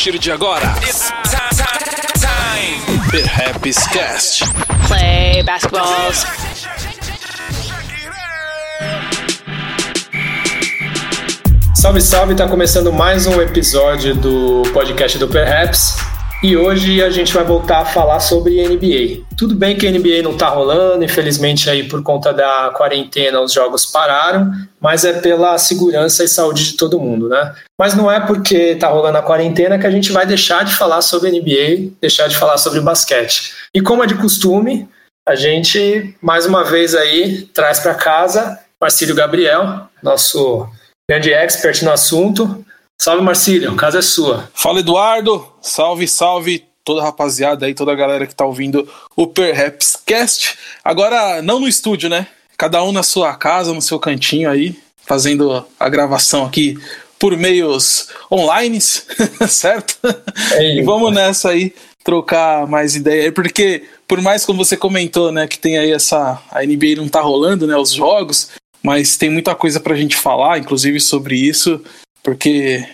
partir 0.00 0.18
de 0.18 0.32
agora, 0.32 0.64
it's 0.82 1.12
time. 2.18 3.10
Perhaps 3.10 3.86
Cast. 3.88 4.44
Play 4.88 5.42
basketballs. 5.42 6.24
Salve, 11.74 12.00
salve! 12.00 12.34
Tá 12.34 12.48
começando 12.48 12.90
mais 12.90 13.26
um 13.26 13.42
episódio 13.42 14.14
do 14.14 14.62
podcast 14.72 15.18
do 15.18 15.28
Perhaps. 15.28 16.09
E 16.42 16.56
hoje 16.56 17.02
a 17.02 17.10
gente 17.10 17.34
vai 17.34 17.44
voltar 17.44 17.80
a 17.80 17.84
falar 17.84 18.18
sobre 18.18 18.66
NBA. 18.66 19.26
Tudo 19.36 19.54
bem 19.54 19.76
que 19.76 19.86
a 19.86 19.90
NBA 19.90 20.22
não 20.22 20.38
tá 20.38 20.48
rolando, 20.48 21.04
infelizmente 21.04 21.68
aí 21.68 21.86
por 21.86 22.02
conta 22.02 22.32
da 22.32 22.72
quarentena 22.74 23.42
os 23.42 23.52
jogos 23.52 23.84
pararam, 23.84 24.50
mas 24.80 25.04
é 25.04 25.20
pela 25.20 25.58
segurança 25.58 26.24
e 26.24 26.28
saúde 26.28 26.64
de 26.64 26.76
todo 26.78 26.98
mundo, 26.98 27.28
né? 27.28 27.54
Mas 27.78 27.94
não 27.94 28.10
é 28.10 28.18
porque 28.18 28.74
tá 28.76 28.88
rolando 28.88 29.18
a 29.18 29.22
quarentena 29.22 29.78
que 29.78 29.86
a 29.86 29.90
gente 29.90 30.10
vai 30.12 30.24
deixar 30.24 30.64
de 30.64 30.74
falar 30.74 31.02
sobre 31.02 31.30
NBA, 31.30 31.92
deixar 32.00 32.26
de 32.26 32.36
falar 32.36 32.56
sobre 32.56 32.80
basquete. 32.80 33.52
E 33.74 33.82
como 33.82 34.02
é 34.02 34.06
de 34.06 34.14
costume, 34.14 34.88
a 35.28 35.34
gente 35.34 36.16
mais 36.22 36.46
uma 36.46 36.64
vez 36.64 36.94
aí 36.94 37.42
traz 37.52 37.80
para 37.80 37.94
casa 37.94 38.58
Marcílio 38.80 39.14
Gabriel, 39.14 39.90
nosso 40.02 40.66
grande 41.08 41.34
expert 41.34 41.82
no 41.82 41.92
assunto. 41.92 42.64
Salve, 43.02 43.22
Marcílio, 43.22 43.74
casa 43.76 44.00
é 44.00 44.02
sua. 44.02 44.50
Fala, 44.52 44.80
Eduardo. 44.80 45.50
Salve, 45.62 46.06
salve 46.06 46.66
toda 46.84 47.00
a 47.00 47.04
rapaziada 47.04 47.64
aí, 47.64 47.72
toda 47.72 47.92
a 47.92 47.94
galera 47.94 48.26
que 48.26 48.34
tá 48.34 48.44
ouvindo 48.44 48.86
o 49.16 49.26
Perhaps 49.26 49.96
Cast. 50.04 50.58
Agora, 50.84 51.40
não 51.40 51.60
no 51.60 51.66
estúdio, 51.66 52.10
né? 52.10 52.26
Cada 52.58 52.84
um 52.84 52.92
na 52.92 53.02
sua 53.02 53.34
casa, 53.34 53.72
no 53.72 53.80
seu 53.80 53.98
cantinho 53.98 54.50
aí, 54.50 54.78
fazendo 55.06 55.64
a 55.80 55.88
gravação 55.88 56.44
aqui 56.44 56.76
por 57.18 57.34
meios 57.38 58.08
online, 58.30 58.78
certo? 59.48 59.98
É 60.52 60.76
e 60.76 60.82
vamos 60.82 61.10
nessa 61.10 61.48
aí, 61.48 61.72
trocar 62.04 62.66
mais 62.66 62.96
ideia 62.96 63.22
aí, 63.22 63.32
porque 63.32 63.82
por 64.06 64.20
mais 64.20 64.44
como 64.44 64.62
você 64.62 64.76
comentou, 64.76 65.32
né, 65.32 65.48
que 65.48 65.58
tem 65.58 65.78
aí 65.78 65.90
essa. 65.90 66.38
A 66.50 66.62
NBA 66.62 66.96
não 66.98 67.08
tá 67.08 67.22
rolando, 67.22 67.66
né? 67.66 67.74
Os 67.78 67.92
jogos 67.92 68.50
mas 68.82 69.16
tem 69.16 69.30
muita 69.30 69.54
coisa 69.54 69.78
pra 69.78 69.94
gente 69.94 70.16
falar, 70.16 70.58
inclusive 70.58 71.00
sobre 71.00 71.36
isso, 71.36 71.82
porque 72.22 72.86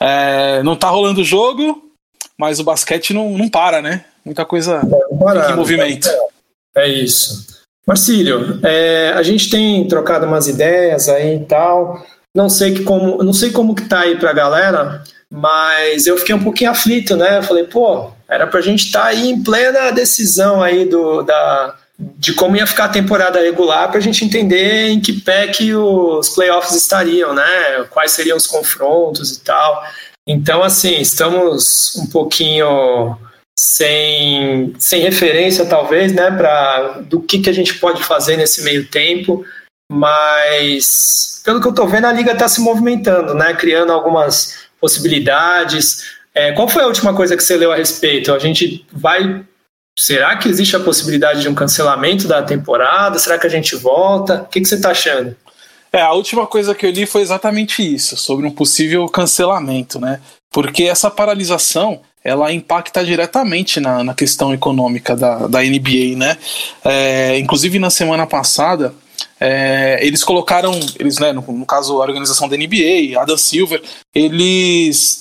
é, 0.00 0.62
não 0.62 0.76
tá 0.76 0.88
rolando 0.88 1.20
o 1.20 1.24
jogo, 1.24 1.90
mas 2.36 2.58
o 2.58 2.64
basquete 2.64 3.14
não, 3.14 3.36
não 3.36 3.48
para, 3.48 3.80
né? 3.80 4.04
Muita 4.24 4.44
coisa 4.44 4.80
em 5.10 5.56
movimento. 5.56 6.08
É, 6.74 6.84
é 6.84 6.88
isso. 6.88 7.62
Marcílio, 7.86 8.60
é, 8.64 9.12
a 9.14 9.22
gente 9.22 9.50
tem 9.50 9.86
trocado 9.88 10.26
umas 10.26 10.46
ideias 10.46 11.08
aí 11.08 11.36
e 11.36 11.44
tal. 11.44 12.04
Não 12.34 12.48
sei 12.48 12.72
que 12.72 12.84
como, 12.84 13.22
não 13.22 13.32
sei 13.32 13.50
como 13.50 13.74
que 13.74 13.88
tá 13.88 14.00
aí 14.00 14.18
pra 14.18 14.32
galera, 14.32 15.02
mas 15.30 16.06
eu 16.06 16.16
fiquei 16.16 16.34
um 16.34 16.42
pouquinho 16.42 16.70
aflito, 16.70 17.16
né? 17.16 17.38
Eu 17.38 17.42
falei, 17.42 17.64
pô, 17.64 18.10
era 18.28 18.46
pra 18.46 18.60
gente 18.60 18.86
estar 18.86 19.02
tá 19.02 19.06
aí 19.08 19.28
em 19.28 19.42
plena 19.42 19.90
decisão 19.90 20.62
aí 20.62 20.84
do, 20.84 21.22
da, 21.22 21.76
de 21.98 22.34
como 22.34 22.56
ia 22.56 22.66
ficar 22.66 22.86
a 22.86 22.88
temporada 22.88 23.40
regular 23.40 23.88
para 23.88 23.98
a 23.98 24.02
gente 24.02 24.24
entender 24.24 24.88
em 24.88 25.00
que 25.00 25.20
pé 25.20 25.48
que 25.48 25.74
os 25.74 26.30
playoffs 26.30 26.74
estariam, 26.74 27.34
né? 27.34 27.84
Quais 27.90 28.12
seriam 28.12 28.36
os 28.36 28.46
confrontos 28.46 29.30
e 29.32 29.40
tal. 29.40 29.84
Então, 30.26 30.62
assim, 30.62 31.00
estamos 31.00 31.96
um 31.96 32.06
pouquinho 32.06 33.16
sem, 33.58 34.74
sem 34.78 35.02
referência, 35.02 35.66
talvez, 35.66 36.12
né, 36.12 36.30
para 36.30 37.00
do 37.02 37.20
que, 37.20 37.40
que 37.40 37.50
a 37.50 37.52
gente 37.52 37.74
pode 37.74 38.02
fazer 38.02 38.36
nesse 38.36 38.62
meio 38.62 38.88
tempo, 38.88 39.44
mas 39.90 41.42
pelo 41.44 41.60
que 41.60 41.66
eu 41.66 41.70
estou 41.70 41.88
vendo, 41.88 42.06
a 42.06 42.12
liga 42.12 42.32
está 42.32 42.48
se 42.48 42.60
movimentando, 42.60 43.34
né, 43.34 43.52
criando 43.54 43.92
algumas 43.92 44.62
possibilidades. 44.80 46.04
É, 46.34 46.52
qual 46.52 46.68
foi 46.68 46.82
a 46.82 46.86
última 46.86 47.14
coisa 47.14 47.36
que 47.36 47.42
você 47.42 47.56
leu 47.56 47.72
a 47.72 47.76
respeito? 47.76 48.32
A 48.32 48.38
gente 48.38 48.86
vai 48.92 49.44
Será 49.98 50.36
que 50.36 50.48
existe 50.48 50.74
a 50.74 50.80
possibilidade 50.80 51.42
de 51.42 51.48
um 51.48 51.54
cancelamento 51.54 52.26
da 52.26 52.42
temporada? 52.42 53.18
Será 53.18 53.38
que 53.38 53.46
a 53.46 53.50
gente 53.50 53.76
volta? 53.76 54.42
O 54.42 54.46
que, 54.46 54.60
que 54.60 54.66
você 54.66 54.76
está 54.76 54.90
achando? 54.90 55.36
É, 55.92 56.00
a 56.00 56.12
última 56.12 56.46
coisa 56.46 56.74
que 56.74 56.86
eu 56.86 56.90
li 56.90 57.04
foi 57.04 57.20
exatamente 57.20 57.82
isso, 57.82 58.16
sobre 58.16 58.46
um 58.46 58.50
possível 58.50 59.06
cancelamento, 59.08 60.00
né? 60.00 60.20
Porque 60.50 60.84
essa 60.84 61.10
paralisação 61.10 62.00
ela 62.24 62.52
impacta 62.52 63.04
diretamente 63.04 63.80
na, 63.80 64.02
na 64.02 64.14
questão 64.14 64.54
econômica 64.54 65.14
da, 65.14 65.46
da 65.46 65.60
NBA, 65.60 66.16
né? 66.16 66.38
É, 66.82 67.38
inclusive 67.38 67.78
na 67.78 67.90
semana 67.90 68.26
passada, 68.26 68.94
é, 69.38 69.98
eles 70.00 70.24
colocaram, 70.24 70.72
eles, 70.98 71.18
né, 71.18 71.32
no, 71.32 71.42
no, 71.42 71.66
caso 71.66 72.00
a 72.00 72.04
organização 72.04 72.48
da 72.48 72.56
NBA, 72.56 73.20
Adam 73.20 73.36
Silver, 73.36 73.82
eles 74.14 75.18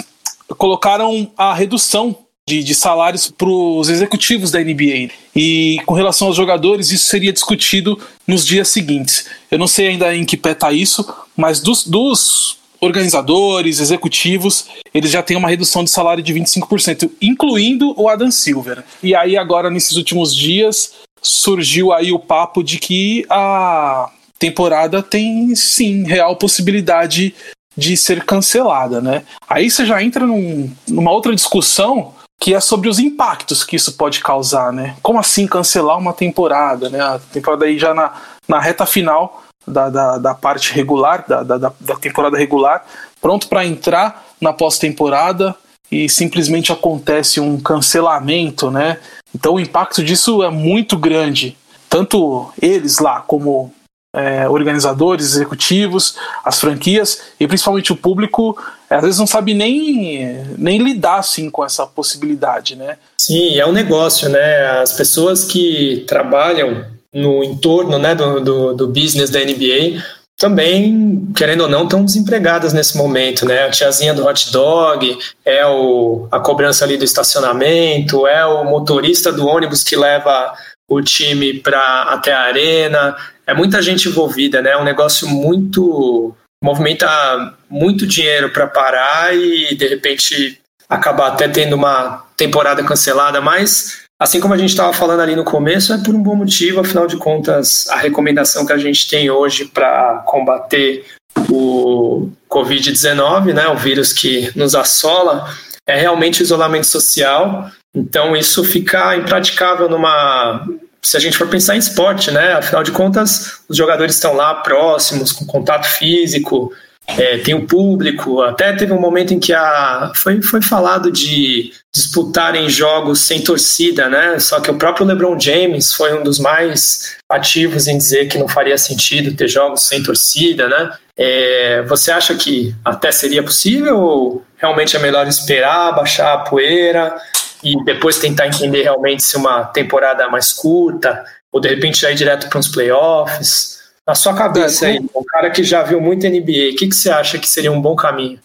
colocaram 0.58 1.30
a 1.36 1.54
redução 1.54 2.16
de, 2.52 2.64
de 2.64 2.76
salários 2.76 3.32
para 3.32 3.48
os 3.48 3.88
executivos 3.88 4.52
da 4.52 4.60
NBA. 4.60 5.10
E 5.34 5.80
com 5.86 5.94
relação 5.94 6.28
aos 6.28 6.36
jogadores, 6.36 6.92
isso 6.92 7.08
seria 7.08 7.32
discutido 7.32 7.98
nos 8.28 8.46
dias 8.46 8.68
seguintes. 8.68 9.28
Eu 9.50 9.58
não 9.58 9.68
sei 9.68 9.88
ainda 9.88 10.14
em 10.14 10.26
que 10.26 10.36
pé 10.36 10.52
está 10.52 10.74
isso, 10.74 11.08
mas 11.36 11.62
dos, 11.62 11.88
dos 11.88 12.58
organizadores, 12.82 13.80
executivos, 13.80 14.66
eles 14.94 15.12
já 15.12 15.24
têm 15.24 15.38
uma 15.38 15.48
redução 15.48 15.84
de 15.84 15.90
salário 15.90 16.22
de 16.22 16.34
25%, 16.34 17.10
incluindo 17.22 17.94
o 17.98 18.10
Adam 18.10 18.30
Silver. 18.30 18.84
E 19.02 19.16
aí 19.16 19.38
agora 19.38 19.70
nesses 19.70 19.96
últimos 19.96 20.36
dias 20.36 20.94
surgiu 21.22 21.94
aí 21.94 22.12
o 22.12 22.20
papo 22.20 22.62
de 22.64 22.80
que 22.80 23.26
a 23.30 24.10
temporada 24.38 25.02
tem 25.02 25.56
sim 25.56 26.04
real 26.04 26.36
possibilidade 26.36 27.34
de 27.78 27.96
ser 27.96 28.26
cancelada, 28.26 29.00
né? 29.00 29.24
Aí 29.48 29.72
você 29.72 29.86
já 29.86 30.04
entra 30.04 30.26
num, 30.26 30.70
numa 30.90 31.12
outra 31.12 31.34
discussão 31.34 32.14
que 32.42 32.56
é 32.56 32.60
sobre 32.60 32.90
os 32.90 32.98
impactos 32.98 33.64
que 33.64 33.76
isso 33.76 33.94
pode 33.94 34.20
causar, 34.20 34.74
né? 34.74 34.96
Como 35.04 35.20
assim 35.20 35.46
cancelar 35.46 35.96
uma 35.96 36.12
temporada, 36.12 36.90
né? 36.90 37.00
A 37.00 37.20
temporada 37.20 37.66
aí 37.66 37.78
já 37.78 37.94
na, 37.94 38.14
na 38.48 38.60
reta 38.60 38.84
final 38.84 39.44
da, 39.66 39.92
da, 39.92 40.18
da 40.18 40.34
parte 40.34 40.74
regular, 40.74 41.24
da, 41.28 41.44
da, 41.44 41.72
da 41.80 41.96
temporada 41.98 42.36
regular, 42.36 42.84
pronto 43.22 43.48
para 43.48 43.64
entrar 43.64 44.26
na 44.42 44.52
pós-temporada 44.52 45.56
e 45.92 46.10
simplesmente 46.10 46.72
acontece 46.72 47.40
um 47.40 47.60
cancelamento, 47.60 48.72
né? 48.72 48.98
Então 49.36 49.54
o 49.54 49.60
impacto 49.60 50.04
disso 50.04 50.42
é 50.42 50.50
muito 50.50 50.98
grande. 50.98 51.56
Tanto 51.88 52.52
eles 52.60 52.98
lá 52.98 53.22
como 53.22 53.72
é, 54.14 54.48
organizadores, 54.48 55.34
executivos, 55.36 56.16
as 56.44 56.60
franquias 56.60 57.22
e 57.40 57.48
principalmente 57.48 57.94
o 57.94 57.96
público, 57.96 58.58
às 58.90 59.02
vezes 59.02 59.20
não 59.20 59.28
sabe 59.28 59.54
nem, 59.54 60.46
nem 60.58 60.80
lidar 60.80 61.20
assim, 61.20 61.50
com 61.50 61.64
essa 61.64 61.88
possibilidade, 61.88 62.76
né? 62.76 62.98
Sim, 63.18 63.58
é 63.58 63.66
um 63.66 63.72
negócio, 63.72 64.28
né? 64.30 64.82
As 64.82 64.94
pessoas 64.94 65.46
que 65.46 66.04
trabalham 66.08 66.86
no 67.14 67.44
entorno 67.44 67.98
né, 67.98 68.16
do, 68.16 68.40
do, 68.40 68.74
do 68.74 68.88
business 68.88 69.30
da 69.30 69.40
NBA 69.40 70.02
também, 70.38 71.28
querendo 71.36 71.62
ou 71.62 71.70
não, 71.70 71.84
estão 71.84 72.04
desempregadas 72.04 72.74
nesse 72.74 72.98
momento, 72.98 73.46
né? 73.46 73.66
A 73.66 73.70
tiazinha 73.70 74.14
do 74.14 74.26
hot 74.26 74.52
dog, 74.52 75.18
é 75.46 75.66
o, 75.68 76.28
a 76.32 76.40
cobrança 76.40 76.84
ali 76.84 76.98
do 76.98 77.06
estacionamento, 77.06 78.26
é 78.26 78.44
o 78.46 78.64
motorista 78.66 79.32
do 79.32 79.46
ônibus 79.46 79.84
que 79.84 79.96
leva 79.96 80.54
o 80.90 81.02
time 81.02 81.54
para 81.54 82.04
até 82.10 82.34
a 82.34 82.42
arena, 82.42 83.16
é 83.46 83.54
muita 83.54 83.82
gente 83.82 84.08
envolvida, 84.08 84.62
né? 84.62 84.72
É 84.72 84.78
um 84.78 84.84
negócio 84.84 85.28
muito 85.28 86.36
movimenta 86.64 87.56
muito 87.70 88.06
dinheiro 88.06 88.52
para 88.52 88.68
parar 88.68 89.36
e 89.36 89.76
de 89.76 89.88
repente 89.88 90.60
acabar 90.88 91.30
até 91.30 91.48
tendo 91.48 91.76
uma 91.76 92.26
temporada 92.38 92.84
cancelada, 92.84 93.42
mas 93.42 94.04
assim 94.20 94.40
como 94.40 94.54
a 94.54 94.58
gente 94.58 94.70
estava 94.70 94.94
falando 94.94 95.22
ali 95.22 95.36
no 95.36 95.44
começo, 95.44 95.94
é 95.94 95.98
por 95.98 96.14
um 96.14 96.22
bom 96.22 96.36
motivo, 96.36 96.82
afinal 96.82 97.08
de 97.08 97.18
contas, 97.18 97.88
a 97.90 97.96
recomendação 97.96 98.66
que 98.66 98.74
a 98.74 98.78
gente 98.78 99.10
tem 99.10 99.32
hoje 99.32 99.66
para 99.66 100.22
combater 100.28 101.06
o 101.50 102.30
Covid-19, 102.50 103.54
né, 103.54 103.68
o 103.70 103.78
vírus 103.78 104.14
que 104.14 104.52
nos 104.56 104.76
assola, 104.76 105.50
é 105.88 105.96
realmente 105.96 106.42
o 106.42 106.44
isolamento 106.44 106.86
social. 106.86 107.72
Então 107.96 108.36
isso 108.36 108.64
fica 108.64 109.16
impraticável 109.16 109.90
numa 109.90 110.68
se 111.04 111.18
a 111.18 111.20
gente 111.20 111.38
for 111.38 111.48
pensar 111.48 111.76
em 111.76 111.80
esporte, 111.80 112.32
né? 112.32 112.54
Afinal 112.54 112.84
de 112.84 112.92
contas, 112.92 113.60
os 113.68 113.76
jogadores 113.76 114.16
estão 114.16 114.36
lá 114.36 114.56
próximos, 114.56 115.32
com 115.32 115.46
contato 115.46 115.86
físico, 115.88 116.72
é, 117.08 117.40
tem 117.40 117.54
o 117.54 117.66
público. 117.66 118.42
Até 118.42 118.74
teve 118.74 118.94
um 118.94 119.00
momento 119.00 119.34
em 119.34 119.40
que 119.40 119.54
a, 119.54 120.12
foi, 120.16 120.42
foi 120.42 120.62
falado 120.62 121.12
de 121.12 121.74
disputarem 121.94 122.70
jogos 122.70 123.20
sem 123.20 123.42
torcida, 123.42 124.08
né? 124.10 124.40
Só 124.40 124.60
que 124.60 124.72
o 124.72 124.78
próprio 124.78 125.06
LeBron 125.06 125.40
James 125.40 125.92
foi 125.94 126.18
um 126.18 126.24
dos 126.24 126.40
mais 126.40 127.18
ativos 127.30 127.88
em 127.88 127.98
dizer 127.98 128.28
que 128.28 128.38
não 128.38 128.48
faria 128.48 128.78
sentido 128.78 129.36
ter 129.36 129.48
jogos 129.48 129.82
sem 129.82 130.02
torcida, 130.04 130.68
né? 130.70 130.94
É, 131.18 131.84
você 131.84 132.12
acha 132.12 132.34
que 132.36 132.74
até 132.86 133.12
seria 133.12 133.44
possível 133.44 134.00
ou 134.00 134.46
realmente 134.58 134.96
é 134.96 135.00
melhor 135.00 135.28
esperar, 135.28 135.94
baixar 135.94 136.34
a 136.34 136.38
poeira? 136.38 137.16
E 137.64 137.84
depois 137.84 138.18
tentar 138.18 138.48
entender 138.48 138.84
realmente 138.84 139.24
se 139.24 139.38
uma 139.38 139.66
temporada 139.66 140.30
mais 140.30 140.52
curta, 140.52 141.24
ou 141.52 141.60
de 141.60 141.70
repente 141.70 142.02
já 142.02 142.12
ir 142.12 142.16
direto 142.16 142.50
para 142.50 142.60
uns 142.60 142.68
playoffs. 142.68 143.80
Na 144.08 144.16
sua 144.16 144.34
cabeça 144.34 144.88
é, 144.88 144.92
aí, 144.92 145.00
um 145.16 145.24
cara 145.24 145.50
que 145.52 145.64
já 145.64 145.84
viu 145.84 146.02
muito 146.02 146.28
NBA, 146.28 146.74
o 146.74 146.76
que, 146.76 146.88
que 146.88 146.96
você 146.96 147.10
acha 147.10 147.38
que 147.38 147.48
seria 147.48 147.72
um 147.72 147.82
bom 147.82 147.96
caminho? 147.96 148.40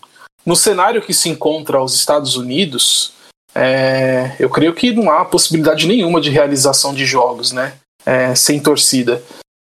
no 0.47 0.55
cenário 0.55 1.03
que 1.03 1.13
se 1.13 1.29
encontra 1.29 1.83
os 1.83 1.93
Estados 1.93 2.37
Unidos, 2.37 3.13
é, 3.53 4.37
eu 4.39 4.49
creio 4.49 4.73
que 4.73 4.93
não 4.93 5.11
há 5.11 5.25
possibilidade 5.25 5.89
nenhuma 5.89 6.21
de 6.21 6.31
realização 6.31 6.95
de 6.95 7.05
jogos, 7.05 7.51
né? 7.51 7.75
É, 8.07 8.33
sem 8.37 8.61
torcida. 8.61 9.21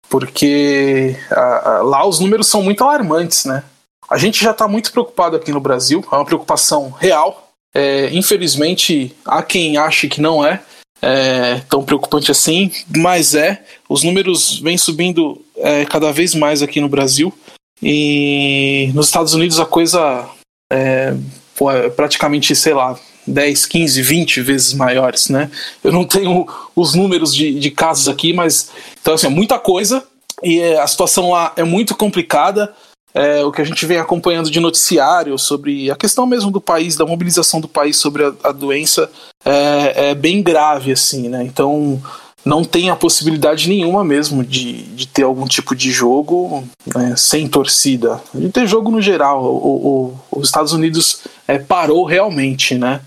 Porque 0.09 1.17
a, 1.31 1.71
a, 1.71 1.83
lá 1.83 2.07
os 2.07 2.21
números 2.21 2.47
são 2.47 2.63
muito 2.63 2.85
alarmantes, 2.85 3.45
né? 3.45 3.65
A 4.09 4.17
gente 4.17 4.43
já 4.43 4.53
está 4.53 4.69
muito 4.69 4.93
preocupado 4.93 5.37
aqui 5.37 5.53
no 5.53 5.61
Brasil, 5.61 6.03
é 6.11 6.15
uma 6.15 6.25
preocupação 6.25 6.91
real. 6.91 7.48
É, 7.79 8.11
infelizmente, 8.13 9.15
há 9.25 9.41
quem 9.41 9.77
ache 9.77 10.09
que 10.09 10.21
não 10.21 10.45
é, 10.45 10.61
é, 11.01 11.61
tão 11.71 11.85
preocupante 11.85 12.29
assim, 12.29 12.73
mas 12.97 13.37
é. 13.37 13.63
Os 13.89 14.03
números 14.03 14.59
vêm 14.59 14.77
subindo 14.77 15.41
é, 15.57 15.85
cada 15.85 16.11
vez 16.11 16.35
mais 16.35 16.61
aqui 16.61 16.81
no 16.81 16.89
Brasil. 16.89 17.33
E 17.81 18.91
nos 18.95 19.07
Estados 19.07 19.33
Unidos 19.33 19.61
a 19.61 19.65
coisa 19.65 20.29
é, 20.73 21.15
é 21.71 21.89
praticamente, 21.91 22.57
sei 22.57 22.75
lá, 22.75 22.99
10, 23.25 23.67
15, 23.67 24.03
20 24.03 24.41
vezes 24.41 24.75
maiores, 24.75 25.29
né? 25.29 25.49
Eu 25.85 25.93
não 25.93 26.05
tenho 26.05 26.49
os 26.75 26.95
números 26.95 27.33
de, 27.33 27.61
de 27.61 27.71
casos 27.71 28.09
aqui, 28.09 28.33
mas 28.33 28.71
então 29.01 29.15
assim, 29.15 29.29
é 29.29 29.31
muita 29.31 29.57
coisa 29.57 30.05
e 30.43 30.59
é, 30.59 30.81
a 30.81 30.87
situação 30.89 31.31
lá 31.31 31.53
é 31.55 31.63
muito 31.63 31.95
complicada. 31.95 32.75
É, 33.19 33.45
o 33.45 33.51
que 33.51 33.61
a 33.61 33.65
gente 33.65 33.85
vem 33.85 33.99
acompanhando 33.99 34.51
de 34.51 34.61
noticiário 34.61 35.37
sobre 35.37 35.91
a 35.91 35.97
questão 35.97 36.25
mesmo 36.25 36.53
do 36.53 36.61
país, 36.61 36.95
da 36.95 37.05
mobilização 37.05 37.61
do 37.61 37.67
país 37.67 37.97
sobre 37.97 38.25
a, 38.25 38.33
a 38.45 38.53
doença 38.53 39.11
é, 39.45 40.11
é, 40.11 40.15
bem 40.15 40.41
grave, 40.41 40.93
assim, 40.93 41.29
né? 41.29 41.43
Então 41.43 42.01
não 42.45 42.65
tem 42.65 42.91
a 42.91 42.97
possibilidade 42.97 43.69
nenhuma 43.69 44.05
mesmo 44.05 44.45
de, 44.45 44.83
de 44.83 45.07
ter 45.09 45.25
algum 45.25 45.47
tipo 45.47 45.75
de 45.75 45.91
jogo 45.91 46.65
né, 46.95 47.15
sem 47.17 47.49
torcida, 47.49 48.23
de 48.33 48.49
ter 48.51 48.67
jogo 48.67 48.91
no 48.91 49.03
geral. 49.03 49.45
O, 49.45 50.15
o, 50.31 50.39
os 50.39 50.47
Estados 50.47 50.73
Unidos 50.73 51.23
é, 51.47 51.59
parou 51.59 52.05
realmente, 52.05 52.77
né? 52.77 53.01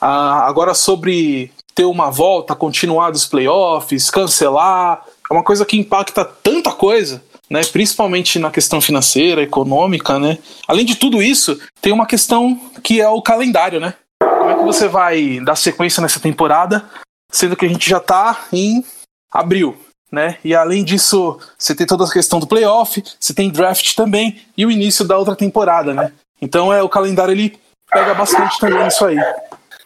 Ah, 0.00 0.46
agora 0.46 0.74
sobre 0.74 1.52
ter 1.74 1.84
uma 1.84 2.10
volta, 2.10 2.54
continuar 2.54 3.10
dos 3.10 3.26
playoffs, 3.26 4.10
cancelar, 4.10 5.04
é 5.30 5.34
uma 5.34 5.44
coisa 5.44 5.64
que 5.64 5.76
impacta 5.76 6.24
tanta 6.24 6.72
coisa, 6.72 7.22
né? 7.50 7.60
Principalmente 7.64 8.38
na 8.38 8.50
questão 8.50 8.80
financeira, 8.80 9.42
econômica, 9.42 10.18
né? 10.18 10.38
Além 10.66 10.84
de 10.84 10.96
tudo 10.96 11.22
isso, 11.22 11.60
tem 11.80 11.92
uma 11.92 12.06
questão 12.06 12.58
que 12.82 13.00
é 13.00 13.08
o 13.08 13.22
calendário, 13.22 13.80
né? 13.80 13.94
Como 14.20 14.50
é 14.50 14.54
que 14.54 14.64
você 14.64 14.88
vai 14.88 15.40
dar 15.40 15.56
sequência 15.56 16.00
nessa 16.00 16.20
temporada, 16.20 16.84
sendo 17.30 17.56
que 17.56 17.66
a 17.66 17.68
gente 17.68 17.88
já 17.88 18.00
tá 18.00 18.46
em 18.52 18.84
abril, 19.32 19.76
né? 20.10 20.38
E 20.44 20.54
além 20.54 20.84
disso, 20.84 21.38
você 21.56 21.74
tem 21.74 21.86
toda 21.86 22.04
a 22.04 22.10
questão 22.10 22.40
do 22.40 22.46
playoff, 22.46 23.02
você 23.18 23.34
tem 23.34 23.50
draft 23.50 23.94
também 23.94 24.40
e 24.56 24.64
o 24.64 24.70
início 24.70 25.04
da 25.04 25.16
outra 25.16 25.36
temporada, 25.36 25.92
né? 25.94 26.12
Então 26.40 26.72
é 26.72 26.82
o 26.82 26.88
calendário 26.88 27.32
ele 27.32 27.58
pega 27.90 28.14
bastante 28.14 28.58
também 28.58 28.84
nisso 28.84 29.04
aí. 29.04 29.16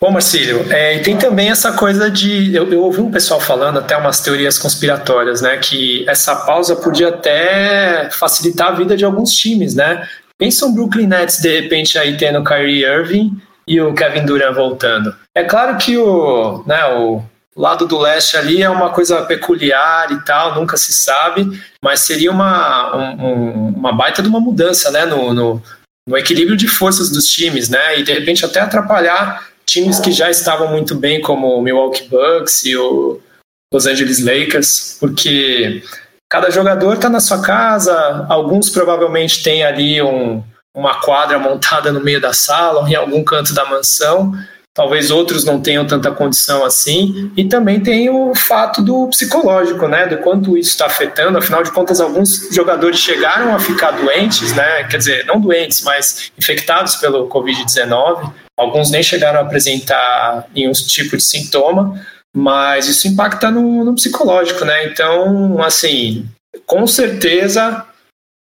Bom, 0.02 0.10
Marcílio, 0.10 0.66
é, 0.72 0.96
e 0.96 1.00
tem 1.00 1.16
também 1.16 1.48
essa 1.48 1.74
coisa 1.74 2.10
de. 2.10 2.52
Eu, 2.52 2.68
eu, 2.72 2.82
ouvi 2.82 3.00
um 3.00 3.12
pessoal 3.12 3.38
falando 3.38 3.78
até 3.78 3.96
umas 3.96 4.20
teorias 4.20 4.58
conspiratórias, 4.58 5.40
né? 5.40 5.58
Que 5.58 6.04
essa 6.08 6.34
pausa 6.34 6.74
podia 6.74 7.10
até 7.10 8.10
facilitar 8.10 8.66
a 8.66 8.72
vida 8.72 8.96
de 8.96 9.04
alguns 9.04 9.32
times, 9.32 9.76
né? 9.76 10.08
Pensa 10.36 10.66
o 10.66 10.72
Brooklyn 10.72 11.06
Nets 11.06 11.40
de 11.40 11.60
repente 11.60 11.96
aí 12.00 12.16
tendo 12.16 12.40
o 12.40 12.44
Kyrie 12.44 12.84
Irving 12.84 13.40
e 13.64 13.80
o 13.80 13.94
Kevin 13.94 14.26
Durant 14.26 14.56
voltando. 14.56 15.14
É 15.36 15.44
claro 15.44 15.78
que 15.78 15.96
o, 15.96 16.64
né, 16.66 16.84
o 16.96 17.22
lado 17.56 17.86
do 17.86 17.96
leste 17.96 18.36
ali 18.36 18.60
é 18.60 18.68
uma 18.68 18.90
coisa 18.90 19.22
peculiar 19.22 20.10
e 20.10 20.20
tal, 20.24 20.56
nunca 20.56 20.76
se 20.76 20.92
sabe, 20.92 21.48
mas 21.80 22.00
seria 22.00 22.32
uma, 22.32 22.96
um, 22.96 23.68
uma 23.68 23.92
baita 23.92 24.20
de 24.20 24.28
uma 24.28 24.40
mudança, 24.40 24.90
né? 24.90 25.06
No, 25.06 25.32
no, 25.32 25.62
no 26.08 26.18
equilíbrio 26.18 26.56
de 26.56 26.66
forças 26.66 27.08
dos 27.08 27.26
times, 27.28 27.68
né? 27.68 28.00
E 28.00 28.02
de 28.02 28.12
repente 28.12 28.44
até 28.44 28.58
atrapalhar 28.58 29.51
times 29.66 30.00
que 30.00 30.12
já 30.12 30.30
estavam 30.30 30.68
muito 30.68 30.94
bem, 30.94 31.20
como 31.20 31.56
o 31.56 31.62
Milwaukee 31.62 32.08
Bucks 32.08 32.64
e 32.64 32.76
o 32.76 33.20
Los 33.72 33.86
Angeles 33.86 34.22
Lakers, 34.22 34.96
porque 35.00 35.82
cada 36.28 36.50
jogador 36.50 36.94
está 36.94 37.08
na 37.08 37.20
sua 37.20 37.42
casa, 37.42 38.26
alguns 38.28 38.70
provavelmente 38.70 39.42
têm 39.42 39.64
ali 39.64 40.02
um, 40.02 40.42
uma 40.74 41.00
quadra 41.00 41.38
montada 41.38 41.92
no 41.92 42.00
meio 42.00 42.20
da 42.20 42.32
sala 42.32 42.80
ou 42.80 42.88
em 42.88 42.94
algum 42.94 43.22
canto 43.24 43.54
da 43.54 43.64
mansão, 43.64 44.32
talvez 44.74 45.10
outros 45.10 45.44
não 45.44 45.60
tenham 45.60 45.86
tanta 45.86 46.10
condição 46.10 46.64
assim, 46.64 47.30
e 47.36 47.44
também 47.44 47.80
tem 47.80 48.08
o 48.08 48.34
fato 48.34 48.82
do 48.82 49.08
psicológico, 49.08 49.86
né, 49.86 50.06
do 50.06 50.18
quanto 50.18 50.56
isso 50.56 50.70
está 50.70 50.86
afetando, 50.86 51.36
afinal 51.38 51.62
de 51.62 51.70
contas 51.70 52.00
alguns 52.00 52.48
jogadores 52.50 52.98
chegaram 52.98 53.54
a 53.54 53.58
ficar 53.58 53.90
doentes, 53.90 54.52
né, 54.54 54.84
quer 54.84 54.96
dizer, 54.96 55.26
não 55.26 55.40
doentes, 55.40 55.82
mas 55.82 56.32
infectados 56.38 56.96
pelo 56.96 57.28
Covid-19, 57.28 58.32
alguns 58.56 58.90
nem 58.90 59.02
chegaram 59.02 59.40
a 59.40 59.42
apresentar 59.42 60.46
nenhum 60.54 60.72
tipo 60.72 61.16
de 61.16 61.22
sintoma, 61.22 62.00
mas 62.34 62.88
isso 62.88 63.06
impacta 63.06 63.50
no, 63.50 63.84
no 63.84 63.94
psicológico, 63.94 64.64
né, 64.64 64.86
então, 64.86 65.62
assim, 65.62 66.26
com 66.66 66.86
certeza 66.86 67.84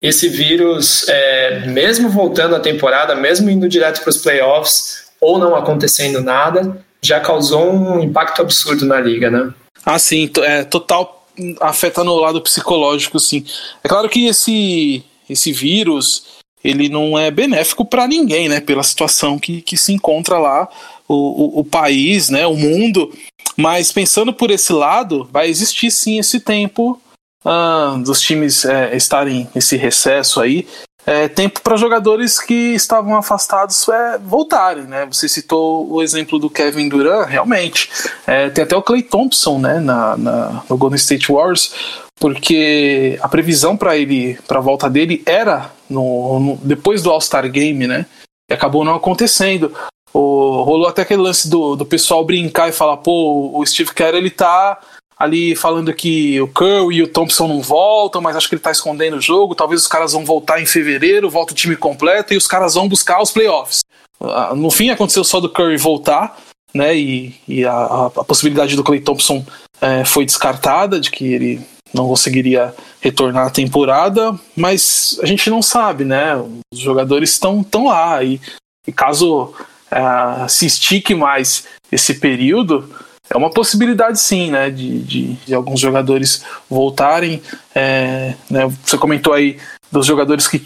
esse 0.02 0.28
vírus, 0.30 1.08
é, 1.08 1.60
mesmo 1.68 2.10
voltando 2.10 2.56
à 2.56 2.60
temporada, 2.60 3.14
mesmo 3.14 3.50
indo 3.50 3.70
direto 3.70 4.02
para 4.02 4.10
os 4.10 4.18
playoffs, 4.18 5.01
ou 5.22 5.38
não 5.38 5.56
acontecendo 5.56 6.22
nada, 6.22 6.84
já 7.02 7.20
causou 7.20 7.72
um 7.72 8.02
impacto 8.02 8.42
absurdo 8.42 8.86
na 8.86 9.00
liga, 9.00 9.30
né? 9.30 9.54
Ah, 9.86 10.00
sim, 10.00 10.30
é 10.44 10.64
total 10.64 11.26
afeta 11.60 12.04
no 12.04 12.16
lado 12.16 12.42
psicológico, 12.42 13.20
sim. 13.20 13.46
É 13.84 13.88
claro 13.88 14.10
que 14.10 14.28
esse 14.28 15.04
esse 15.30 15.52
vírus 15.52 16.42
ele 16.64 16.90
não 16.90 17.18
é 17.18 17.32
benéfico 17.32 17.86
para 17.86 18.08
ninguém, 18.08 18.50
né? 18.50 18.60
Pela 18.60 18.84
situação 18.84 19.40
que, 19.40 19.62
que 19.62 19.78
se 19.78 19.94
encontra 19.94 20.38
lá 20.38 20.68
o, 21.08 21.16
o, 21.16 21.60
o, 21.62 21.66
país, 21.66 22.30
né? 22.30 22.46
O 22.46 22.56
mundo. 22.56 23.12
Mas 23.58 23.92
pensando 23.92 24.32
por 24.32 24.52
esse 24.52 24.72
lado, 24.72 25.28
vai 25.32 25.50
existir 25.50 25.90
sim 25.90 26.20
esse 26.20 26.40
tempo 26.40 27.02
ah, 27.44 27.98
dos 28.04 28.22
times 28.22 28.66
é, 28.66 28.96
estarem 28.96 29.50
esse 29.56 29.76
recesso 29.76 30.40
aí 30.40 30.68
é, 31.12 31.28
tempo 31.28 31.60
para 31.62 31.76
jogadores 31.76 32.40
que 32.40 32.74
estavam 32.74 33.18
afastados 33.18 33.86
é, 33.90 34.18
voltarem, 34.18 34.86
né? 34.86 35.06
Você 35.08 35.28
citou 35.28 35.92
o 35.92 36.02
exemplo 36.02 36.40
do 36.40 36.50
Kevin 36.50 36.88
Durant, 36.88 37.28
realmente. 37.28 37.90
É, 38.26 38.50
tem 38.50 38.64
até 38.64 38.78
o 38.78 38.82
Clay 38.82 39.04
Thompson, 39.04 39.60
né, 39.60 39.80
na, 39.82 40.16
na, 40.16 40.64
no 40.70 40.78
Golden 40.78 40.96
State 40.96 41.30
Warriors, 41.30 41.74
porque 42.18 43.20
a 43.22 43.28
previsão 43.28 43.76
para 43.76 43.98
ele, 43.98 44.40
para 44.48 44.60
a 44.60 44.62
volta 44.62 44.90
dele, 44.90 45.22
era 45.26 45.70
no, 45.90 46.40
no 46.40 46.60
depois 46.64 47.04
do 47.04 47.12
All-Star 47.12 47.52
Game, 47.52 47.86
né? 47.88 48.06
E 48.50 48.54
acabou 48.54 48.86
não 48.86 48.96
acontecendo. 48.96 49.74
O, 50.14 50.64
rolou 50.64 50.88
até 50.88 51.02
aquele 51.02 51.24
lance 51.24 51.50
do, 51.50 51.76
do 51.76 51.86
pessoal 51.86 52.24
brincar 52.24 52.70
e 52.70 52.74
falar, 52.74 52.98
pô, 52.98 53.52
o 53.54 53.66
Steve 53.66 53.94
Kerr 53.94 54.16
ele 54.16 54.30
tá 54.30 54.80
ali 55.22 55.56
falando 55.56 55.94
que 55.94 56.42
o 56.42 56.48
Curry 56.48 56.96
e 56.96 57.04
o 57.04 57.08
Thompson 57.08 57.48
não 57.48 57.62
voltam, 57.62 58.22
mas 58.22 58.36
acho 58.36 58.50
que 58.50 58.56
ele 58.56 58.62
tá 58.62 58.72
escondendo 58.72 59.18
o 59.18 59.22
jogo. 59.22 59.54
Talvez 59.54 59.82
os 59.82 59.88
caras 59.88 60.14
vão 60.14 60.26
voltar 60.26 60.60
em 60.60 60.66
fevereiro, 60.66 61.30
volta 61.30 61.54
o 61.54 61.56
time 61.56 61.76
completo 61.76 62.34
e 62.34 62.38
os 62.38 62.48
caras 62.48 62.74
vão 62.74 62.90
buscar 62.90 63.22
os 63.22 63.30
playoffs. 63.30 63.82
Ah, 64.20 64.54
no 64.56 64.72
fim, 64.72 64.90
aconteceu 64.90 65.24
só 65.24 65.40
do 65.40 65.50
Curry 65.50 65.78
voltar, 65.78 66.38
né? 66.74 66.96
E, 66.96 67.36
e 67.48 67.64
a, 67.64 68.08
a, 68.08 68.24
possibilidade 68.24 68.76
do 68.76 68.84
Clay 68.84 69.00
Thompson 69.00 69.46
é, 69.80 70.04
foi 70.04 70.26
descartada, 70.26 71.00
de 71.00 71.12
que 71.12 71.34
ele 71.34 71.62
não 71.94 72.08
conseguiria 72.08 72.74
retornar 73.00 73.48
à 73.48 73.52
temporada, 73.52 74.34
mas 74.56 75.20
a 75.22 75.28
gente 75.28 75.52
não 75.52 75.62
sabe, 75.62 76.04
né? 76.04 76.36
Os 76.74 76.80
jogadores 76.80 77.32
estão 77.32 77.64
tão 77.64 77.88
lá 77.88 78.24
e, 78.24 78.42
e 78.88 78.92
caso 78.92 79.54
é, 79.92 80.48
se 80.48 80.66
estique 80.66 81.14
mais 81.14 81.66
esse 81.92 82.16
período, 82.16 82.90
é 83.34 83.38
uma 83.38 83.50
possibilidade 83.50 84.20
sim, 84.20 84.52
né, 84.52 84.70
de, 84.70 85.00
de, 85.00 85.34
de 85.34 85.54
alguns 85.54 85.80
jogadores 85.80 86.44
voltarem. 86.70 87.42
É, 87.74 88.36
né, 88.50 88.68
você 88.84 88.98
comentou 88.98 89.34
aí 89.34 89.58
dos 89.92 90.06
jogadores 90.06 90.48
que 90.48 90.66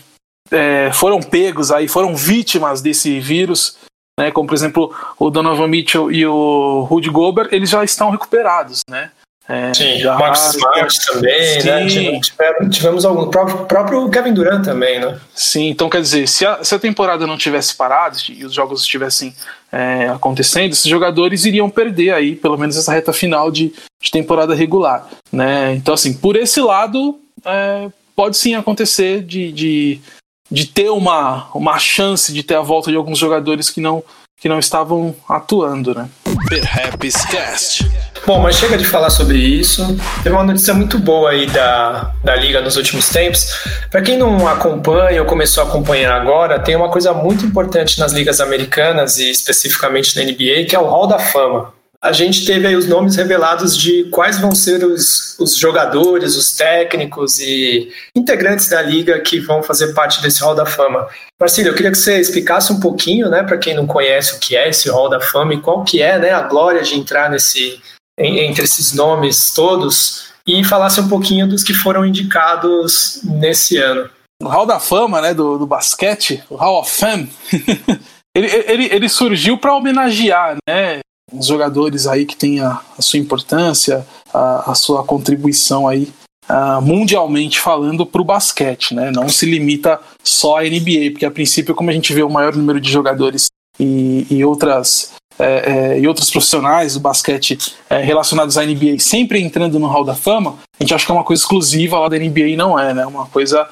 é, 0.52 0.92
foram 0.92 1.22
pegos 1.22 1.72
aí, 1.72 1.88
foram 1.88 2.16
vítimas 2.16 2.82
desse 2.82 3.20
vírus, 3.20 3.78
né, 4.20 4.32
como 4.32 4.48
por 4.48 4.56
exemplo 4.56 4.96
o 5.18 5.30
Donovan 5.30 5.68
Mitchell 5.68 6.12
e 6.12 6.26
o 6.26 6.82
Rudy 6.82 7.10
Gobert, 7.10 7.50
eles 7.52 7.70
já 7.70 7.84
estão 7.84 8.10
recuperados, 8.10 8.82
né? 8.90 9.12
É, 9.48 9.72
Sim, 9.76 10.00
já, 10.00 10.18
Marcos 10.18 10.56
Smart 10.56 11.06
também, 11.06 11.64
né? 11.64 11.90
sim. 11.90 12.12
né? 12.12 12.20
Tivemos, 12.20 12.76
tivemos 12.76 13.06
algum 13.06 13.30
próprio, 13.30 13.66
próprio 13.68 14.10
Kevin 14.10 14.34
Durant 14.34 14.66
também, 14.66 15.00
né? 15.00 15.20
Sim, 15.36 15.70
então 15.70 15.88
quer 15.88 16.02
dizer, 16.02 16.28
se 16.28 16.44
a, 16.46 16.64
se 16.64 16.74
a 16.74 16.80
temporada 16.80 17.28
não 17.28 17.38
tivesse 17.38 17.76
parado 17.76 18.18
e 18.30 18.44
os 18.44 18.54
jogos 18.54 18.82
estivessem 18.82 19.36
é, 19.72 20.10
acontecendo, 20.10 20.72
esses 20.72 20.88
jogadores 20.88 21.46
iriam 21.46 21.70
perder 21.70 22.12
aí, 22.16 22.36
pelo 22.36 22.58
menos 22.58 22.76
essa 22.76 22.92
reta 22.92 23.14
final 23.14 23.52
de, 23.52 23.72
de 24.02 24.10
temporada 24.12 24.56
regular, 24.56 25.08
né? 25.32 25.76
Então 25.76 25.94
assim, 25.94 26.14
por 26.14 26.36
esse 26.36 26.60
lado, 26.60 27.20
é, 27.46 27.88
pode 28.16 28.38
sim 28.38 28.56
acontecer 28.56 29.22
de, 29.22 29.52
de, 29.52 30.02
de 30.50 30.66
ter 30.66 30.90
uma, 30.90 31.50
uma 31.54 31.78
chance 31.78 32.34
de 32.34 32.42
ter 32.42 32.56
a 32.56 32.62
volta 32.62 32.90
de 32.90 32.98
alguns 32.98 33.20
jogadores 33.20 33.70
que 33.70 33.80
não, 33.80 34.04
que 34.40 34.50
não 34.50 34.58
estavam 34.58 35.16
atuando, 35.30 35.94
né? 35.94 36.10
Cast. 37.30 37.86
Bom, 38.26 38.40
mas 38.40 38.56
chega 38.56 38.76
de 38.76 38.86
falar 38.86 39.12
sobre 39.12 39.38
isso. 39.38 39.86
Teve 40.24 40.36
uma 40.36 40.44
notícia 40.44 40.74
muito 40.74 40.98
boa 40.98 41.30
aí 41.30 41.46
da, 41.46 42.12
da 42.24 42.36
Liga 42.36 42.60
nos 42.60 42.76
últimos 42.76 43.10
tempos. 43.10 43.46
Para 43.92 44.02
quem 44.02 44.18
não 44.18 44.48
acompanha 44.48 45.22
ou 45.22 45.28
começou 45.28 45.64
a 45.64 45.68
acompanhar 45.68 46.12
agora, 46.20 46.60
tem 46.60 46.76
uma 46.76 46.90
coisa 46.90 47.14
muito 47.14 47.46
importante 47.46 48.00
nas 48.00 48.14
ligas 48.14 48.42
americanas 48.42 49.20
e 49.20 49.30
especificamente 49.30 50.16
na 50.18 50.24
NBA, 50.24 50.66
que 50.68 50.76
é 50.76 50.80
o 50.80 50.86
Hall 50.86 51.06
da 51.06 51.20
Fama 51.20 51.76
a 52.06 52.12
gente 52.12 52.46
teve 52.46 52.68
aí 52.68 52.76
os 52.76 52.86
nomes 52.86 53.16
revelados 53.16 53.76
de 53.76 54.04
quais 54.12 54.40
vão 54.40 54.54
ser 54.54 54.84
os, 54.84 55.36
os 55.40 55.58
jogadores, 55.58 56.36
os 56.36 56.54
técnicos 56.54 57.40
e 57.40 57.90
integrantes 58.16 58.70
da 58.70 58.80
liga 58.80 59.20
que 59.22 59.40
vão 59.40 59.64
fazer 59.64 59.92
parte 59.94 60.22
desse 60.22 60.40
Hall 60.42 60.54
da 60.54 60.68
Fama. 60.68 61.08
Marcelo, 61.40 61.70
eu 61.70 61.74
queria 61.74 61.92
que 61.92 61.98
você 61.98 62.20
explicasse 62.20 62.72
um 62.72 62.80
pouquinho, 62.80 63.28
né, 63.28 63.42
para 63.42 63.58
quem 63.58 63.74
não 63.74 63.88
conhece 63.88 64.36
o 64.36 64.40
que 64.40 64.56
é 64.56 64.70
esse 64.70 64.88
Hall 64.88 65.10
da 65.10 65.20
Fama 65.20 65.56
e 65.56 65.62
qual 65.62 65.84
que 65.84 66.00
é, 66.00 66.20
né, 66.20 66.32
a 66.32 66.42
glória 66.42 66.84
de 66.84 66.94
entrar 66.94 67.28
nesse 67.28 67.82
entre 68.18 68.64
esses 68.64 68.94
nomes 68.94 69.52
todos 69.52 70.30
e 70.48 70.64
falasse 70.64 71.02
um 71.02 71.08
pouquinho 71.08 71.48
dos 71.48 71.64
que 71.64 71.74
foram 71.74 72.06
indicados 72.06 73.22
nesse 73.24 73.78
ano. 73.78 74.10
O 74.42 74.48
Hall 74.48 74.66
da 74.66 74.80
Fama, 74.80 75.22
né, 75.22 75.34
do, 75.34 75.58
do 75.58 75.66
basquete, 75.66 76.44
o 76.50 76.56
Hall 76.56 76.80
of 76.80 76.92
Fame, 76.92 77.30
ele, 78.36 78.48
ele, 78.48 78.86
ele 78.86 79.10
surgiu 79.10 79.58
para 79.58 79.76
homenagear, 79.76 80.58
né, 80.68 81.00
os 81.32 81.48
jogadores 81.48 82.06
aí 82.06 82.26
que 82.26 82.36
têm 82.36 82.60
a, 82.60 82.82
a 82.98 83.02
sua 83.02 83.20
importância, 83.20 84.06
a, 84.34 84.72
a, 84.72 84.76
sua 84.76 85.04
contribuição 85.04 85.88
aí 85.88 86.12
uh, 86.50 86.82
mundialmente 86.82 87.60
falando 87.60 88.06
para 88.06 88.22
o 88.22 88.26
basquete, 88.26 88.94
né? 88.94 89.12
Não 89.12 89.28
se 89.28 89.46
limita 89.46 90.00
só 90.24 90.60
à 90.60 90.64
NBA, 90.64 91.12
porque 91.12 91.26
a 91.26 91.32
princípio, 91.32 91.76
como 91.76 91.90
a 91.90 91.94
gente 91.94 92.14
vê 92.14 92.24
o 92.24 92.30
maior 92.30 92.56
número 92.56 92.80
de 92.80 92.92
jogadores 92.92 93.48
e, 93.80 94.28
e 94.30 94.46
outras 94.46 95.14
é, 95.38 95.72
é, 95.96 96.00
e 96.00 96.08
outros 96.08 96.30
profissionais 96.30 96.94
do 96.94 97.00
basquete 97.00 97.58
é, 97.90 98.00
relacionados 98.00 98.58
à 98.58 98.66
NBA 98.66 99.00
sempre 99.00 99.42
entrando 99.42 99.80
no 99.80 99.88
Hall 99.88 100.06
da 100.06 100.16
Fama, 100.16 100.58
a 100.80 100.84
gente 100.84 100.94
acha 100.94 101.06
que 101.06 101.12
é 101.12 101.16
uma 101.16 101.24
coisa 101.24 101.42
exclusiva 101.42 102.00
lá 102.00 102.08
da 102.08 102.18
NBA 102.18 102.56
não 102.56 102.78
é, 102.80 102.94
né? 102.94 103.06
Uma 103.06 103.26
coisa 103.28 103.68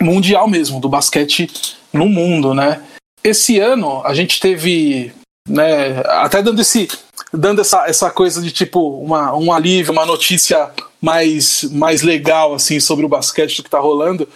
mundial 0.00 0.48
mesmo, 0.48 0.80
do 0.80 0.88
basquete 0.88 1.48
no 1.92 2.08
mundo, 2.08 2.54
né? 2.54 2.82
Esse 3.24 3.58
ano 3.58 4.02
a 4.04 4.14
gente 4.14 4.38
teve 4.40 5.12
né? 5.48 6.00
Até 6.06 6.42
dando 6.42 6.60
esse 6.60 6.88
dando 7.32 7.60
essa, 7.60 7.86
essa 7.86 8.10
coisa 8.10 8.42
de 8.42 8.50
tipo 8.50 8.98
uma, 8.98 9.34
um 9.36 9.52
alívio, 9.52 9.92
uma 9.92 10.06
notícia 10.06 10.70
mais, 11.00 11.64
mais 11.70 12.02
legal 12.02 12.54
assim 12.54 12.80
sobre 12.80 13.04
o 13.04 13.08
basquete 13.08 13.62
que 13.62 13.68
está 13.68 13.78
rolando, 13.78 14.28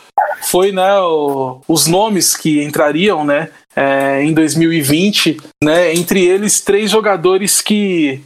foi 0.42 0.72
né, 0.72 0.98
o, 1.00 1.60
os 1.66 1.86
nomes 1.86 2.36
que 2.36 2.62
entrariam 2.62 3.24
né, 3.24 3.50
é, 3.74 4.22
em 4.22 4.32
2020, 4.32 5.36
né, 5.62 5.94
entre 5.94 6.24
eles 6.24 6.60
três 6.60 6.90
jogadores 6.90 7.60
que 7.60 8.22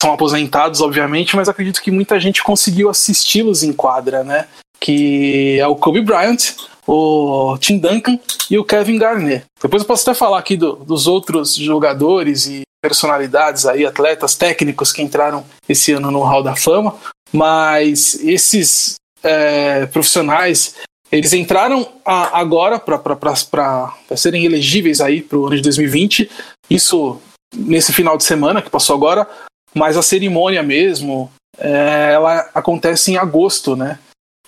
são 0.00 0.12
aposentados, 0.12 0.80
obviamente, 0.80 1.34
mas 1.36 1.48
acredito 1.48 1.82
que 1.82 1.90
muita 1.90 2.20
gente 2.20 2.42
conseguiu 2.42 2.88
assisti-los 2.88 3.62
em 3.62 3.72
quadra, 3.72 4.22
né? 4.22 4.46
Que 4.78 5.58
é 5.58 5.66
o 5.66 5.74
Kobe 5.74 6.02
Bryant, 6.02 6.54
o 6.86 7.56
Tim 7.58 7.78
Duncan 7.78 8.18
e 8.50 8.58
o 8.58 8.64
Kevin 8.64 8.98
Garnett. 8.98 9.44
Depois 9.60 9.82
eu 9.82 9.86
posso 9.86 10.08
até 10.08 10.16
falar 10.16 10.38
aqui 10.38 10.56
do, 10.56 10.76
dos 10.76 11.06
outros 11.06 11.56
jogadores 11.56 12.46
e 12.46 12.62
personalidades 12.82 13.66
aí, 13.66 13.84
atletas 13.84 14.36
técnicos 14.36 14.92
que 14.92 15.02
entraram 15.02 15.44
esse 15.68 15.92
ano 15.92 16.10
no 16.10 16.20
Hall 16.20 16.42
da 16.42 16.54
Fama, 16.54 16.94
mas 17.32 18.14
esses 18.22 18.96
é, 19.22 19.86
profissionais 19.86 20.76
eles 21.16 21.32
entraram 21.32 21.88
a, 22.04 22.38
agora 22.38 22.78
para 22.78 23.94
serem 24.16 24.44
elegíveis 24.44 25.00
aí 25.00 25.22
para 25.22 25.38
o 25.38 25.46
ano 25.46 25.56
de 25.56 25.62
2020. 25.62 26.30
Isso 26.68 27.20
nesse 27.54 27.92
final 27.92 28.16
de 28.16 28.24
semana 28.24 28.60
que 28.60 28.70
passou 28.70 28.94
agora, 28.94 29.28
mas 29.74 29.96
a 29.96 30.02
cerimônia 30.02 30.62
mesmo 30.62 31.30
é, 31.58 32.12
ela 32.12 32.50
acontece 32.54 33.12
em 33.12 33.16
agosto, 33.16 33.76
né? 33.76 33.98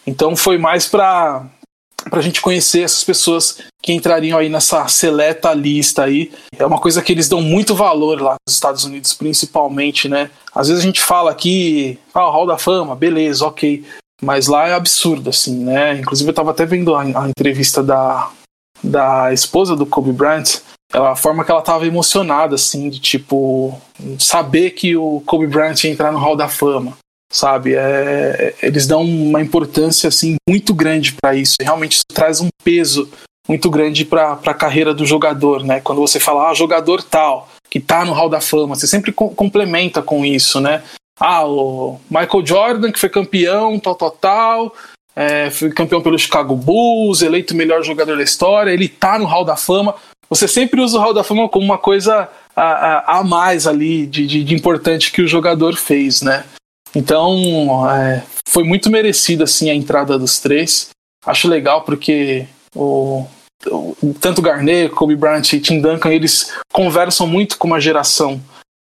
Então 0.06 0.36
foi 0.36 0.58
mais 0.58 0.86
para 0.86 1.46
a 2.10 2.20
gente 2.20 2.40
conhecer 2.40 2.82
essas 2.82 3.04
pessoas 3.04 3.58
que 3.82 3.92
entrariam 3.92 4.38
aí 4.38 4.48
nessa 4.48 4.86
seleta 4.88 5.52
lista 5.52 6.04
aí. 6.04 6.32
É 6.58 6.64
uma 6.64 6.80
coisa 6.80 7.02
que 7.02 7.12
eles 7.12 7.28
dão 7.28 7.40
muito 7.40 7.74
valor 7.74 8.20
lá 8.20 8.36
nos 8.46 8.54
Estados 8.54 8.84
Unidos, 8.84 9.14
principalmente, 9.14 10.08
né? 10.08 10.30
Às 10.54 10.68
vezes 10.68 10.82
a 10.82 10.86
gente 10.86 11.00
fala 11.00 11.30
aqui, 11.30 11.98
ah, 12.14 12.20
Hall 12.20 12.46
da 12.46 12.58
Fama, 12.58 12.96
beleza, 12.96 13.46
ok. 13.46 13.84
Mas 14.22 14.46
lá 14.46 14.68
é 14.68 14.74
absurdo, 14.74 15.30
assim, 15.30 15.64
né? 15.64 15.98
Inclusive 15.98 16.28
eu 16.28 16.32
estava 16.32 16.50
até 16.50 16.66
vendo 16.66 16.94
a, 16.94 17.02
a, 17.02 17.28
entrevista 17.28 17.82
da, 17.82 18.30
da 18.82 19.32
esposa 19.32 19.76
do 19.76 19.86
Kobe 19.86 20.12
Bryant, 20.12 20.60
ela, 20.92 21.12
a 21.12 21.16
forma 21.16 21.44
que 21.44 21.50
ela 21.50 21.60
estava 21.60 21.86
emocionada, 21.86 22.54
assim, 22.54 22.88
de 22.90 22.98
tipo, 22.98 23.80
saber 24.18 24.70
que 24.70 24.96
o 24.96 25.22
Kobe 25.26 25.46
Bryant 25.46 25.84
ia 25.84 25.90
entrar 25.90 26.10
no 26.10 26.18
Hall 26.18 26.36
da 26.36 26.48
Fama 26.48 26.96
sabe? 27.30 27.74
É, 27.74 28.54
eles 28.62 28.86
dão 28.86 29.02
uma 29.02 29.42
importância 29.42 30.08
assim 30.08 30.36
muito 30.48 30.74
grande 30.74 31.12
para 31.12 31.34
isso. 31.34 31.56
Realmente 31.60 31.92
isso 31.92 32.04
traz 32.12 32.40
um 32.40 32.48
peso 32.64 33.08
muito 33.48 33.70
grande 33.70 34.04
para 34.04 34.32
a 34.32 34.54
carreira 34.54 34.92
do 34.92 35.06
jogador, 35.06 35.64
né? 35.64 35.80
Quando 35.80 36.00
você 36.00 36.20
fala, 36.20 36.50
ah, 36.50 36.54
jogador 36.54 37.02
tal, 37.02 37.48
que 37.70 37.80
tá 37.80 38.04
no 38.04 38.12
Hall 38.12 38.28
da 38.28 38.40
Fama, 38.40 38.74
você 38.74 38.86
sempre 38.86 39.12
co 39.12 39.30
complementa 39.30 40.02
com 40.02 40.24
isso, 40.24 40.60
né? 40.60 40.82
Ah, 41.18 41.44
o 41.46 41.98
Michael 42.10 42.46
Jordan, 42.46 42.92
que 42.92 43.00
foi 43.00 43.08
campeão, 43.08 43.78
tal, 43.78 43.94
tal, 43.94 44.10
tal, 44.10 44.74
é, 45.16 45.50
foi 45.50 45.70
campeão 45.70 46.00
pelo 46.00 46.18
Chicago 46.18 46.54
Bulls, 46.54 47.22
eleito 47.22 47.56
melhor 47.56 47.82
jogador 47.82 48.16
da 48.16 48.22
história, 48.22 48.70
ele 48.70 48.88
tá 48.88 49.18
no 49.18 49.24
Hall 49.24 49.44
da 49.44 49.56
Fama. 49.56 49.94
Você 50.30 50.46
sempre 50.46 50.80
usa 50.80 50.96
o 50.96 51.00
Hall 51.00 51.14
da 51.14 51.24
Fama 51.24 51.48
como 51.48 51.64
uma 51.64 51.78
coisa 51.78 52.28
a, 52.54 52.62
a, 52.62 53.18
a 53.18 53.24
mais 53.24 53.66
ali 53.66 54.06
de, 54.06 54.26
de, 54.26 54.44
de 54.44 54.54
importante 54.54 55.10
que 55.10 55.22
o 55.22 55.28
jogador 55.28 55.74
fez, 55.74 56.22
né? 56.22 56.44
Então, 56.94 57.88
é, 57.90 58.22
foi 58.48 58.64
muito 58.64 58.90
merecida 58.90 59.44
assim 59.44 59.70
a 59.70 59.74
entrada 59.74 60.18
dos 60.18 60.38
três. 60.38 60.90
Acho 61.26 61.48
legal 61.48 61.82
porque 61.82 62.46
o, 62.74 63.26
o, 63.66 64.14
tanto 64.20 64.40
Garnet, 64.40 64.94
Kobe 64.94 65.16
Bryant 65.16 65.52
e 65.52 65.60
Tim 65.60 65.80
Duncan, 65.80 66.10
eles 66.10 66.52
conversam 66.72 67.26
muito 67.26 67.58
com 67.58 67.66
uma 67.66 67.80
geração 67.80 68.40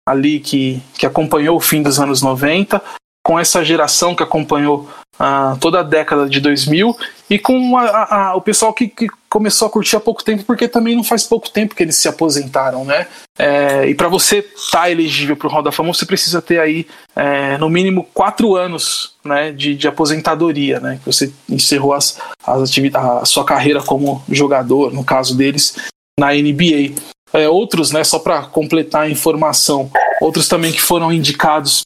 ali 0.08 0.40
que, 0.40 0.82
que 0.98 1.06
acompanhou 1.06 1.58
o 1.58 1.62
fim 1.62 1.82
dos 1.82 2.00
anos 2.00 2.22
90, 2.22 2.82
com 3.26 3.40
essa 3.40 3.66
geração 3.66 4.16
que 4.16 4.22
acompanhou 4.22 4.88
uh, 5.20 5.58
toda 5.60 5.80
a 5.80 5.84
década 5.84 6.30
de 6.30 6.40
2000 6.40 6.96
e 7.30 7.40
com 7.40 7.76
a, 7.76 7.86
a, 7.86 8.28
a, 8.28 8.36
o 8.36 8.42
pessoal 8.42 8.72
que, 8.72 8.88
que, 8.88 9.08
começou 9.28 9.68
a 9.68 9.72
curtir 9.72 9.98
há 9.98 10.00
pouco 10.00 10.24
tempo, 10.24 10.46
porque 10.46 10.66
também 10.66 10.96
não 10.96 11.04
faz 11.04 11.26
pouco 11.26 11.50
tempo 11.50 11.76
que 11.76 11.84
eles 11.84 11.98
se 11.98 12.08
aposentaram, 12.08 12.86
né? 12.86 13.06
É, 13.38 13.86
e 13.90 13.94
para 13.94 14.08
você 14.08 14.38
estar 14.38 14.84
tá 14.84 14.90
elegível 14.90 15.36
para 15.36 15.48
o 15.48 15.52
Hall 15.52 15.62
da 15.62 15.74
Fama, 15.74 15.94
você 15.94 16.06
precisa 16.06 16.42
ter 16.42 16.58
aí 16.58 16.88
é, 17.14 17.58
no 17.58 17.70
mínimo 17.70 18.08
quatro 18.14 18.56
anos 18.56 19.16
né, 19.26 19.52
de, 19.52 19.76
de 19.76 19.90
aposentadoria, 19.90 20.80
né? 20.80 21.00
Que 21.04 21.06
você 21.06 21.34
encerrou 21.50 21.94
as, 21.94 22.18
as 22.48 22.72
a 22.94 23.26
sua 23.26 23.44
carreira 23.44 23.82
como 23.82 24.24
jogador, 24.30 24.94
no 24.94 25.04
caso 25.04 25.36
deles, 25.36 25.76
na 26.18 26.32
NBA. 26.34 26.96
É, 27.36 27.50
outros, 27.50 27.92
né, 27.92 28.02
só 28.04 28.18
para 28.18 28.44
completar 28.44 29.04
a 29.04 29.10
informação, 29.10 29.92
outros 30.22 30.48
também 30.48 30.72
que 30.72 30.82
foram 30.82 31.12
indicados 31.12 31.82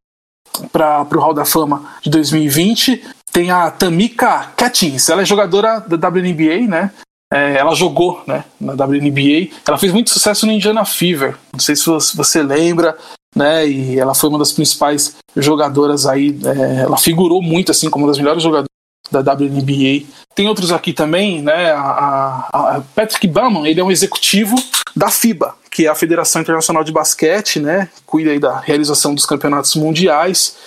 para 0.72 1.08
o 1.12 1.20
Hall 1.20 1.34
da 1.34 1.44
Fama 1.44 1.90
de 2.04 2.10
2020. 2.12 3.04
Tem 3.32 3.50
a 3.50 3.72
Tamika 3.72 4.52
Catins, 4.56 5.10
ela 5.10 5.24
é 5.24 5.26
jogadora 5.26 5.80
da 5.80 6.08
WNBA, 6.08 6.68
né? 6.68 6.92
É, 7.32 7.58
ela 7.58 7.76
jogou 7.76 8.24
né, 8.28 8.44
na 8.60 8.74
WNBA. 8.74 9.56
Ela 9.68 9.78
fez 9.78 9.92
muito 9.94 10.10
sucesso 10.10 10.46
no 10.46 10.52
Indiana 10.52 10.84
Fever. 10.86 11.36
Não 11.54 11.60
sei 11.60 11.76
se 11.76 11.86
você 12.16 12.42
lembra, 12.42 12.98
né? 13.36 13.68
E 13.68 14.00
ela 14.00 14.16
foi 14.16 14.30
uma 14.30 14.40
das 14.40 14.52
principais 14.52 15.16
jogadoras 15.36 16.06
aí. 16.06 16.38
É, 16.44 16.82
ela 16.82 16.98
figurou 16.98 17.42
muito 17.42 17.72
assim 17.72 17.90
como 17.90 18.06
uma 18.06 18.12
das 18.12 18.18
melhores 18.18 18.42
jogadoras 18.42 18.70
da 19.12 19.20
WNBA. 19.20 20.06
Tem 20.36 20.48
outros 20.48 20.72
aqui 20.72 20.94
também, 20.94 21.42
né? 21.42 21.72
A, 21.72 22.50
a 22.52 22.82
Patrick 22.96 23.28
Bauman, 23.28 23.68
ele 23.68 23.80
é 23.80 23.84
um 23.84 23.92
executivo 23.92 24.56
da 24.96 25.10
FIBA, 25.10 25.56
que 25.70 25.86
é 25.86 25.90
a 25.90 25.96
Federação 25.96 26.42
Internacional 26.42 26.84
de 26.84 26.92
Basquete, 26.92 27.60
né? 27.60 27.90
Cuida 28.06 28.40
da 28.40 28.60
realização 28.60 29.14
dos 29.14 29.26
campeonatos 29.26 29.76
mundiais. 29.76 30.58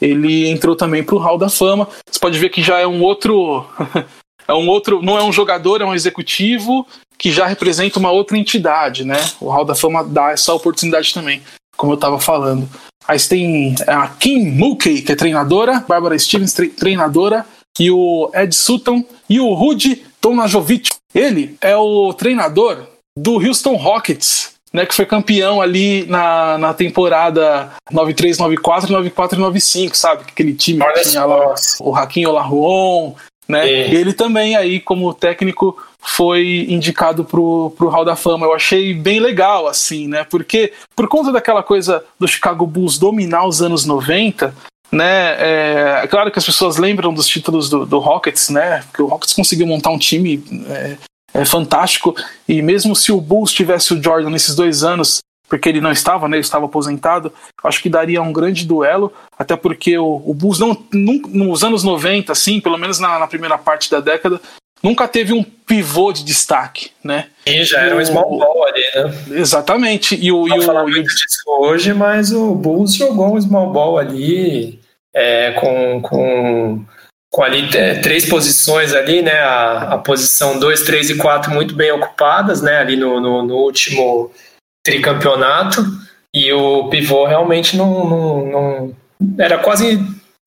Ele 0.00 0.48
entrou 0.48 0.74
também 0.74 1.02
para 1.02 1.14
o 1.14 1.18
Hall 1.18 1.36
da 1.36 1.48
Fama. 1.48 1.88
Você 2.10 2.18
pode 2.18 2.38
ver 2.38 2.48
que 2.48 2.62
já 2.62 2.78
é 2.78 2.86
um 2.86 3.02
outro, 3.02 3.66
é 4.48 4.54
um 4.54 4.68
outro, 4.68 5.02
não 5.02 5.18
é 5.18 5.22
um 5.22 5.32
jogador, 5.32 5.82
é 5.82 5.84
um 5.84 5.94
executivo 5.94 6.86
que 7.18 7.30
já 7.30 7.46
representa 7.46 7.98
uma 7.98 8.10
outra 8.10 8.38
entidade, 8.38 9.04
né? 9.04 9.18
O 9.40 9.50
Hall 9.50 9.64
da 9.64 9.74
Fama 9.74 10.02
dá 10.02 10.30
essa 10.30 10.54
oportunidade 10.54 11.12
também, 11.12 11.42
como 11.76 11.92
eu 11.92 11.96
estava 11.96 12.18
falando. 12.18 12.66
Aí 13.06 13.18
tem 13.20 13.74
a 13.86 14.08
Kim 14.08 14.50
Mulkey, 14.50 15.02
que 15.02 15.12
é 15.12 15.16
treinadora, 15.16 15.84
Bárbara 15.86 16.18
Stevens, 16.18 16.54
treinadora, 16.54 17.44
e 17.80 17.90
o 17.90 18.30
Ed 18.34 18.54
Sutton 18.54 19.02
e 19.28 19.40
o 19.40 19.54
Rudy 19.54 20.04
Tonajovic. 20.20 20.90
Ele 21.14 21.56
é 21.62 21.74
o 21.74 22.12
treinador 22.12 22.86
do 23.18 23.34
Houston 23.44 23.74
Rockets, 23.74 24.54
né, 24.72 24.86
que 24.86 24.94
foi 24.94 25.06
campeão 25.06 25.60
ali 25.60 26.04
na, 26.06 26.58
na 26.58 26.74
temporada 26.74 27.72
93, 27.90 28.38
94, 28.38 28.92
94 28.92 29.36
e 29.36 29.40
95, 29.40 29.96
sabe? 29.96 30.24
Aquele 30.28 30.54
time 30.54 30.84
que 30.94 31.02
tinha 31.08 31.24
lá 31.24 31.54
o 31.80 31.90
Raquinho 31.90 32.28
Olajuwon, 32.28 33.14
né? 33.48 33.66
E 33.68 33.96
ele 33.96 34.12
também 34.12 34.54
aí 34.54 34.78
como 34.78 35.12
técnico 35.12 35.76
foi 36.00 36.66
indicado 36.68 37.24
pro, 37.24 37.74
pro 37.76 37.88
Hall 37.88 38.04
da 38.04 38.14
Fama. 38.14 38.46
Eu 38.46 38.54
achei 38.54 38.94
bem 38.94 39.18
legal, 39.18 39.66
assim, 39.66 40.06
né? 40.06 40.24
Porque 40.24 40.72
por 40.94 41.08
conta 41.08 41.32
daquela 41.32 41.62
coisa 41.62 42.04
do 42.18 42.28
Chicago 42.28 42.66
Bulls 42.66 42.98
dominar 42.98 43.46
os 43.46 43.60
anos 43.60 43.84
90, 43.84 44.54
né? 44.90 45.36
É, 45.38 46.00
é 46.04 46.06
claro 46.06 46.30
que 46.30 46.38
as 46.38 46.44
pessoas 46.44 46.76
lembram 46.76 47.12
dos 47.12 47.26
títulos 47.26 47.68
do, 47.68 47.86
do 47.86 47.98
Rockets, 47.98 48.48
né? 48.48 48.82
Porque 48.90 49.02
o 49.02 49.06
Rockets 49.06 49.34
conseguiu 49.34 49.66
montar 49.66 49.90
um 49.90 49.98
time 49.98 50.42
é, 50.68 50.96
é 51.32 51.44
fantástico 51.44 52.14
e 52.48 52.60
mesmo 52.60 52.96
se 52.96 53.12
o 53.12 53.20
Bulls 53.20 53.52
tivesse 53.52 53.94
o 53.94 54.02
Jordan 54.02 54.30
nesses 54.30 54.54
dois 54.54 54.82
anos, 54.82 55.20
porque 55.48 55.68
ele 55.68 55.80
não 55.80 55.92
estava, 55.92 56.28
né? 56.28 56.36
Ele 56.36 56.44
estava 56.44 56.66
aposentado. 56.66 57.32
Acho 57.62 57.82
que 57.82 57.88
daria 57.88 58.22
um 58.22 58.32
grande 58.32 58.64
duelo, 58.64 59.12
até 59.38 59.56
porque 59.56 59.96
o, 59.96 60.22
o 60.24 60.34
Bulls 60.34 60.58
não, 60.58 60.76
nos 60.92 61.64
anos 61.64 61.84
90, 61.84 62.32
assim, 62.32 62.60
pelo 62.60 62.78
menos 62.78 62.98
na, 62.98 63.18
na, 63.18 63.26
primeira 63.26 63.58
parte 63.58 63.90
da 63.90 64.00
década, 64.00 64.40
nunca 64.82 65.06
teve 65.06 65.32
um 65.32 65.42
pivô 65.42 66.12
de 66.12 66.24
destaque, 66.24 66.90
né? 67.02 67.26
E 67.46 67.64
já 67.64 67.80
era 67.80 67.96
um 67.96 68.04
small 68.04 68.38
ball 68.38 68.66
ali, 68.66 68.82
né? 68.94 69.38
Exatamente. 69.40 70.16
E 70.20 70.32
o, 70.32 70.46
não 70.46 70.56
e 70.56 70.66
o, 70.66 70.88
muito 70.88 71.08
disso 71.08 71.42
hoje, 71.46 71.92
mas 71.92 72.32
o 72.32 72.54
Bulls 72.54 72.94
jogou 72.94 73.36
um 73.36 73.40
small 73.40 73.72
ball 73.72 73.98
ali 73.98 74.79
é, 75.14 75.52
com, 75.52 76.00
com, 76.00 76.84
com 77.30 77.42
ali 77.42 77.68
é, 77.76 77.96
três 77.96 78.28
posições 78.28 78.94
ali, 78.94 79.22
né? 79.22 79.40
A, 79.40 79.94
a 79.94 79.98
posição 79.98 80.58
2, 80.58 80.82
3 80.82 81.10
e 81.10 81.16
4 81.16 81.50
muito 81.52 81.74
bem 81.74 81.92
ocupadas, 81.92 82.62
né? 82.62 82.78
Ali 82.78 82.96
no, 82.96 83.20
no, 83.20 83.42
no 83.42 83.54
último 83.56 84.30
tricampeonato. 84.84 85.84
E 86.34 86.52
o 86.52 86.88
pivô 86.88 87.26
realmente 87.26 87.76
não, 87.76 88.08
não, 88.08 88.46
não 88.46 88.96
era 89.38 89.58
quase 89.58 89.98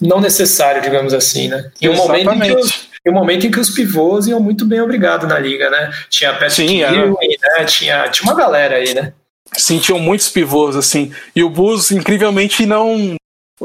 não 0.02 0.22
necessário, 0.22 0.82
digamos 0.82 1.14
assim, 1.14 1.50
né? 1.50 1.72
Em 1.82 1.90
um 1.90 1.96
momento 1.96 2.32
em 2.32 2.40
que 2.40 2.56
os, 2.56 2.90
em 3.06 3.10
um 3.10 3.14
momento 3.14 3.48
em 3.48 3.52
que 3.52 3.60
os 3.60 3.70
pivôs 3.70 4.28
iam 4.28 4.40
muito 4.40 4.66
bem 4.66 4.82
obrigado 4.82 5.28
na 5.28 5.38
liga, 5.38 5.70
né? 5.70 5.92
Tinha 6.10 6.32
Patrick 6.32 6.54
Sim, 6.54 6.82
Ewing, 6.82 7.38
né? 7.42 7.66
Tinha, 7.66 8.10
tinha 8.10 8.32
uma 8.32 8.38
galera 8.38 8.78
aí, 8.78 8.94
né? 8.94 9.14
Sim, 9.58 9.80
tinham 9.80 10.00
muitos 10.00 10.30
pivôs, 10.30 10.76
assim. 10.76 11.14
E 11.36 11.44
o 11.44 11.50
Bulls, 11.50 11.92
incrivelmente, 11.92 12.66
não, 12.66 13.16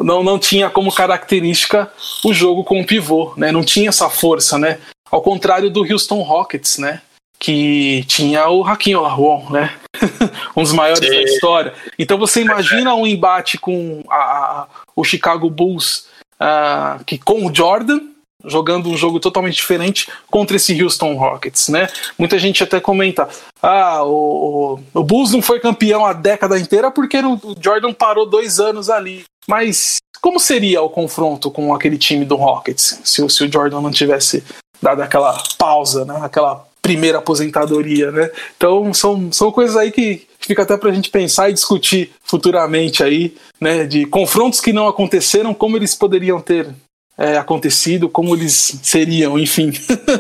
não, 0.03 0.23
não 0.23 0.39
tinha 0.39 0.71
como 0.71 0.93
característica 0.93 1.91
o 2.25 2.33
jogo 2.33 2.65
com 2.65 2.81
o 2.81 2.87
pivô, 2.87 3.33
né? 3.37 3.53
Não 3.53 3.63
tinha 3.63 3.89
essa 3.89 4.09
força, 4.09 4.59
né? 4.59 4.79
Ao 5.11 5.23
contrário 5.23 5.71
do 5.71 5.83
Houston 5.83 6.23
Rockets, 6.23 6.79
né? 6.79 7.01
Que 7.39 8.05
tinha 8.09 8.49
o 8.49 8.65
Hakim 8.65 8.95
Olajuwon, 8.95 9.51
né? 9.51 9.75
um 10.57 10.63
dos 10.63 10.73
maiores 10.73 11.09
Sim. 11.09 11.15
da 11.15 11.23
história. 11.23 11.75
Então 11.99 12.19
você 12.19 12.41
imagina 12.41 12.95
um 12.95 13.07
embate 13.07 13.59
com 13.59 14.03
a, 14.09 14.17
a, 14.17 14.67
o 14.95 15.05
Chicago 15.05 15.49
Bulls 15.49 16.07
uh, 16.41 17.03
que 17.05 17.19
com 17.19 17.47
o 17.47 17.55
Jordan 17.55 18.01
jogando 18.45 18.89
um 18.89 18.97
jogo 18.97 19.19
totalmente 19.19 19.57
diferente 19.57 20.09
contra 20.31 20.57
esse 20.57 20.81
Houston 20.81 21.15
Rockets, 21.15 21.69
né? 21.69 21.89
Muita 22.17 22.39
gente 22.39 22.63
até 22.63 22.81
comenta, 22.81 23.29
ah, 23.61 24.05
o, 24.05 24.79
o 24.95 25.03
Bulls 25.03 25.33
não 25.33 25.43
foi 25.43 25.59
campeão 25.59 26.07
a 26.07 26.13
década 26.13 26.59
inteira 26.59 26.91
porque 26.91 27.19
o 27.19 27.57
Jordan 27.61 27.93
parou 27.93 28.25
dois 28.25 28.61
anos 28.61 28.89
ali. 28.89 29.25
Mas 29.49 29.97
como 30.21 30.39
seria 30.39 30.83
o 30.83 30.91
confronto 30.91 31.51
com 31.51 31.75
aquele 31.75 31.97
time 31.97 32.25
do 32.25 32.37
Rockets 32.37 33.01
se, 33.05 33.29
se 33.29 33.45
o 33.45 33.53
Jordan 33.53 33.81
não 33.81 33.91
tivesse 33.91 34.45
dado 34.81 35.01
aquela 35.01 35.43
pausa, 35.57 36.05
né? 36.05 36.19
Aquela 36.23 36.67
primeira 36.83 37.19
aposentadoria, 37.19 38.11
né? 38.11 38.31
Então 38.57 38.93
são, 38.93 39.31
são 39.33 39.51
coisas 39.51 39.77
aí 39.77 39.91
que 39.91 40.27
fica 40.41 40.63
até 40.63 40.77
pra 40.77 40.93
gente 40.93 41.11
pensar 41.11 41.51
e 41.51 41.55
discutir 41.55 42.13
futuramente 42.23 43.03
aí, 43.03 43.37
né? 43.61 43.85
De 43.85 44.07
confrontos 44.07 44.61
que 44.61 44.73
não 44.73 44.89
aconteceram, 44.89 45.55
como 45.55 45.77
eles 45.77 45.95
poderiam 45.95 46.41
ter 46.41 46.69
é, 47.17 47.37
acontecido, 47.37 48.09
como 48.09 48.35
eles 48.35 48.79
seriam, 48.83 49.39
enfim. 49.39 49.73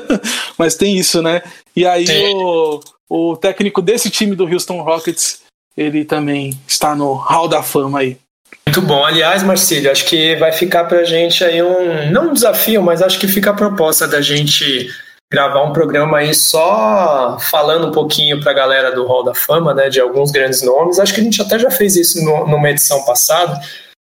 Mas 0.58 0.75
tem 0.75 0.97
isso, 0.97 1.23
né? 1.23 1.42
E 1.75 1.87
aí 1.87 2.06
o, 2.35 2.80
o 3.08 3.37
técnico 3.37 3.80
desse 3.80 4.11
time 4.11 4.35
do 4.35 4.44
Houston 4.44 4.82
Rockets, 4.82 5.42
ele 5.76 6.04
também 6.04 6.58
está 6.66 6.94
no 6.94 7.14
Hall 7.14 7.49
da 7.49 7.62
Fama 7.62 8.00
aí. 8.00 8.18
Muito 8.67 8.83
bom. 8.83 9.05
Aliás, 9.05 9.43
Marcílio, 9.43 9.90
acho 9.90 10.05
que 10.05 10.37
vai 10.37 10.52
ficar 10.52 10.85
pra 10.85 11.05
gente 11.05 11.43
aí 11.43 11.62
um, 11.62 12.11
não 12.11 12.31
um 12.31 12.33
desafio, 12.33 12.83
mas 12.83 13.02
acho 13.02 13.19
que 13.19 13.26
fica 13.26 13.50
a 13.50 13.55
proposta 13.55 14.07
da 14.07 14.21
gente 14.21 14.91
gravar 15.32 15.63
um 15.63 15.73
programa 15.73 16.19
aí 16.19 16.34
só 16.34 17.39
falando 17.50 17.89
um 17.89 17.93
pouquinho 17.93 18.41
para 18.41 18.52
a 18.52 18.54
galera 18.54 18.93
do 18.95 19.06
Hall 19.06 19.25
da 19.25 19.34
Fama, 19.34 19.75
né, 19.75 19.89
de 19.89 20.00
alguns 20.00 20.30
grandes 20.30 20.63
nomes. 20.63 20.99
Acho 20.99 21.15
que 21.15 21.21
a 21.21 21.25
gente 21.25 21.41
até 21.41 21.58
já 21.58 21.71
fez 21.71 21.97
isso 21.97 22.25
no, 22.25 22.47
numa 22.47 22.71
edição 22.71 23.04
passada, 23.04 23.61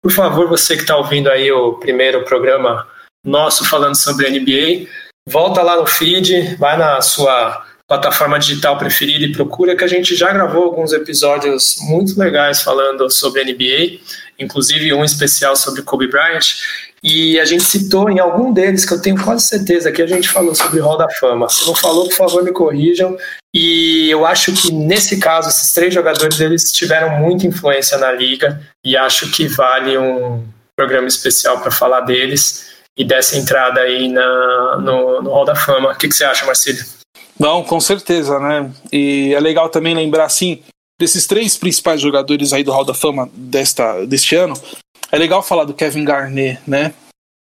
por 0.03 0.12
favor, 0.12 0.48
você 0.48 0.77
que 0.77 0.83
está 0.83 0.96
ouvindo 0.96 1.29
aí 1.29 1.51
o 1.51 1.74
primeiro 1.74 2.24
programa 2.24 2.87
nosso 3.27 3.64
falando 3.64 3.96
sobre 3.96 4.31
NBA, 4.31 4.88
volta 5.29 5.61
lá 5.61 5.77
no 5.77 5.87
feed, 5.87 6.57
vai 6.57 6.77
na 6.77 7.01
sua 7.01 7.64
plataforma 7.88 8.38
digital 8.38 8.77
preferida 8.77 9.24
e 9.24 9.33
procura 9.33 9.74
que 9.74 9.83
a 9.83 9.88
gente 9.88 10.14
já 10.14 10.31
gravou 10.31 10.64
alguns 10.64 10.92
episódios 10.92 11.77
muito 11.81 12.18
legais 12.20 12.61
falando 12.61 13.11
sobre 13.11 13.42
NBA, 13.42 13.98
inclusive 14.38 14.92
um 14.92 15.03
especial 15.03 15.57
sobre 15.57 15.81
Kobe 15.81 16.07
Bryant. 16.07 16.59
E 17.03 17.40
a 17.40 17.46
gente 17.46 17.64
citou 17.64 18.11
em 18.11 18.18
algum 18.18 18.53
deles, 18.53 18.85
que 18.85 18.92
eu 18.92 19.01
tenho 19.01 19.22
quase 19.24 19.46
certeza 19.46 19.90
que 19.90 20.03
a 20.03 20.07
gente 20.07 20.29
falou 20.29 20.55
sobre 20.55 20.81
Hall 20.81 20.98
da 20.98 21.09
Fama. 21.09 21.48
Se 21.48 21.66
não 21.66 21.74
falou, 21.74 22.09
por 22.09 22.14
favor, 22.14 22.44
me 22.44 22.53
corrijam. 22.53 23.16
E 23.55 24.11
eu 24.11 24.27
acho 24.27 24.53
que 24.53 24.70
nesse 24.70 25.18
caso, 25.18 25.48
esses 25.48 25.72
três 25.72 25.94
jogadores 25.94 26.38
eles 26.40 26.70
tiveram 26.70 27.20
muita 27.20 27.46
influência 27.46 27.96
na 27.96 28.12
liga 28.12 28.61
e 28.85 28.96
acho 28.96 29.31
que 29.31 29.46
vale 29.46 29.96
um 29.96 30.44
programa 30.77 31.09
especial 31.09 31.61
para 31.61 31.70
falar 31.70 32.03
deles 32.03 32.68
e 32.96 33.05
dessa 33.05 33.38
entrada 33.38 33.81
aí 33.81 34.09
na, 34.09 34.77
no, 34.79 35.22
no 35.22 35.31
Hall 35.31 35.46
da 35.46 35.55
Fama. 35.55 35.92
O 35.92 35.96
que, 35.96 36.09
que 36.09 36.14
você 36.14 36.24
acha, 36.24 36.44
Marcílio? 36.44 36.97
Não, 37.38 37.62
com 37.62 37.81
certeza, 37.81 38.38
né? 38.40 38.70
E 38.92 39.33
é 39.35 39.40
legal 39.40 39.68
também 39.68 39.94
lembrar, 39.94 40.24
assim, 40.24 40.61
desses 40.98 41.27
três 41.27 41.57
principais 41.57 42.01
jogadores 42.01 42.53
aí 42.53 42.64
do 42.64 42.72
Hall 42.72 42.85
da 42.85 42.94
Fama 42.94 43.31
desta, 43.33 44.05
deste 44.05 44.35
ano, 44.35 44.55
é 45.12 45.16
legal 45.16 45.42
falar 45.42 45.64
do 45.64 45.74
Kevin 45.74 46.05
Garnett, 46.05 46.61
né? 46.66 46.92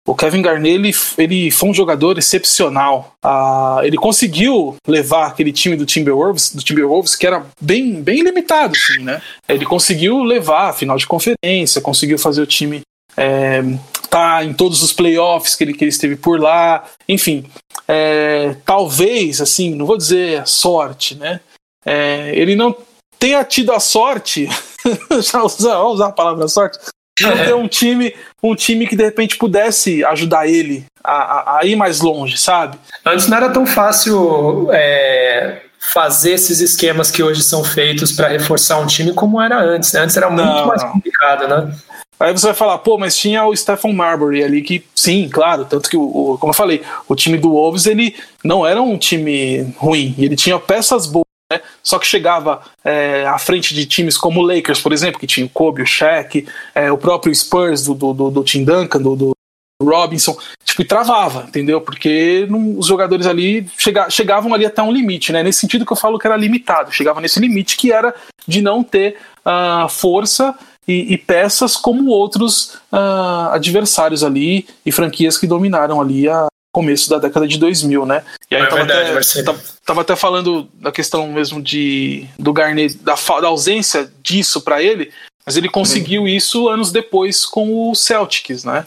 O 0.07 0.13
Kevin 0.13 0.43
Garnett 0.43 0.75
ele, 0.75 0.95
ele 1.17 1.49
foi 1.49 1.69
um 1.69 1.73
jogador 1.73 2.17
excepcional. 2.17 3.15
Ah, 3.23 3.79
ele 3.83 3.97
conseguiu 3.97 4.75
levar 4.87 5.27
aquele 5.27 5.51
time 5.51 5.75
do 5.75 5.85
Timberwolves, 5.85 6.53
do 6.53 6.61
Timberwolves 6.61 7.15
que 7.15 7.25
era 7.25 7.43
bem, 7.59 8.03
bem 8.03 8.21
limitado, 8.21 8.75
assim, 8.75 9.03
né? 9.03 9.19
Ele 9.49 9.65
conseguiu 9.65 10.21
levar 10.21 10.69
a 10.69 10.73
final 10.73 10.95
de 10.95 11.07
conferência, 11.07 11.81
conseguiu 11.81 12.19
fazer 12.19 12.41
o 12.41 12.45
time 12.45 12.81
é, 13.17 13.63
tá 14.09 14.43
em 14.43 14.53
todos 14.53 14.83
os 14.83 14.93
playoffs 14.93 15.55
que 15.55 15.63
ele, 15.63 15.73
que 15.73 15.83
ele 15.83 15.89
esteve 15.89 16.15
por 16.15 16.39
lá, 16.39 16.83
enfim. 17.07 17.45
É, 17.87 18.55
talvez, 18.65 19.41
assim, 19.41 19.75
não 19.75 19.85
vou 19.85 19.97
dizer 19.97 20.45
sorte, 20.47 21.15
né? 21.15 21.39
É, 21.85 22.31
ele 22.35 22.55
não 22.55 22.75
tenha 23.19 23.43
tido 23.43 23.71
a 23.71 23.79
sorte, 23.79 24.49
já 25.21 25.43
usar, 25.43 25.77
vamos 25.77 25.95
usar 25.95 26.07
a 26.07 26.11
palavra 26.11 26.47
sorte, 26.47 26.79
não 27.21 27.37
ter 27.45 27.53
um 27.53 27.67
time, 27.67 28.13
um 28.41 28.55
time 28.55 28.87
que 28.87 28.95
de 28.95 29.03
repente 29.03 29.37
pudesse 29.37 30.03
ajudar 30.05 30.47
ele 30.47 30.85
a, 31.03 31.13
a, 31.13 31.59
a 31.59 31.65
ir 31.65 31.75
mais 31.75 32.01
longe, 32.01 32.37
sabe? 32.37 32.77
Antes 33.05 33.27
não 33.27 33.37
era 33.37 33.49
tão 33.49 33.65
fácil 33.65 34.69
é, 34.71 35.61
fazer 35.93 36.31
esses 36.31 36.59
esquemas 36.59 37.11
que 37.11 37.23
hoje 37.23 37.43
são 37.43 37.63
feitos 37.63 38.11
para 38.11 38.27
reforçar 38.27 38.79
um 38.79 38.87
time 38.87 39.13
como 39.13 39.39
era 39.39 39.59
antes. 39.59 39.93
Né? 39.93 40.01
Antes 40.01 40.17
era 40.17 40.29
muito 40.29 40.45
não, 40.45 40.67
mais 40.67 40.83
complicado, 40.83 41.47
né? 41.47 41.73
Aí 42.19 42.31
você 42.31 42.47
vai 42.47 42.55
falar, 42.55 42.77
pô, 42.77 42.97
mas 42.97 43.17
tinha 43.17 43.45
o 43.45 43.55
Stephen 43.55 43.93
Marbury 43.93 44.43
ali 44.43 44.61
que, 44.61 44.83
sim, 44.95 45.27
claro, 45.29 45.65
tanto 45.65 45.89
que, 45.89 45.97
o, 45.97 46.37
como 46.39 46.51
eu 46.51 46.55
falei, 46.55 46.81
o 47.07 47.15
time 47.15 47.37
do 47.37 47.51
Wolves, 47.51 47.85
ele 47.85 48.15
não 48.43 48.65
era 48.65 48.81
um 48.81 48.97
time 48.97 49.73
ruim, 49.77 50.15
ele 50.17 50.35
tinha 50.35 50.57
peças 50.57 51.07
boas, 51.07 51.25
né? 51.51 51.59
Só 51.83 51.99
que 51.99 52.07
chegava 52.07 52.61
é, 52.83 53.25
à 53.25 53.37
frente 53.37 53.73
de 53.73 53.85
times 53.85 54.17
como 54.17 54.39
o 54.39 54.43
Lakers, 54.43 54.81
por 54.81 54.93
exemplo, 54.93 55.19
que 55.19 55.27
tinha 55.27 55.45
o 55.45 55.49
Kobe, 55.49 55.81
o 55.81 55.85
Shaq, 55.85 56.47
é, 56.73 56.91
o 56.91 56.97
próprio 56.97 57.35
Spurs 57.35 57.83
do, 57.83 57.93
do, 57.93 58.13
do, 58.13 58.31
do 58.31 58.43
Tim 58.43 58.63
Duncan, 58.63 59.01
do, 59.01 59.15
do, 59.15 59.35
Robinson, 59.81 60.37
tipo, 60.63 60.81
e 60.81 60.85
travava, 60.85 61.43
entendeu? 61.49 61.81
Porque 61.81 62.47
não, 62.49 62.79
os 62.79 62.87
jogadores 62.87 63.27
ali 63.27 63.67
chega, 63.77 64.09
chegavam 64.09 64.53
ali 64.53 64.65
até 64.65 64.81
um 64.81 64.91
limite, 64.91 65.33
né? 65.33 65.43
Nesse 65.43 65.59
sentido 65.59 65.85
que 65.85 65.91
eu 65.91 65.97
falo 65.97 66.17
que 66.17 66.25
era 66.25 66.37
limitado, 66.37 66.93
chegava 66.93 67.19
nesse 67.19 67.41
limite 67.41 67.75
que 67.75 67.91
era 67.91 68.15
de 68.47 68.61
não 68.61 68.81
ter 68.81 69.17
uh, 69.45 69.89
força 69.89 70.57
e, 70.87 71.13
e, 71.13 71.17
peças 71.17 71.75
como 71.75 72.11
outros 72.11 72.75
uh, 72.91 73.49
adversários 73.51 74.23
ali 74.23 74.67
e 74.85 74.91
franquias 74.91 75.37
que 75.37 75.47
dominaram 75.47 75.99
ali 75.99 76.29
a, 76.29 76.47
começo 76.75 77.09
da 77.09 77.17
década 77.17 77.47
de 77.47 77.57
2000, 77.57 78.05
né? 78.05 78.21
E 78.51 78.55
aí 78.55 78.61
é 78.61 78.65
tava, 78.65 78.83
verdade, 78.83 79.17
até, 79.17 79.43
tava, 79.43 79.63
tava, 79.85 80.01
até 80.01 80.13
falando 80.13 80.67
da 80.73 80.91
questão 80.91 81.25
mesmo 81.29 81.61
de 81.61 82.27
do 82.37 82.51
Garnet, 82.51 82.97
da, 82.97 83.15
da 83.15 83.47
ausência 83.47 84.11
disso 84.21 84.59
para 84.59 84.83
ele, 84.83 85.09
mas 85.45 85.55
ele 85.55 85.69
conseguiu 85.69 86.23
hum. 86.23 86.27
isso 86.27 86.67
anos 86.67 86.91
depois 86.91 87.45
com 87.45 87.89
o 87.89 87.95
Celtics, 87.95 88.65
né? 88.65 88.85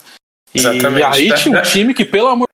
E, 0.54 0.58
Exatamente. 0.58 1.02
aí 1.04 1.34
tinha 1.34 1.58
um 1.58 1.62
time 1.64 1.94
que, 1.94 2.04
pelo 2.04 2.28
amor 2.28 2.47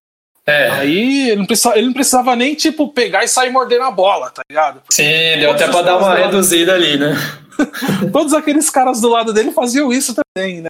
é. 0.47 0.71
Aí 0.71 1.31
ele 1.31 1.37
não, 1.37 1.47
precisava, 1.47 1.79
ele 1.79 1.87
não 1.87 1.95
precisava 1.95 2.37
nem, 2.37 2.55
tipo, 2.55 2.89
pegar 2.93 3.25
e 3.25 3.29
sair 3.29 3.51
mordendo 3.51 3.85
a 3.85 3.91
bola, 3.91 4.31
tá 4.31 4.43
ligado? 4.49 4.81
Porque 4.81 4.95
Sim, 4.95 5.39
deu 5.41 5.53
até 5.53 5.67
pra 5.69 5.83
dar 5.83 5.97
uma 5.97 6.15
reduzida 6.15 6.75
ali, 6.75 6.99
né? 6.99 7.15
Todos 8.13 8.35
aqueles 8.35 8.69
caras 8.69 9.01
do 9.01 9.09
lado 9.09 9.33
dele 9.33 9.53
faziam 9.53 9.93
isso 9.93 10.15
também, 10.15 10.61
né? 10.61 10.69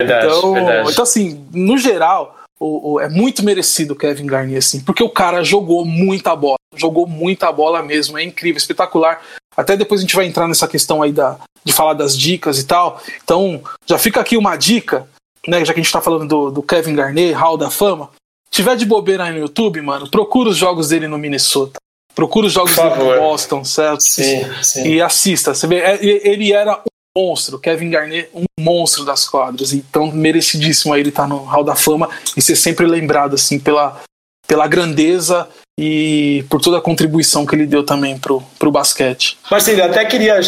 Verdade, 0.00 0.26
então, 0.26 0.52
verdade. 0.52 0.92
então, 0.92 1.02
assim, 1.02 1.48
no 1.52 1.78
geral, 1.78 2.38
o, 2.60 2.92
o, 2.92 3.00
é 3.00 3.08
muito 3.08 3.42
merecido 3.44 3.94
o 3.94 3.96
Kevin 3.96 4.26
Garnett, 4.26 4.58
assim, 4.58 4.80
porque 4.80 5.02
o 5.02 5.10
cara 5.10 5.42
jogou 5.42 5.84
muita 5.84 6.36
bola, 6.36 6.58
jogou 6.76 7.06
muita 7.06 7.50
bola 7.50 7.82
mesmo, 7.82 8.18
é 8.18 8.22
incrível, 8.22 8.58
espetacular. 8.58 9.22
Até 9.56 9.76
depois 9.76 10.00
a 10.00 10.02
gente 10.02 10.14
vai 10.14 10.26
entrar 10.26 10.46
nessa 10.46 10.68
questão 10.68 11.02
aí 11.02 11.12
da, 11.12 11.36
de 11.64 11.72
falar 11.72 11.94
das 11.94 12.16
dicas 12.16 12.58
e 12.60 12.66
tal. 12.66 13.00
Então, 13.24 13.60
já 13.86 13.98
fica 13.98 14.20
aqui 14.20 14.36
uma 14.36 14.54
dica, 14.54 15.08
né? 15.48 15.64
Já 15.64 15.72
que 15.72 15.80
a 15.80 15.82
gente 15.82 15.92
tá 15.92 16.00
falando 16.00 16.28
do, 16.28 16.50
do 16.50 16.62
Kevin 16.62 16.94
Garnett, 16.94 17.32
Hall 17.32 17.56
da 17.56 17.70
Fama. 17.70 18.10
Tiver 18.50 18.76
de 18.76 18.86
bobeira 18.86 19.24
aí 19.24 19.32
no 19.32 19.40
YouTube, 19.40 19.80
mano, 19.80 20.10
procura 20.10 20.48
os 20.48 20.56
jogos 20.56 20.88
dele 20.88 21.06
no 21.06 21.18
Minnesota. 21.18 21.78
Procura 22.14 22.46
os 22.46 22.52
jogos 22.52 22.74
dele 22.74 22.88
no 22.90 23.20
Boston, 23.20 23.64
certo? 23.64 24.00
Sim, 24.00 24.42
sim. 24.62 24.88
E 24.88 25.00
assista. 25.00 25.54
Você 25.54 25.66
vê, 25.66 25.76
é, 25.76 25.98
ele 26.04 26.52
era 26.52 26.76
um 26.76 27.20
monstro, 27.20 27.58
Kevin 27.58 27.90
Garnett, 27.90 28.28
um 28.34 28.44
monstro 28.58 29.04
das 29.04 29.28
quadras. 29.28 29.72
Então, 29.72 30.10
merecidíssimo 30.10 30.92
aí 30.92 31.00
ele 31.00 31.10
estar 31.10 31.22
tá 31.22 31.28
no 31.28 31.44
Hall 31.44 31.62
da 31.62 31.76
Fama 31.76 32.08
e 32.36 32.42
ser 32.42 32.56
sempre 32.56 32.86
lembrado, 32.86 33.34
assim, 33.34 33.60
pela, 33.60 34.00
pela 34.48 34.66
grandeza 34.66 35.48
e 35.80 36.44
por 36.50 36.60
toda 36.60 36.78
a 36.78 36.80
contribuição 36.80 37.46
que 37.46 37.54
ele 37.54 37.64
deu 37.64 37.84
também 37.84 38.18
pro, 38.18 38.42
pro 38.58 38.68
basquete. 38.68 39.38
Marcelo, 39.48 39.84
até 39.84 40.04
queria 40.04 40.40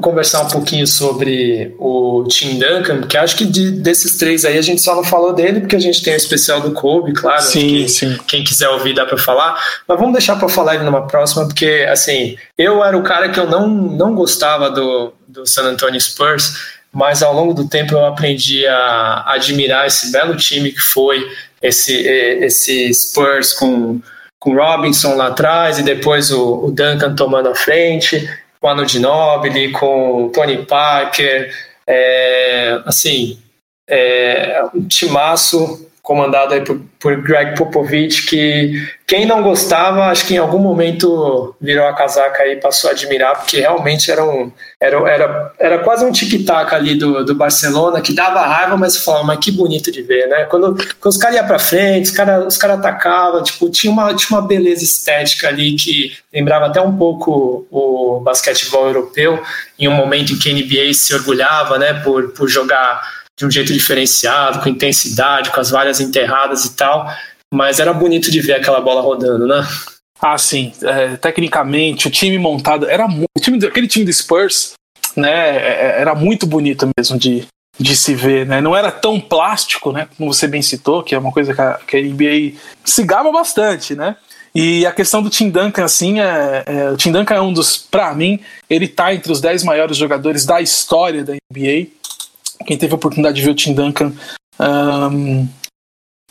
conversar 0.00 0.42
um 0.42 0.48
pouquinho 0.48 0.86
sobre 0.86 1.74
o 1.80 2.24
Tim 2.28 2.60
Duncan, 2.60 3.00
que 3.02 3.16
acho 3.16 3.36
que 3.36 3.44
de, 3.44 3.72
desses 3.72 4.16
três 4.16 4.44
aí 4.44 4.56
a 4.56 4.62
gente 4.62 4.80
só 4.80 4.94
não 4.94 5.02
falou 5.02 5.32
dele, 5.32 5.58
porque 5.58 5.74
a 5.74 5.80
gente 5.80 6.00
tem 6.00 6.14
o 6.14 6.16
especial 6.16 6.60
do 6.60 6.70
Kobe, 6.70 7.12
claro. 7.12 7.42
Sim, 7.42 7.60
que, 7.60 7.88
sim. 7.88 8.16
Quem 8.28 8.44
quiser 8.44 8.68
ouvir 8.68 8.94
dá 8.94 9.04
para 9.04 9.18
falar. 9.18 9.60
Mas 9.88 9.98
vamos 9.98 10.12
deixar 10.12 10.36
para 10.36 10.48
falar 10.48 10.76
ele 10.76 10.84
numa 10.84 11.08
próxima, 11.08 11.44
porque 11.44 11.84
assim, 11.90 12.36
eu 12.56 12.84
era 12.84 12.96
o 12.96 13.02
cara 13.02 13.30
que 13.30 13.40
eu 13.40 13.50
não, 13.50 13.66
não 13.66 14.14
gostava 14.14 14.70
do, 14.70 15.12
do 15.26 15.44
San 15.44 15.64
Antonio 15.64 16.00
Spurs, 16.00 16.54
mas 16.92 17.20
ao 17.20 17.34
longo 17.34 17.52
do 17.52 17.68
tempo 17.68 17.94
eu 17.94 18.06
aprendi 18.06 18.64
a 18.64 19.24
admirar 19.26 19.88
esse 19.88 20.12
belo 20.12 20.36
time 20.36 20.70
que 20.70 20.80
foi 20.80 21.28
esse, 21.60 21.92
esse 21.96 22.94
Spurs 22.94 23.52
com 23.52 24.00
com 24.38 24.54
Robinson 24.54 25.14
lá 25.14 25.28
atrás 25.28 25.78
e 25.78 25.82
depois 25.82 26.30
o, 26.30 26.66
o 26.66 26.70
Duncan 26.70 27.14
tomando 27.14 27.48
a 27.48 27.54
frente, 27.54 28.28
com 28.60 28.68
a 28.68 28.84
Ginobili, 28.84 29.72
com 29.72 30.24
o 30.24 30.28
Tony 30.30 30.64
Parker, 30.64 31.52
é, 31.86 32.80
assim, 32.84 33.38
é, 33.88 34.62
um 34.74 34.86
timaço 34.86 35.87
comandado 36.08 36.54
aí 36.54 36.62
por, 36.62 36.80
por 36.98 37.20
Greg 37.20 37.54
Popovich, 37.54 38.22
que 38.22 38.88
quem 39.06 39.26
não 39.26 39.42
gostava, 39.42 40.06
acho 40.06 40.26
que 40.26 40.34
em 40.34 40.38
algum 40.38 40.58
momento 40.58 41.54
virou 41.60 41.86
a 41.86 41.92
casaca 41.92 42.46
e 42.46 42.56
passou 42.56 42.88
a 42.88 42.94
admirar, 42.94 43.36
porque 43.36 43.60
realmente 43.60 44.10
era 44.10 44.24
um 44.24 44.50
era, 44.80 44.96
era, 45.10 45.52
era 45.58 45.78
quase 45.80 46.06
um 46.06 46.12
tic-tac 46.12 46.74
ali 46.74 46.94
do, 46.94 47.22
do 47.26 47.34
Barcelona, 47.34 48.00
que 48.00 48.14
dava 48.14 48.40
raiva, 48.40 48.74
mas 48.74 48.96
falava, 48.96 49.24
mas 49.24 49.38
que 49.38 49.52
bonito 49.52 49.92
de 49.92 50.00
ver, 50.00 50.26
né? 50.28 50.44
Quando, 50.44 50.74
quando 50.98 51.12
os 51.12 51.18
caras 51.18 51.36
iam 51.36 51.46
pra 51.46 51.58
frente, 51.58 52.06
os 52.06 52.16
caras 52.16 52.46
os 52.46 52.56
cara 52.56 52.74
atacavam, 52.74 53.42
tipo, 53.42 53.68
tinha 53.68 53.92
uma, 53.92 54.14
tinha 54.14 54.38
uma 54.38 54.46
beleza 54.46 54.84
estética 54.84 55.48
ali 55.48 55.74
que 55.74 56.16
lembrava 56.32 56.66
até 56.66 56.80
um 56.80 56.96
pouco 56.96 57.66
o 57.70 58.20
basquetebol 58.20 58.86
europeu, 58.86 59.42
em 59.78 59.88
um 59.88 59.94
momento 59.94 60.32
em 60.32 60.38
que 60.38 60.48
a 60.48 60.54
NBA 60.54 60.94
se 60.94 61.14
orgulhava, 61.14 61.78
né, 61.78 61.92
por, 62.02 62.30
por 62.30 62.48
jogar 62.48 63.17
de 63.38 63.46
um 63.46 63.50
jeito 63.50 63.72
diferenciado, 63.72 64.60
com 64.60 64.68
intensidade, 64.68 65.50
com 65.50 65.60
as 65.60 65.70
valhas 65.70 66.00
enterradas 66.00 66.64
e 66.64 66.74
tal. 66.74 67.08
Mas 67.54 67.78
era 67.78 67.94
bonito 67.94 68.30
de 68.30 68.40
ver 68.40 68.54
aquela 68.54 68.80
bola 68.80 69.00
rodando, 69.00 69.46
né? 69.46 69.66
Ah, 70.20 70.36
sim. 70.36 70.72
É, 70.82 71.16
tecnicamente, 71.16 72.08
o 72.08 72.10
time 72.10 72.36
montado 72.36 72.88
era 72.88 73.06
muito. 73.06 73.28
Time, 73.40 73.64
aquele 73.64 73.86
time 73.86 74.04
do 74.04 74.12
Spurs, 74.12 74.72
né? 75.16 75.30
É, 75.30 75.96
é, 75.96 76.00
era 76.00 76.14
muito 76.14 76.46
bonito 76.46 76.90
mesmo 76.98 77.16
de, 77.16 77.46
de 77.78 77.96
se 77.96 78.14
ver, 78.14 78.44
né? 78.44 78.60
Não 78.60 78.76
era 78.76 78.90
tão 78.90 79.20
plástico, 79.20 79.92
né? 79.92 80.08
Como 80.18 80.34
você 80.34 80.48
bem 80.48 80.60
citou, 80.60 81.04
que 81.04 81.14
é 81.14 81.18
uma 81.18 81.32
coisa 81.32 81.54
que 81.54 81.60
a, 81.60 81.74
que 81.86 81.96
a 81.96 82.02
NBA 82.02 82.58
se 82.84 83.04
gaba 83.04 83.30
bastante, 83.30 83.94
né? 83.94 84.16
E 84.54 84.84
a 84.84 84.92
questão 84.92 85.22
do 85.22 85.30
Tim 85.30 85.50
Duncan, 85.50 85.84
assim, 85.84 86.20
é, 86.20 86.64
é, 86.66 86.90
o 86.90 86.96
Tim 86.96 87.12
Duncan 87.12 87.34
é 87.34 87.40
um 87.40 87.52
dos, 87.52 87.76
para 87.76 88.12
mim, 88.14 88.40
ele 88.68 88.88
tá 88.88 89.14
entre 89.14 89.30
os 89.30 89.40
10 89.40 89.62
maiores 89.62 89.96
jogadores 89.96 90.44
da 90.44 90.60
história 90.60 91.22
da 91.22 91.34
NBA. 91.34 91.88
Quem 92.66 92.76
teve 92.76 92.92
a 92.92 92.96
oportunidade 92.96 93.36
de 93.36 93.42
ver 93.42 93.50
o 93.50 93.54
Tim 93.54 93.72
Duncan, 93.72 94.12
um, 94.60 95.48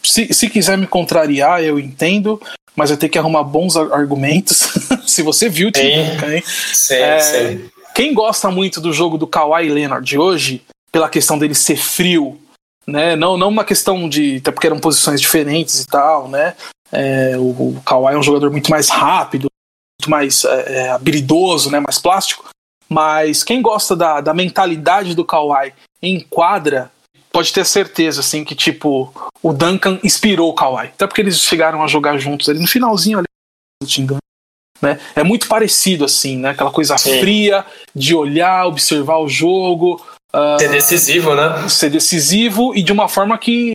se, 0.04 0.34
se 0.34 0.50
quiser 0.50 0.78
me 0.78 0.88
contrariar, 0.88 1.64
eu 1.64 1.80
entendo, 1.80 2.42
mas 2.76 2.92
eu 2.92 2.98
tenho 2.98 3.12
que 3.12 3.18
arrumar 3.18 3.44
bons 3.44 3.76
argumentos. 3.76 4.70
se 5.08 5.22
você 5.22 5.50
viu 5.50 5.70
o 5.70 5.72
Tim 5.72 5.90
Duncan, 5.90 6.36
hein? 6.36 6.44
Sim, 6.46 6.94
é. 6.96 7.60
Quem 7.96 8.14
gosta 8.14 8.52
muito 8.52 8.80
do 8.80 8.94
jogo 8.94 9.18
do 9.18 9.26
Kawhi 9.26 9.70
Leonard 9.70 10.06
de 10.06 10.18
hoje, 10.18 10.62
pela 10.92 11.10
questão 11.10 11.38
dele 11.40 11.56
ser 11.56 11.78
frio, 11.78 12.40
né? 12.86 13.16
Não, 13.16 13.36
não 13.38 13.50
uma 13.50 13.66
questão 13.66 14.08
de. 14.08 14.38
Até 14.38 14.52
porque 14.52 14.68
eram 14.68 14.80
posições 14.80 15.20
diferentes 15.20 15.82
e 15.82 15.88
tal, 15.88 16.28
né? 16.28 16.56
É, 16.92 17.36
o, 17.38 17.50
o 17.50 17.82
Kawhi 17.84 18.14
é 18.14 18.18
um 18.18 18.24
jogador 18.24 18.52
muito 18.52 18.70
mais 18.70 18.90
rápido, 18.90 19.48
muito 20.00 20.10
mais 20.10 20.46
é, 20.46 20.74
é 20.74 20.90
habilidoso, 20.90 21.72
né? 21.72 21.80
Mais 21.80 21.98
plástico. 21.98 22.48
Mas 22.88 23.44
quem 23.44 23.62
gosta 23.62 23.96
da, 23.96 24.22
da 24.22 24.34
mentalidade 24.34 25.14
do 25.14 25.26
Kawhi 25.26 25.74
em 26.02 26.20
quadra, 26.20 26.92
pode 27.32 27.54
ter 27.54 27.66
certeza, 27.66 28.22
assim, 28.22 28.44
que 28.44 28.56
tipo, 28.56 29.14
o 29.42 29.54
Duncan 29.54 30.00
inspirou 30.04 30.50
o 30.50 30.54
Kawhi. 30.54 30.88
Até 30.88 31.08
porque 31.08 31.22
eles 31.22 31.40
chegaram 31.40 31.84
a 31.84 31.88
jogar 31.88 32.18
juntos 32.18 32.50
ali 32.50 32.60
no 32.60 32.68
finalzinho 32.68 33.20
ali 33.20 33.28
do 33.82 33.88
Tingan. 33.88 34.18
Né? 34.82 35.00
É 35.16 35.24
muito 35.24 35.48
parecido, 35.48 36.06
assim, 36.06 36.38
né? 36.38 36.50
Aquela 36.50 36.72
coisa 36.72 36.98
Sim. 36.98 37.20
fria 37.20 37.66
de 37.96 38.16
olhar, 38.16 38.66
observar 38.68 39.18
o 39.18 39.28
jogo. 39.28 40.04
Uh, 40.34 40.60
ser 40.60 40.70
decisivo, 40.70 41.36
né? 41.36 41.68
Ser 41.70 41.90
decisivo 41.90 42.76
e 42.76 42.84
de 42.84 42.92
uma 42.92 43.08
forma 43.08 43.38
que 43.38 43.72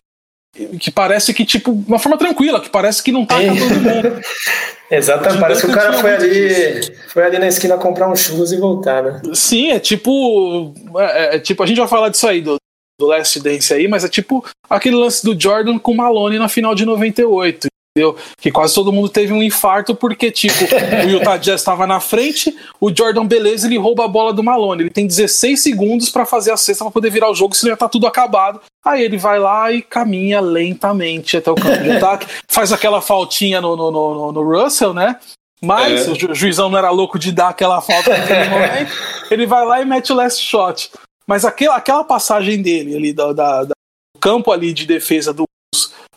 que 0.78 0.90
parece 0.90 1.32
que, 1.32 1.44
tipo, 1.44 1.72
uma 1.72 1.98
forma 1.98 2.18
tranquila, 2.18 2.60
que 2.60 2.68
parece 2.68 3.02
que 3.02 3.10
não 3.10 3.24
tá 3.24 3.38
acabando 3.38 3.74
o 3.74 3.80
mundo. 3.80 4.20
Exatamente, 4.90 5.40
parece 5.40 5.62
que 5.62 5.72
o 5.72 5.74
cara 5.74 5.94
foi 5.94 6.14
ali, 6.14 6.96
foi 7.08 7.22
ali 7.24 7.38
na 7.38 7.48
esquina 7.48 7.78
comprar 7.78 8.10
um 8.10 8.14
churros 8.14 8.52
e 8.52 8.58
voltar, 8.58 9.02
né? 9.02 9.22
Sim, 9.32 9.70
é 9.72 9.80
tipo. 9.80 10.74
É, 10.98 11.36
é, 11.36 11.38
tipo, 11.38 11.62
a 11.62 11.66
gente 11.66 11.78
vai 11.78 11.88
falar 11.88 12.10
disso 12.10 12.28
aí, 12.28 12.42
do, 12.42 12.56
do 13.00 13.06
Last 13.06 13.40
Dance 13.40 13.72
aí, 13.72 13.88
mas 13.88 14.04
é 14.04 14.08
tipo 14.08 14.44
aquele 14.68 14.96
lance 14.96 15.24
do 15.24 15.38
Jordan 15.38 15.78
com 15.78 15.94
Malone 15.94 16.38
na 16.38 16.48
final 16.48 16.74
de 16.74 16.84
98 16.84 17.71
entendeu? 17.96 18.16
Que 18.38 18.50
quase 18.50 18.74
todo 18.74 18.92
mundo 18.92 19.08
teve 19.08 19.32
um 19.32 19.42
infarto 19.42 19.94
porque, 19.94 20.30
tipo, 20.30 20.64
o 21.04 21.10
Utah 21.10 21.36
Jazz 21.36 21.60
estava 21.60 21.86
na 21.86 22.00
frente, 22.00 22.56
o 22.80 22.94
Jordan 22.94 23.26
Beleza 23.26 23.66
ele 23.66 23.78
rouba 23.78 24.04
a 24.04 24.08
bola 24.08 24.32
do 24.32 24.42
Malone. 24.42 24.84
Ele 24.84 24.90
tem 24.90 25.06
16 25.06 25.60
segundos 25.60 26.08
para 26.08 26.24
fazer 26.24 26.52
a 26.52 26.56
cesta 26.56 26.84
para 26.84 26.92
poder 26.92 27.10
virar 27.10 27.30
o 27.30 27.34
jogo, 27.34 27.54
senão 27.54 27.72
já 27.72 27.76
tá 27.76 27.88
tudo 27.88 28.06
acabado. 28.06 28.60
Aí 28.84 29.02
ele 29.02 29.18
vai 29.18 29.38
lá 29.38 29.70
e 29.70 29.82
caminha 29.82 30.40
lentamente 30.40 31.36
até 31.36 31.50
o 31.50 31.54
campo 31.54 31.82
de 31.82 31.90
ataque, 31.92 32.26
faz 32.48 32.72
aquela 32.72 33.00
faltinha 33.00 33.60
no, 33.60 33.76
no, 33.76 33.90
no, 33.90 34.32
no 34.32 34.42
Russell, 34.42 34.94
né? 34.94 35.18
Mas 35.62 36.08
é. 36.08 36.10
o, 36.10 36.14
ju 36.18 36.34
juizão 36.34 36.68
não 36.68 36.78
era 36.78 36.90
louco 36.90 37.18
de 37.18 37.30
dar 37.30 37.50
aquela 37.50 37.80
falta 37.80 38.16
naquele 38.16 38.48
momento. 38.50 38.92
Ele 39.30 39.46
vai 39.46 39.64
lá 39.64 39.80
e 39.80 39.84
mete 39.84 40.12
o 40.12 40.16
last 40.16 40.42
shot. 40.42 40.90
Mas 41.24 41.44
aquela, 41.44 41.76
aquela 41.76 42.02
passagem 42.02 42.60
dele 42.60 42.96
ali, 42.96 43.12
da, 43.12 43.32
da, 43.32 43.64
da 43.64 43.74
campo 44.18 44.50
ali 44.50 44.72
de 44.72 44.86
defesa 44.86 45.32
do 45.32 45.44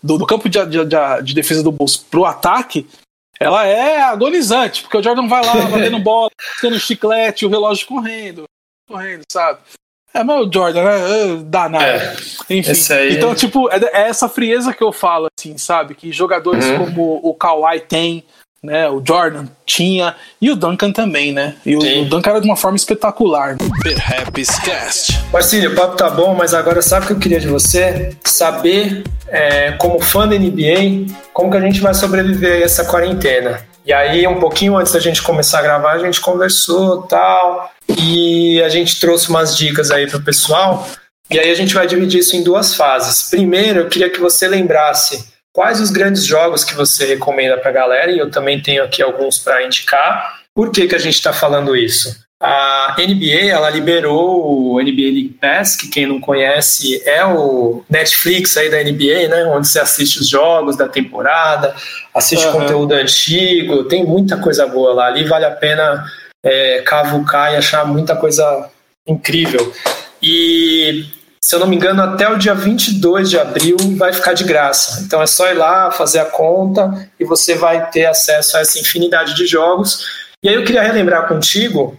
do, 0.06 0.20
do 0.20 0.26
campo 0.26 0.48
de, 0.48 0.64
de, 0.66 0.86
de, 0.86 1.24
de, 1.24 1.34
defesa 1.34 1.64
do 1.64 1.72
Bulls 1.72 1.98
pro 1.98 2.26
ataque, 2.26 2.88
ela 3.40 3.66
é 3.66 4.02
agonizante, 4.02 4.84
porque 4.84 4.98
o 4.98 5.04
Jordan 5.04 5.28
vai 5.28 5.44
lá 5.44 5.54
batendo 5.68 6.00
bola, 6.00 6.30
ficando 6.56 6.80
chiclete, 6.80 7.46
o 7.46 7.50
relógio 7.50 7.88
correndo, 7.88 8.44
correndo, 8.88 9.24
sabe? 9.32 9.60
É, 10.14 10.24
mas 10.24 10.48
o 10.48 10.52
Jordan, 10.52 10.84
né? 10.84 11.44
Danado. 11.44 11.84
É, 11.84 12.16
Enfim. 12.50 12.94
Aí... 12.94 13.18
Então, 13.18 13.36
tipo, 13.36 13.70
é, 13.70 13.78
é, 13.92 14.08
essa 14.08 14.30
frieza 14.30 14.74
que 14.74 14.82
eu 14.82 14.94
falo, 14.94 15.28
assim, 15.38 15.58
sabe? 15.58 15.94
Que 15.94 16.10
jogadores 16.12 16.66
uhum. 16.66 16.86
como 16.86 17.20
o 17.22 17.34
Kawhi 17.34 17.82
tem, 17.82 18.24
né? 18.66 18.90
O 18.90 19.02
Jordan 19.06 19.46
tinha 19.66 20.16
e 20.42 20.52
o 20.52 20.56
Duncan 20.56 20.92
também, 20.92 21.32
né? 21.32 21.56
E 21.66 21.76
o, 21.76 22.02
o 22.02 22.06
Duncan 22.06 22.32
era 22.32 22.42
de 22.42 22.48
uma 22.48 22.56
forma 22.56 22.76
espetacular. 22.76 23.56
Cast. 24.60 25.20
Marcílio, 25.32 25.72
o 25.72 25.76
papo 25.76 25.96
tá 25.96 26.10
bom, 26.10 26.34
mas 26.34 26.54
agora 26.54 26.82
sabe 26.82 27.06
o 27.06 27.08
que 27.08 27.14
eu 27.14 27.20
queria 27.20 27.40
de 27.40 27.48
você? 27.48 28.16
Saber, 28.24 29.04
é, 29.28 29.74
como 29.74 30.00
fã 30.02 30.28
da 30.28 30.38
NBA, 30.38 31.14
como 31.32 31.52
que 31.52 31.58
a 31.58 31.62
gente 31.62 31.80
vai 31.80 31.94
sobreviver 31.94 32.62
a 32.62 32.66
essa 32.66 32.84
quarentena. 32.86 33.66
E 33.86 33.94
aí, 33.94 34.26
um 34.28 34.40
pouquinho 34.40 34.76
antes 34.76 34.92
da 34.92 35.00
gente 35.00 35.22
começar 35.22 35.60
a 35.60 35.62
gravar, 35.62 35.92
a 35.92 36.00
gente 36.00 36.20
conversou 36.20 37.04
tal, 37.04 37.72
e 37.88 38.62
a 38.64 38.70
gente 38.70 39.00
trouxe 39.00 39.30
umas 39.30 39.56
dicas 39.56 39.92
aí 39.92 40.08
pro 40.08 40.22
pessoal. 40.22 40.88
E 41.30 41.40
aí 41.40 41.52
a 41.52 41.56
gente 41.56 41.74
vai 41.74 41.88
dividir 41.88 42.20
isso 42.20 42.36
em 42.36 42.44
duas 42.44 42.76
fases. 42.76 43.30
Primeiro, 43.30 43.82
eu 43.82 43.88
queria 43.88 44.10
que 44.10 44.20
você 44.20 44.48
lembrasse 44.48 45.35
quais 45.56 45.80
os 45.80 45.90
grandes 45.90 46.26
jogos 46.26 46.66
que 46.66 46.76
você 46.76 47.06
recomenda 47.06 47.58
para 47.58 47.70
a 47.70 47.74
galera, 47.74 48.12
e 48.12 48.20
eu 48.20 48.30
também 48.30 48.62
tenho 48.62 48.84
aqui 48.84 49.02
alguns 49.02 49.40
para 49.40 49.64
indicar. 49.64 50.42
Por 50.54 50.70
que, 50.70 50.86
que 50.86 50.96
a 50.96 51.00
gente 51.00 51.16
está 51.16 51.32
falando 51.32 51.74
isso? 51.78 52.14
A 52.42 52.94
NBA 53.00 53.50
ela 53.50 53.70
liberou 53.70 54.74
o 54.74 54.82
NBA 54.82 55.14
League 55.14 55.38
Pass, 55.40 55.78
que 55.78 55.88
quem 55.88 56.06
não 56.06 56.20
conhece 56.20 57.02
é 57.06 57.24
o 57.26 57.84
Netflix 57.90 58.58
aí 58.58 58.70
da 58.70 58.84
NBA, 58.84 59.30
né? 59.30 59.46
Onde 59.46 59.70
você 59.70 59.80
assiste 59.80 60.20
os 60.20 60.28
jogos 60.28 60.76
da 60.76 60.90
temporada, 60.90 61.74
assiste 62.14 62.46
uhum. 62.48 62.52
conteúdo 62.52 62.92
antigo, 62.92 63.86
tem 63.86 64.06
muita 64.06 64.38
coisa 64.38 64.68
boa 64.68 64.94
lá. 64.94 65.08
Ali 65.08 65.24
vale 65.24 65.46
a 65.46 65.52
pena 65.52 66.06
é, 66.44 66.82
cavucar 66.82 67.54
e 67.54 67.56
achar 67.56 67.88
muita 67.88 68.14
coisa 68.18 68.70
incrível. 69.08 69.74
E 70.22 71.06
se 71.46 71.54
eu 71.54 71.60
não 71.60 71.68
me 71.68 71.76
engano, 71.76 72.02
até 72.02 72.28
o 72.28 72.40
dia 72.40 72.56
22 72.56 73.30
de 73.30 73.38
abril 73.38 73.78
vai 73.98 74.12
ficar 74.12 74.34
de 74.34 74.44
graça. 74.44 75.04
Então 75.06 75.22
é 75.22 75.28
só 75.28 75.48
ir 75.52 75.54
lá, 75.54 75.92
fazer 75.92 76.18
a 76.18 76.26
conta 76.26 77.08
e 77.20 77.24
você 77.24 77.54
vai 77.54 77.92
ter 77.92 78.08
acesso 78.08 78.58
a 78.58 78.62
essa 78.62 78.80
infinidade 78.80 79.36
de 79.36 79.46
jogos. 79.46 80.08
E 80.42 80.50
aí 80.50 80.56
eu 80.56 80.64
queria 80.64 80.82
relembrar 80.82 81.28
contigo, 81.28 81.96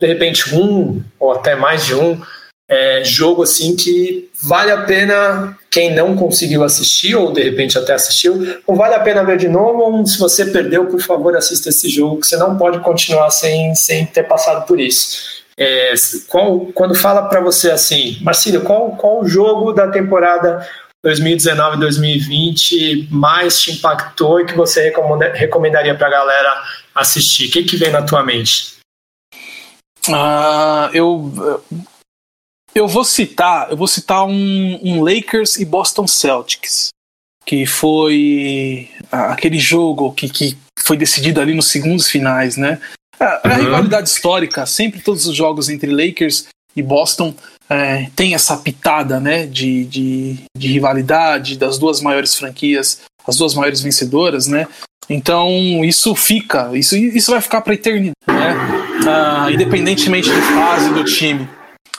de 0.00 0.06
repente, 0.06 0.54
um 0.54 1.02
ou 1.18 1.32
até 1.32 1.56
mais 1.56 1.84
de 1.84 1.92
um 1.92 2.22
é, 2.70 3.02
jogo 3.02 3.42
assim 3.42 3.74
que 3.74 4.30
vale 4.40 4.70
a 4.70 4.82
pena 4.82 5.58
quem 5.68 5.92
não 5.92 6.14
conseguiu 6.14 6.62
assistir 6.62 7.16
ou 7.16 7.32
de 7.32 7.42
repente 7.42 7.76
até 7.76 7.94
assistiu, 7.94 8.60
ou 8.64 8.76
vale 8.76 8.94
a 8.94 9.00
pena 9.00 9.24
ver 9.24 9.38
de 9.38 9.48
novo, 9.48 9.80
ou 9.80 10.06
se 10.06 10.20
você 10.20 10.46
perdeu, 10.46 10.86
por 10.86 11.00
favor, 11.00 11.36
assista 11.36 11.68
esse 11.68 11.88
jogo, 11.88 12.20
que 12.20 12.28
você 12.28 12.36
não 12.36 12.56
pode 12.56 12.78
continuar 12.78 13.32
sem, 13.32 13.74
sem 13.74 14.06
ter 14.06 14.22
passado 14.22 14.64
por 14.68 14.78
isso. 14.78 15.33
É, 15.56 15.94
qual, 16.28 16.66
quando 16.74 16.94
fala 16.94 17.28
para 17.28 17.40
você 17.40 17.70
assim, 17.70 18.18
Marcílio, 18.22 18.62
qual, 18.62 18.96
qual 18.96 19.26
jogo 19.26 19.72
da 19.72 19.88
temporada 19.88 20.68
2019-2020 21.04 23.08
mais 23.10 23.60
te 23.60 23.72
impactou 23.72 24.40
e 24.40 24.46
que 24.46 24.54
você 24.54 24.92
recomendaria 25.34 25.94
para 25.94 26.06
a 26.08 26.10
galera 26.10 26.64
assistir? 26.94 27.48
O 27.48 27.52
que, 27.52 27.64
que 27.64 27.76
vem 27.76 27.90
na 27.90 28.02
tua 28.02 28.22
mente? 28.22 28.74
Uh, 30.08 30.88
eu 30.92 31.62
eu 32.74 32.88
vou 32.88 33.04
citar, 33.04 33.70
eu 33.70 33.76
vou 33.76 33.86
citar 33.86 34.26
um, 34.26 34.80
um 34.82 35.02
Lakers 35.02 35.56
e 35.56 35.64
Boston 35.64 36.08
Celtics, 36.08 36.88
que 37.46 37.66
foi 37.66 38.90
aquele 39.10 39.60
jogo 39.60 40.12
que, 40.12 40.28
que 40.28 40.58
foi 40.80 40.96
decidido 40.96 41.40
ali 41.40 41.54
nos 41.54 41.70
segundos 41.70 42.08
finais, 42.08 42.56
né? 42.56 42.80
A, 43.18 43.48
a 43.48 43.56
uhum. 43.56 43.64
rivalidade 43.64 44.08
histórica, 44.08 44.66
sempre 44.66 45.00
todos 45.00 45.26
os 45.26 45.34
jogos 45.36 45.68
entre 45.68 45.90
Lakers 45.90 46.46
e 46.76 46.82
Boston 46.82 47.34
é, 47.68 48.10
tem 48.14 48.34
essa 48.34 48.56
pitada, 48.56 49.20
né, 49.20 49.46
de, 49.46 49.84
de, 49.84 50.38
de, 50.56 50.68
rivalidade 50.68 51.56
das 51.56 51.78
duas 51.78 52.00
maiores 52.00 52.34
franquias, 52.34 53.00
as 53.26 53.36
duas 53.36 53.54
maiores 53.54 53.80
vencedoras, 53.80 54.46
né? 54.46 54.66
Então 55.08 55.50
isso 55.84 56.14
fica, 56.14 56.70
isso, 56.74 56.96
isso 56.96 57.30
vai 57.30 57.40
ficar 57.40 57.60
para 57.60 57.74
eternidade, 57.74 58.14
né? 58.26 58.54
Ah, 59.06 59.48
independentemente 59.50 60.28
da 60.28 60.42
fase 60.42 60.92
do 60.92 61.04
time 61.04 61.48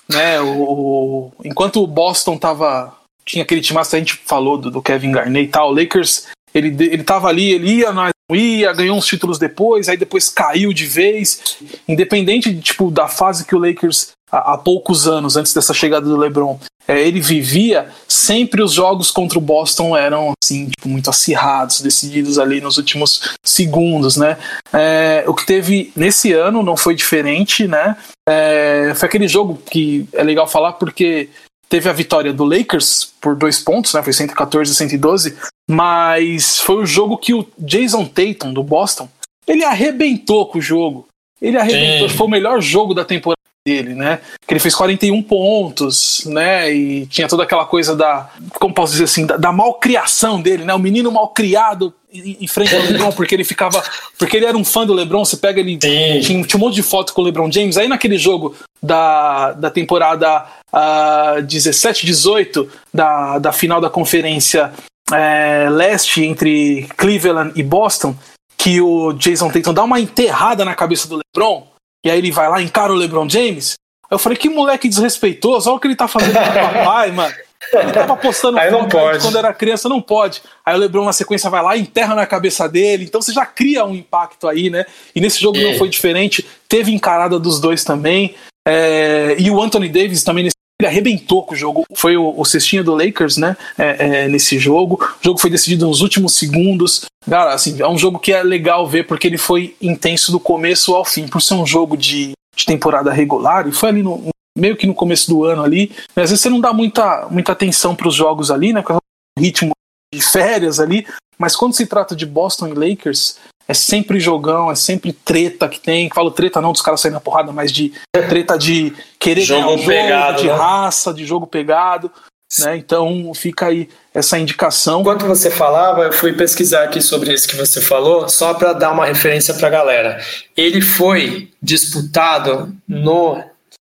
né? 0.08 0.40
O, 0.40 0.62
o, 0.62 1.32
enquanto 1.44 1.82
o 1.82 1.88
Boston 1.88 2.38
tava. 2.38 2.96
Tinha 3.26 3.44
aquele 3.44 3.62
time 3.62 3.80
que 3.82 3.96
a 3.96 4.00
gente 4.00 4.22
falou 4.26 4.58
do, 4.58 4.70
do, 4.70 4.82
Kevin 4.82 5.12
Garnett 5.12 5.48
e 5.48 5.52
tal, 5.52 5.72
o 5.72 5.74
Lakers, 5.74 6.28
ele, 6.54 6.68
ele 6.68 7.04
tava 7.04 7.28
ali, 7.28 7.54
ele 7.54 7.78
ia, 7.78 7.92
não 7.92 8.04
ia, 8.34 8.74
ganhou 8.74 8.98
uns 8.98 9.06
títulos 9.06 9.38
depois, 9.38 9.88
aí 9.88 9.98
depois 9.98 10.30
caiu 10.30 10.74
de 10.74 10.86
vez. 10.86 11.58
Independente 11.88 12.58
tipo, 12.60 12.90
da 12.90 13.08
fase 13.08 13.46
que 13.46 13.56
o 13.56 13.60
Lakers, 13.60 14.12
há, 14.32 14.54
há 14.54 14.58
poucos 14.58 15.08
anos, 15.08 15.36
antes 15.36 15.54
dessa 15.54 15.74
chegada 15.74 16.08
do 16.08 16.18
LeBron, 16.18 16.58
é, 16.88 17.02
ele 17.02 17.20
vivia, 17.20 17.90
sempre 18.08 18.62
os 18.62 18.72
jogos 18.72 19.10
contra 19.10 19.38
o 19.38 19.42
Boston 19.42 19.98
eram 19.98 20.34
assim, 20.44 20.70
tipo, 20.70 20.88
muito 20.88 21.10
acirrados, 21.10 21.82
decididos 21.82 22.38
ali 22.38 22.62
nos 22.62 22.78
últimos 22.78 23.36
segundos, 23.44 24.18
né? 24.18 24.38
É, 24.72 25.24
o 25.28 25.34
que 25.34 25.46
teve 25.46 25.92
nesse 25.96 26.32
ano 26.32 26.62
não 26.62 26.78
foi 26.78 26.96
diferente, 26.96 27.68
né? 27.68 27.98
É, 28.28 28.94
foi 28.96 29.08
aquele 29.08 29.28
jogo 29.28 29.60
que 29.70 30.08
é 30.14 30.24
legal 30.24 30.48
falar 30.48 30.74
porque 30.74 31.30
teve 31.70 31.90
a 31.90 31.94
vitória 31.94 32.32
do 32.32 32.44
Lakers 32.44 33.14
por 33.20 33.36
dois 33.36 33.60
pontos, 33.60 33.94
né? 33.94 34.04
Foi 34.04 34.14
114 34.14 34.72
a 34.72 34.76
112, 34.76 35.38
mas 35.70 36.60
foi 36.60 36.78
o 36.78 36.86
jogo 36.86 37.18
que 37.18 37.34
o 37.34 37.48
Jason 37.58 38.06
Tatum 38.06 38.54
do 38.54 38.64
Boston 38.64 39.10
ele 39.48 39.64
arrebentou 39.64 40.48
com 40.48 40.58
o 40.58 40.62
jogo. 40.62 41.08
Ele 41.42 41.58
arrebentou, 41.58 42.10
Sim. 42.10 42.18
foi 42.18 42.28
o 42.28 42.30
melhor 42.30 42.62
jogo 42.62 42.94
da 42.94 43.06
temporada 43.06 43.36
dele, 43.66 43.96
né? 43.96 44.20
Que 44.46 44.54
ele 44.54 44.60
fez 44.60 44.76
41 44.76 45.24
pontos, 45.24 46.24
né? 46.26 46.72
E 46.72 47.08
tinha 47.08 47.28
toda 47.28 47.42
aquela 47.42 47.66
coisa 47.66 47.96
da, 47.96 48.30
como 48.60 48.74
posso 48.74 48.92
dizer 48.92 49.06
assim, 49.06 49.26
da, 49.26 49.38
da 49.38 49.52
malcriação 49.52 50.40
dele, 50.40 50.64
né? 50.64 50.74
O 50.74 50.80
menino 50.80 51.12
malcriado 51.12 51.92
em, 52.14 52.48
frente 52.48 52.76
ao 52.76 52.82
LeBron, 52.82 53.12
porque 53.12 53.34
ele 53.34 53.44
ficava, 53.44 53.84
porque 54.20 54.38
ele 54.38 54.46
era 54.46 54.56
um 54.56 54.64
fã 54.64 54.86
do 54.86 54.94
LeBron. 54.94 55.26
Você 55.26 55.38
pega 55.38 55.60
ele, 55.60 55.78
tinha, 55.78 56.22
tinha, 56.22 56.46
um 56.56 56.60
monte 56.60 56.76
de 56.76 56.84
foto 56.84 57.12
com 57.12 57.24
o 57.24 57.26
LeBron 57.26 57.52
James. 57.52 57.76
Aí 57.76 57.88
naquele 57.88 58.20
jogo 58.20 58.56
da, 58.82 59.54
da 59.54 59.72
temporada 59.72 60.46
uh, 60.72 61.42
17-18 61.42 62.68
da, 62.94 63.40
da 63.40 63.52
final 63.52 63.82
da 63.82 63.90
conferência 63.90 64.72
é, 65.12 65.68
leste 65.72 66.24
entre 66.24 66.88
Cleveland 66.96 67.52
e 67.56 67.64
Boston, 67.64 68.16
que 68.56 68.80
o 68.80 69.12
Jason 69.14 69.50
Tatum 69.50 69.74
dá 69.74 69.84
uma 69.84 70.00
enterrada 70.00 70.64
na 70.64 70.76
cabeça 70.76 71.08
do 71.08 71.18
LeBron 71.18 71.75
e 72.06 72.12
aí 72.12 72.20
ele 72.20 72.32
vai 72.32 72.48
lá, 72.48 72.62
encara 72.62 72.94
o 72.94 72.96
LeBron 72.96 73.28
James. 73.28 73.74
Eu 74.10 74.20
falei, 74.20 74.38
que 74.38 74.48
moleque 74.48 74.88
desrespeitoso, 74.88 75.68
olha 75.68 75.78
o 75.78 75.80
que 75.80 75.88
ele 75.88 75.96
tá 75.96 76.08
fazendo 76.08 76.34
com 76.34 76.40
o 76.40 76.54
papai, 76.54 77.12
mano. 77.12 77.34
Ele 77.74 77.92
tava 77.92 78.16
postando 78.16 78.60
aí 78.60 78.70
foto 78.70 78.98
aí 78.98 79.20
quando 79.20 79.38
era 79.38 79.52
criança, 79.52 79.90
não 79.90 80.00
pode. 80.00 80.44
Aí 80.64 80.76
o 80.76 80.78
LeBron 80.78 81.04
na 81.04 81.14
sequência 81.14 81.50
vai 81.50 81.64
lá, 81.64 81.76
enterra 81.76 82.14
na 82.14 82.26
cabeça 82.28 82.70
dele. 82.70 83.06
Então 83.06 83.22
você 83.22 83.34
já 83.34 83.46
cria 83.46 83.84
um 83.84 83.96
impacto 83.96 84.48
aí, 84.48 84.70
né? 84.70 84.86
E 85.16 85.20
nesse 85.20 85.42
jogo 85.42 85.60
não 85.60 85.76
foi 85.76 85.90
diferente. 85.90 86.46
Teve 86.70 86.94
encarada 86.94 87.40
dos 87.40 87.60
dois 87.60 87.84
também. 87.84 88.36
É... 88.68 89.36
e 89.40 89.50
o 89.50 89.62
Anthony 89.62 89.90
Davis 89.90 90.24
também 90.24 90.44
nesse 90.44 90.55
ele 90.80 90.88
arrebentou 90.88 91.44
com 91.44 91.54
o 91.54 91.58
jogo. 91.58 91.86
Foi 91.96 92.18
o, 92.18 92.34
o 92.38 92.44
cestinho 92.44 92.84
do 92.84 92.94
Lakers, 92.94 93.38
né? 93.38 93.56
É, 93.78 94.24
é, 94.24 94.28
nesse 94.28 94.60
jogo. 94.60 94.96
O 95.02 95.24
jogo 95.24 95.40
foi 95.40 95.50
decidido 95.50 95.88
nos 95.88 96.02
últimos 96.02 96.34
segundos. 96.34 97.06
Cara, 97.30 97.54
assim, 97.54 97.82
é 97.82 97.88
um 97.88 97.98
jogo 97.98 98.20
que 98.20 98.34
é 98.34 98.44
legal 98.44 98.88
ver 98.88 99.08
porque 99.08 99.28
ele 99.28 99.38
foi 99.38 99.76
intenso 99.82 100.32
do 100.32 100.40
começo 100.40 100.94
ao 100.94 101.06
fim. 101.06 101.28
Por 101.28 101.42
ser 101.42 101.54
um 101.54 101.66
jogo 101.66 101.96
de, 101.96 102.32
de 102.56 102.66
temporada 102.66 103.12
regular, 103.12 103.68
e 103.68 103.72
foi 103.72 103.90
ali 103.90 104.04
no, 104.04 104.28
meio 104.58 104.76
que 104.76 104.86
no 104.86 104.94
começo 104.94 105.30
do 105.30 105.46
ano 105.46 105.64
ali. 105.64 105.92
Né? 106.16 106.24
Às 106.24 106.30
vezes 106.30 106.42
você 106.42 106.50
não 106.50 106.60
dá 106.60 106.74
muita, 106.74 107.28
muita 107.32 107.54
atenção 107.54 107.96
para 107.96 108.08
os 108.08 108.16
jogos 108.16 108.52
ali, 108.52 108.74
né? 108.74 108.84
Com 108.84 108.96
o 108.96 109.42
ritmo 109.42 109.72
de 110.14 110.22
férias 110.22 110.80
ali. 110.80 111.08
Mas 111.38 111.56
quando 111.56 111.74
se 111.74 111.86
trata 111.86 112.16
de 112.16 112.26
Boston 112.26 112.68
e 112.68 112.74
Lakers, 112.74 113.38
é 113.68 113.74
sempre 113.74 114.20
jogão, 114.20 114.72
é 114.72 114.76
sempre 114.76 115.12
treta 115.12 115.68
que 115.68 115.80
tem. 115.80 116.10
Falo 116.14 116.32
treta 116.32 116.62
não 116.62 116.72
dos 116.72 116.82
caras 116.82 117.02
saindo 117.02 117.16
na 117.16 117.20
porrada, 117.20 117.52
mas 117.52 117.72
de 117.72 117.94
treta 118.30 118.58
de 118.58 118.94
querer 119.20 119.42
jogo 119.42 119.62
ganhar 119.62 119.74
um 119.74 119.78
jogo, 119.78 119.90
pegado, 119.90 120.42
de 120.42 120.48
né? 120.48 120.54
raça, 120.54 121.14
de 121.14 121.26
jogo 121.26 121.48
pegado. 121.48 122.12
Né? 122.60 122.78
Então 122.78 123.32
fica 123.34 123.68
aí 123.68 123.90
essa 124.14 124.38
indicação. 124.38 125.02
Enquanto 125.02 125.26
você 125.26 125.50
falava, 125.50 126.04
eu 126.04 126.14
fui 126.14 126.34
pesquisar 126.34 126.84
aqui 126.84 127.02
sobre 127.02 127.34
isso 127.34 127.48
que 127.48 127.56
você 127.56 127.82
falou, 127.82 128.30
só 128.30 128.54
para 128.54 128.74
dar 128.74 128.92
uma 128.92 129.06
referência 129.06 129.54
para 129.54 129.68
a 129.68 129.72
galera. 129.72 130.22
Ele 130.56 130.82
foi 130.82 131.50
disputado 131.62 132.74
no 132.88 133.44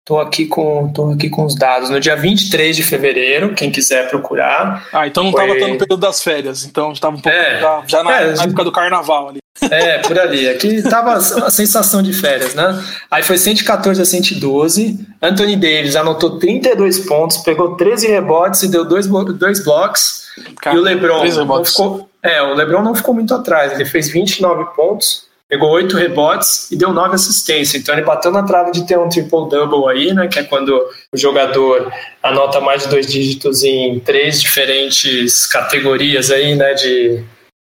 Estou 0.09 0.19
aqui, 0.19 0.47
com, 0.47 0.91
tô 0.91 1.11
aqui 1.11 1.29
com 1.29 1.45
os 1.45 1.53
dados. 1.53 1.91
No 1.91 1.99
dia 1.99 2.15
23 2.15 2.75
de 2.75 2.81
fevereiro, 2.81 3.53
quem 3.53 3.69
quiser 3.69 4.09
procurar. 4.09 4.87
Ah, 4.91 5.05
então 5.05 5.21
não 5.21 5.29
estava 5.29 5.49
foi... 5.49 5.71
no 5.71 5.77
período 5.77 5.97
das 5.97 6.23
férias, 6.23 6.65
então 6.65 6.91
estava 6.91 7.15
um 7.15 7.21
pouco 7.21 7.37
é, 7.37 7.61
já, 7.61 7.83
já 7.85 8.03
na, 8.03 8.19
é, 8.19 8.33
na, 8.33 8.43
época 8.45 8.63
do 8.63 8.71
carnaval 8.71 9.29
ali. 9.29 9.39
É, 9.69 9.99
por 9.99 10.17
ali. 10.17 10.49
Aqui 10.49 10.77
estava 10.77 11.13
a 11.13 11.51
sensação 11.51 12.01
de 12.01 12.11
férias, 12.11 12.55
né? 12.55 12.83
Aí 13.11 13.21
foi 13.21 13.37
114 13.37 14.01
a 14.01 14.05
112. 14.05 15.05
Anthony 15.21 15.55
Davis 15.55 15.95
anotou 15.95 16.39
32 16.39 17.01
pontos, 17.01 17.37
pegou 17.37 17.75
13 17.75 18.07
rebotes 18.07 18.63
e 18.63 18.71
deu 18.71 18.85
dois, 18.85 19.05
dois 19.05 19.63
blocos. 19.63 20.29
E 20.73 20.75
o 20.75 20.81
LeBron 20.81 21.23
não 21.45 21.63
ficou, 21.63 22.09
é, 22.23 22.41
o 22.41 22.55
LeBron 22.55 22.81
não 22.81 22.95
ficou 22.95 23.13
muito 23.13 23.35
atrás. 23.35 23.73
Ele 23.73 23.85
fez 23.85 24.09
29 24.09 24.73
pontos 24.75 25.28
pegou 25.49 25.71
oito 25.71 25.97
rebotes 25.97 26.71
e 26.71 26.75
deu 26.75 26.93
nove 26.93 27.15
assistências. 27.15 27.81
Então 27.81 27.95
ele 27.95 28.05
bateu 28.05 28.31
na 28.31 28.43
trave 28.43 28.71
de 28.71 28.85
ter 28.85 28.99
um 28.99 29.09
triple-double 29.09 29.89
aí, 29.89 30.13
né? 30.13 30.27
Que 30.27 30.39
é 30.39 30.43
quando 30.43 30.69
o 31.11 31.17
jogador 31.17 31.91
anota 32.21 32.61
mais 32.61 32.83
de 32.83 32.89
dois 32.89 33.07
dígitos 33.11 33.63
em 33.63 33.99
três 33.99 34.39
diferentes 34.39 35.47
categorias 35.47 36.29
aí, 36.29 36.55
né? 36.55 36.75
De, 36.75 37.23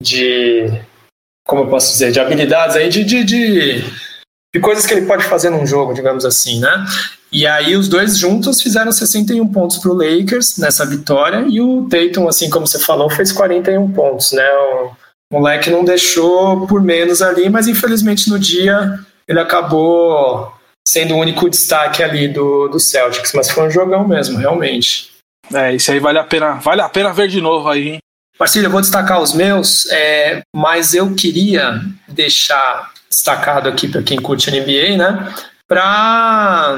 de 0.02 0.72
como 1.46 1.62
eu 1.62 1.66
posso 1.68 1.92
dizer, 1.92 2.10
de 2.10 2.18
habilidades 2.18 2.76
aí, 2.76 2.88
de, 2.88 3.04
de, 3.04 3.22
de, 3.22 3.84
de 4.54 4.60
coisas 4.60 4.86
que 4.86 4.94
ele 4.94 5.06
pode 5.06 5.24
fazer 5.24 5.50
num 5.50 5.66
jogo, 5.66 5.92
digamos 5.92 6.24
assim, 6.24 6.58
né? 6.58 6.84
E 7.30 7.46
aí 7.46 7.76
os 7.76 7.88
dois 7.88 8.16
juntos 8.16 8.62
fizeram 8.62 8.90
61 8.90 9.46
pontos 9.48 9.76
para 9.76 9.90
o 9.90 9.94
Lakers 9.94 10.56
nessa 10.56 10.86
vitória 10.86 11.44
e 11.46 11.60
o 11.60 11.86
Tatum, 11.90 12.26
assim 12.26 12.48
como 12.48 12.66
você 12.66 12.78
falou, 12.78 13.10
fez 13.10 13.32
41 13.32 13.92
pontos, 13.92 14.32
né? 14.32 14.48
O, 14.50 15.05
o 15.32 15.38
moleque 15.38 15.70
não 15.70 15.84
deixou 15.84 16.66
por 16.66 16.82
menos 16.82 17.20
ali, 17.20 17.48
mas 17.48 17.66
infelizmente 17.68 18.28
no 18.28 18.38
dia 18.38 18.98
ele 19.26 19.40
acabou 19.40 20.52
sendo 20.86 21.14
o 21.14 21.18
único 21.18 21.50
destaque 21.50 22.02
ali 22.02 22.28
do, 22.28 22.68
do 22.68 22.78
Celtics, 22.78 23.32
mas 23.34 23.50
foi 23.50 23.66
um 23.66 23.70
jogão 23.70 24.06
mesmo, 24.06 24.38
realmente. 24.38 25.10
É, 25.52 25.74
isso 25.74 25.90
aí 25.90 25.98
vale 25.98 26.18
a 26.18 26.24
pena, 26.24 26.54
vale 26.54 26.80
a 26.80 26.88
pena 26.88 27.12
ver 27.12 27.28
de 27.28 27.40
novo 27.40 27.68
aí, 27.68 27.88
hein? 27.88 27.98
Marcílio, 28.38 28.66
eu 28.66 28.70
vou 28.70 28.80
destacar 28.80 29.20
os 29.20 29.32
meus, 29.32 29.86
é, 29.90 30.42
mas 30.54 30.94
eu 30.94 31.14
queria 31.14 31.80
deixar 32.06 32.92
destacado 33.08 33.68
aqui 33.68 33.88
para 33.88 34.02
quem 34.02 34.20
curte 34.20 34.50
NBA, 34.50 34.96
né? 34.96 35.34
Para 35.66 36.76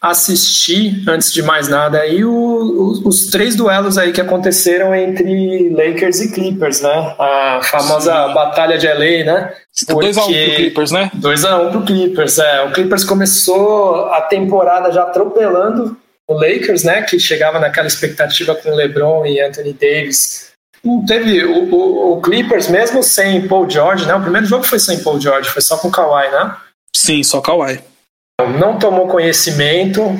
assistir, 0.00 1.02
antes 1.08 1.32
de 1.32 1.42
mais 1.42 1.68
nada, 1.68 1.98
aí 1.98 2.24
o, 2.24 2.32
os, 2.32 3.04
os, 3.04 3.26
três 3.26 3.56
duelos 3.56 3.98
aí 3.98 4.12
que 4.12 4.20
aconteceram 4.20 4.94
entre 4.94 5.70
Lakers 5.70 6.20
e 6.20 6.32
Clippers, 6.32 6.80
né? 6.80 7.14
A 7.18 7.60
famosa 7.64 8.28
Sim. 8.28 8.34
batalha 8.34 8.78
de 8.78 8.86
LA, 8.86 9.24
né? 9.24 9.52
2x1 9.76 10.18
um 10.18 10.24
pro 10.24 10.54
Clippers, 10.54 10.90
né? 10.92 11.10
2x1 11.16 11.66
um 11.66 11.70
pro 11.72 11.82
Clippers, 11.82 12.38
é. 12.38 12.62
O 12.62 12.72
Clippers 12.72 13.04
começou 13.04 14.06
a 14.06 14.20
temporada 14.22 14.92
já 14.92 15.02
atropelando 15.02 15.96
o 16.28 16.34
Lakers, 16.34 16.84
né, 16.84 17.02
que 17.02 17.18
chegava 17.18 17.58
naquela 17.58 17.86
expectativa 17.86 18.54
com 18.54 18.74
LeBron 18.74 19.24
e 19.24 19.40
Anthony 19.40 19.72
Davis. 19.72 20.48
Não 20.84 21.04
teve 21.04 21.42
o, 21.44 21.74
o, 21.74 22.12
o, 22.12 22.20
Clippers 22.20 22.68
mesmo 22.68 23.02
sem 23.02 23.48
Paul 23.48 23.68
George, 23.68 24.06
né? 24.06 24.14
O 24.14 24.20
primeiro 24.20 24.46
jogo 24.46 24.62
foi 24.62 24.78
sem 24.78 25.02
Paul 25.02 25.20
George, 25.20 25.48
foi 25.48 25.62
só 25.62 25.76
com 25.76 25.90
Kawhi, 25.90 26.30
né? 26.30 26.54
Sim, 26.94 27.22
só 27.24 27.40
Kawhi. 27.40 27.80
Não 28.58 28.78
tomou 28.78 29.08
conhecimento, 29.08 30.18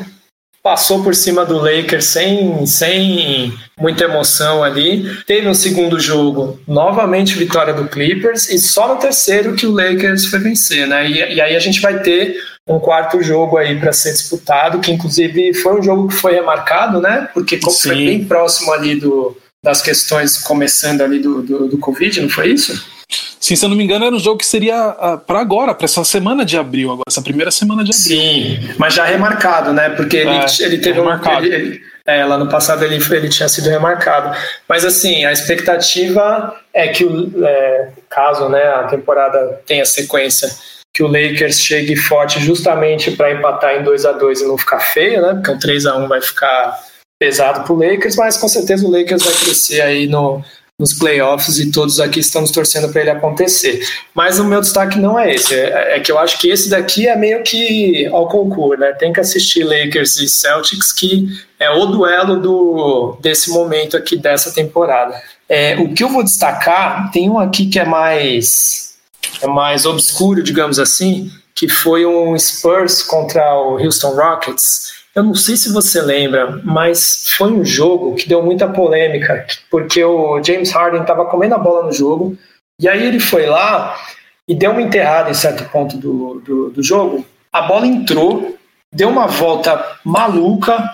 passou 0.62 1.02
por 1.02 1.14
cima 1.14 1.46
do 1.46 1.56
Lakers 1.56 2.04
sem, 2.04 2.66
sem 2.66 3.52
muita 3.78 4.04
emoção 4.04 4.62
ali. 4.62 5.04
Teve 5.24 5.48
um 5.48 5.54
segundo 5.54 6.00
jogo, 6.00 6.60
novamente 6.66 7.38
vitória 7.38 7.72
do 7.72 7.88
Clippers, 7.88 8.50
e 8.50 8.58
só 8.58 8.92
no 8.92 9.00
terceiro 9.00 9.54
que 9.54 9.66
o 9.66 9.72
Lakers 9.72 10.26
foi 10.26 10.40
vencer, 10.40 10.86
né? 10.86 11.08
E, 11.08 11.36
e 11.36 11.40
aí 11.40 11.54
a 11.54 11.60
gente 11.60 11.80
vai 11.80 12.02
ter 12.02 12.36
um 12.68 12.78
quarto 12.78 13.22
jogo 13.22 13.56
aí 13.56 13.78
para 13.78 13.92
ser 13.92 14.12
disputado, 14.12 14.80
que 14.80 14.92
inclusive 14.92 15.54
foi 15.54 15.78
um 15.78 15.82
jogo 15.82 16.08
que 16.08 16.14
foi 16.14 16.34
remarcado, 16.34 17.00
né? 17.00 17.28
Porque 17.32 17.58
foi 17.58 17.94
bem 17.94 18.24
próximo 18.24 18.72
ali 18.72 18.96
do, 18.96 19.36
das 19.64 19.80
questões 19.80 20.36
começando 20.38 21.02
ali 21.02 21.20
do, 21.20 21.40
do, 21.40 21.68
do 21.68 21.78
Covid, 21.78 22.20
não 22.20 22.28
foi 22.28 22.48
isso? 22.48 22.97
Sim, 23.10 23.56
se 23.56 23.64
eu 23.64 23.70
não 23.70 23.76
me 23.76 23.84
engano, 23.84 24.04
era 24.04 24.14
um 24.14 24.18
jogo 24.18 24.38
que 24.38 24.46
seria 24.46 24.76
ah, 24.76 25.16
para 25.16 25.40
agora, 25.40 25.74
para 25.74 25.86
essa 25.86 26.04
semana 26.04 26.44
de 26.44 26.58
abril, 26.58 26.90
agora, 26.90 27.04
essa 27.08 27.22
primeira 27.22 27.50
semana 27.50 27.82
de 27.82 27.90
abril. 27.90 28.04
Sim, 28.04 28.74
mas 28.76 28.92
já 28.92 29.04
remarcado, 29.04 29.72
né? 29.72 29.88
Porque 29.90 30.18
ele, 30.18 30.30
é, 30.30 30.44
ele 30.60 30.78
teve 30.78 31.00
um. 31.00 31.08
Ele, 31.10 31.54
ele, 31.54 31.82
é, 32.04 32.24
lá 32.24 32.36
no 32.36 32.48
passado 32.48 32.84
ele, 32.84 32.96
ele 32.96 33.28
tinha 33.28 33.48
sido 33.48 33.70
remarcado. 33.70 34.36
Mas 34.68 34.84
assim, 34.84 35.24
a 35.24 35.32
expectativa 35.32 36.54
é 36.74 36.88
que, 36.88 37.04
o, 37.04 37.46
é, 37.46 37.88
caso 38.10 38.48
né, 38.50 38.62
a 38.62 38.84
temporada 38.84 39.62
tenha 39.66 39.86
sequência, 39.86 40.50
que 40.94 41.02
o 41.02 41.06
Lakers 41.06 41.60
chegue 41.60 41.96
forte 41.96 42.40
justamente 42.40 43.12
para 43.12 43.32
empatar 43.32 43.76
em 43.76 43.82
2 43.82 44.04
a 44.04 44.12
2 44.12 44.42
e 44.42 44.44
não 44.46 44.58
ficar 44.58 44.80
feio, 44.80 45.22
né? 45.22 45.34
Porque 45.34 45.50
um 45.50 45.58
3 45.58 45.86
a 45.86 45.96
1 45.96 46.08
vai 46.08 46.20
ficar 46.20 46.78
pesado 47.18 47.64
para 47.64 47.72
o 47.72 47.78
Lakers, 47.78 48.16
mas 48.16 48.36
com 48.36 48.48
certeza 48.48 48.86
o 48.86 48.90
Lakers 48.90 49.22
vai 49.24 49.34
crescer 49.34 49.80
aí 49.80 50.06
no, 50.06 50.42
nos 50.78 50.94
playoffs 50.94 51.58
e 51.58 51.72
todos 51.72 51.98
aqui 51.98 52.20
estamos 52.20 52.52
torcendo 52.52 52.88
para 52.92 53.00
ele 53.00 53.10
acontecer. 53.10 53.84
Mas 54.14 54.38
o 54.38 54.44
meu 54.44 54.60
destaque 54.60 54.96
não 54.96 55.18
é 55.18 55.34
esse, 55.34 55.52
é, 55.52 55.96
é, 55.96 56.00
que 56.00 56.12
eu 56.12 56.16
acho 56.16 56.38
que 56.38 56.48
esse 56.48 56.70
daqui 56.70 57.08
é 57.08 57.16
meio 57.16 57.42
que 57.42 58.06
ao 58.06 58.28
concurso, 58.28 58.80
né? 58.80 58.92
Tem 58.92 59.12
que 59.12 59.18
assistir 59.18 59.64
Lakers 59.64 60.18
e 60.18 60.28
Celtics, 60.28 60.92
que 60.92 61.26
é 61.58 61.68
o 61.68 61.86
duelo 61.86 62.40
do, 62.40 63.18
desse 63.20 63.50
momento 63.50 63.96
aqui 63.96 64.16
dessa 64.16 64.52
temporada. 64.52 65.20
É, 65.48 65.76
o 65.80 65.92
que 65.92 66.04
eu 66.04 66.08
vou 66.10 66.22
destacar, 66.22 67.10
tem 67.10 67.28
um 67.28 67.40
aqui 67.40 67.66
que 67.66 67.80
é 67.80 67.84
mais, 67.84 68.94
é 69.42 69.48
mais 69.48 69.84
obscuro, 69.84 70.44
digamos 70.44 70.78
assim, 70.78 71.28
que 71.56 71.68
foi 71.68 72.06
um 72.06 72.38
Spurs 72.38 73.02
contra 73.02 73.42
o 73.56 73.84
Houston 73.84 74.14
Rockets. 74.14 74.97
Eu 75.14 75.22
não 75.22 75.34
sei 75.34 75.56
se 75.56 75.72
você 75.72 76.00
lembra, 76.00 76.60
mas 76.64 77.30
foi 77.36 77.50
um 77.50 77.64
jogo 77.64 78.14
que 78.14 78.28
deu 78.28 78.42
muita 78.42 78.68
polêmica, 78.68 79.46
porque 79.70 80.02
o 80.04 80.42
James 80.42 80.70
Harden 80.70 81.00
estava 81.00 81.24
comendo 81.26 81.54
a 81.54 81.58
bola 81.58 81.86
no 81.86 81.92
jogo, 81.92 82.36
e 82.80 82.88
aí 82.88 83.04
ele 83.04 83.18
foi 83.18 83.46
lá 83.46 83.98
e 84.46 84.54
deu 84.54 84.70
uma 84.70 84.82
enterrada 84.82 85.30
em 85.30 85.34
certo 85.34 85.68
ponto 85.70 85.96
do, 85.96 86.40
do, 86.40 86.70
do 86.70 86.82
jogo. 86.82 87.26
A 87.52 87.62
bola 87.62 87.86
entrou, 87.86 88.56
deu 88.94 89.08
uma 89.08 89.26
volta 89.26 89.84
maluca, 90.04 90.88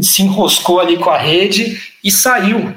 se 0.00 0.22
enroscou 0.22 0.80
ali 0.80 0.98
com 0.98 1.10
a 1.10 1.18
rede 1.18 1.80
e 2.02 2.10
saiu 2.10 2.74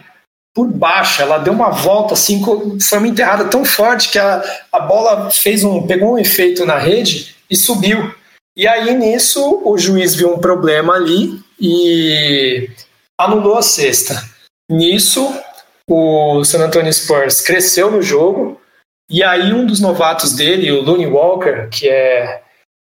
por 0.54 0.68
baixo. 0.68 1.22
Ela 1.22 1.38
deu 1.38 1.54
uma 1.54 1.70
volta 1.70 2.14
assim, 2.14 2.44
foi 2.80 2.98
uma 2.98 3.08
enterrada 3.08 3.46
tão 3.46 3.66
forte 3.66 4.10
que 4.10 4.20
a, 4.20 4.44
a 4.72 4.80
bola 4.80 5.30
fez 5.32 5.64
um, 5.64 5.86
pegou 5.86 6.14
um 6.14 6.18
efeito 6.18 6.66
na 6.66 6.78
rede 6.78 7.36
e 7.50 7.56
subiu. 7.56 8.14
E 8.58 8.68
aí 8.68 8.94
nisso 8.94 9.62
o 9.66 9.78
juiz 9.78 10.16
viu 10.16 10.34
um 10.34 10.40
problema 10.40 10.94
ali 10.94 11.42
e 11.60 12.70
anulou 13.20 13.58
a 13.58 13.62
sexta. 13.62 14.24
Nisso 14.70 15.30
o 15.90 16.44
San 16.44 16.66
Antonio 16.66 16.92
Spurs 16.92 17.42
cresceu 17.42 17.92
no 17.92 18.02
jogo 18.02 18.60
e 19.10 19.24
aí 19.24 19.54
um 19.54 19.66
dos 19.66 19.80
novatos 19.80 20.34
dele, 20.34 20.72
o 20.72 20.82
Looney 20.82 21.06
Walker, 21.06 21.68
que 21.70 21.88
é 21.88 22.42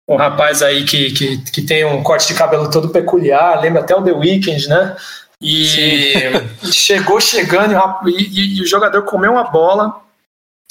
um 0.07 0.15
rapaz 0.15 0.61
aí 0.61 0.83
que, 0.83 1.11
que, 1.11 1.37
que 1.51 1.61
tem 1.61 1.85
um 1.85 2.03
corte 2.03 2.27
de 2.27 2.35
cabelo 2.35 2.69
todo 2.69 2.89
peculiar, 2.89 3.61
lembra 3.61 3.81
até 3.81 3.95
o 3.95 4.03
The 4.03 4.11
Weeknd, 4.11 4.67
né? 4.67 4.95
E 5.41 6.13
chegou 6.71 7.19
chegando 7.19 7.73
e, 8.07 8.11
e, 8.11 8.57
e, 8.57 8.61
o 8.61 8.67
jogador 8.67 9.03
comeu 9.03 9.31
uma 9.31 9.45
bola 9.45 10.02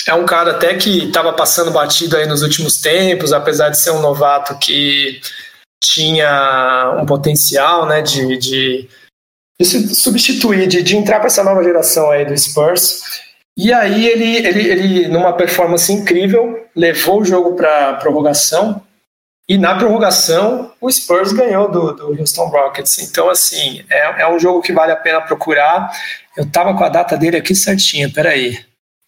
é 0.06 0.14
um 0.14 0.26
cara 0.26 0.52
até 0.52 0.74
que 0.74 1.06
estava 1.06 1.32
passando 1.32 1.70
batido 1.70 2.16
aí 2.16 2.26
nos 2.26 2.42
últimos 2.42 2.80
tempos, 2.80 3.32
apesar 3.32 3.68
de 3.68 3.80
ser 3.80 3.90
um 3.90 4.00
novato 4.00 4.58
que 4.58 5.20
tinha 5.82 6.98
um 7.00 7.06
potencial 7.06 7.86
né, 7.86 8.02
de, 8.02 8.36
de, 8.36 8.88
de 9.60 9.66
se 9.66 9.94
substituir, 9.94 10.66
de, 10.66 10.82
de 10.82 10.96
entrar 10.96 11.18
para 11.18 11.26
essa 11.26 11.44
nova 11.44 11.62
geração 11.62 12.10
aí 12.10 12.24
do 12.24 12.36
Spurs. 12.36 13.02
E 13.56 13.72
aí 13.72 14.08
ele, 14.08 14.36
ele, 14.36 14.68
ele, 14.68 15.08
numa 15.08 15.32
performance 15.34 15.92
incrível, 15.92 16.66
levou 16.74 17.20
o 17.20 17.24
jogo 17.24 17.54
para 17.54 17.94
prorrogação. 17.94 18.82
E 19.48 19.58
na 19.58 19.76
prorrogação, 19.76 20.72
o 20.80 20.90
Spurs 20.90 21.32
ganhou 21.32 21.70
do, 21.70 21.92
do 21.92 22.20
Houston 22.20 22.46
Rockets. 22.46 22.98
Então, 23.00 23.28
assim, 23.28 23.84
é, 23.90 24.22
é 24.22 24.28
um 24.28 24.38
jogo 24.38 24.62
que 24.62 24.72
vale 24.72 24.92
a 24.92 24.96
pena 24.96 25.20
procurar. 25.20 25.90
Eu 26.36 26.48
tava 26.50 26.74
com 26.74 26.84
a 26.84 26.88
data 26.88 27.16
dele 27.16 27.36
aqui 27.36 27.54
certinha, 27.54 28.10
peraí. 28.10 28.58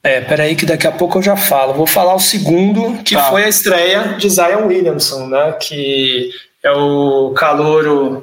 É, 0.05 0.21
peraí 0.21 0.55
que 0.55 0.67
daqui 0.67 0.87
a 0.87 0.93
pouco 0.93 1.19
eu 1.19 1.23
já 1.23 1.35
falo. 1.35 1.73
Vou 1.73 1.87
falar 1.87 2.15
o 2.15 2.21
segundo, 2.21 3.03
que 3.03 3.15
tá. 3.15 3.23
foi 3.31 3.45
a 3.45 3.49
estreia 3.49 4.03
de 4.19 4.29
Zion 4.29 4.67
Williamson, 4.67 5.27
né? 5.29 5.53
Que 5.53 6.31
é 6.63 6.71
o 6.71 7.33
calouro 7.35 8.23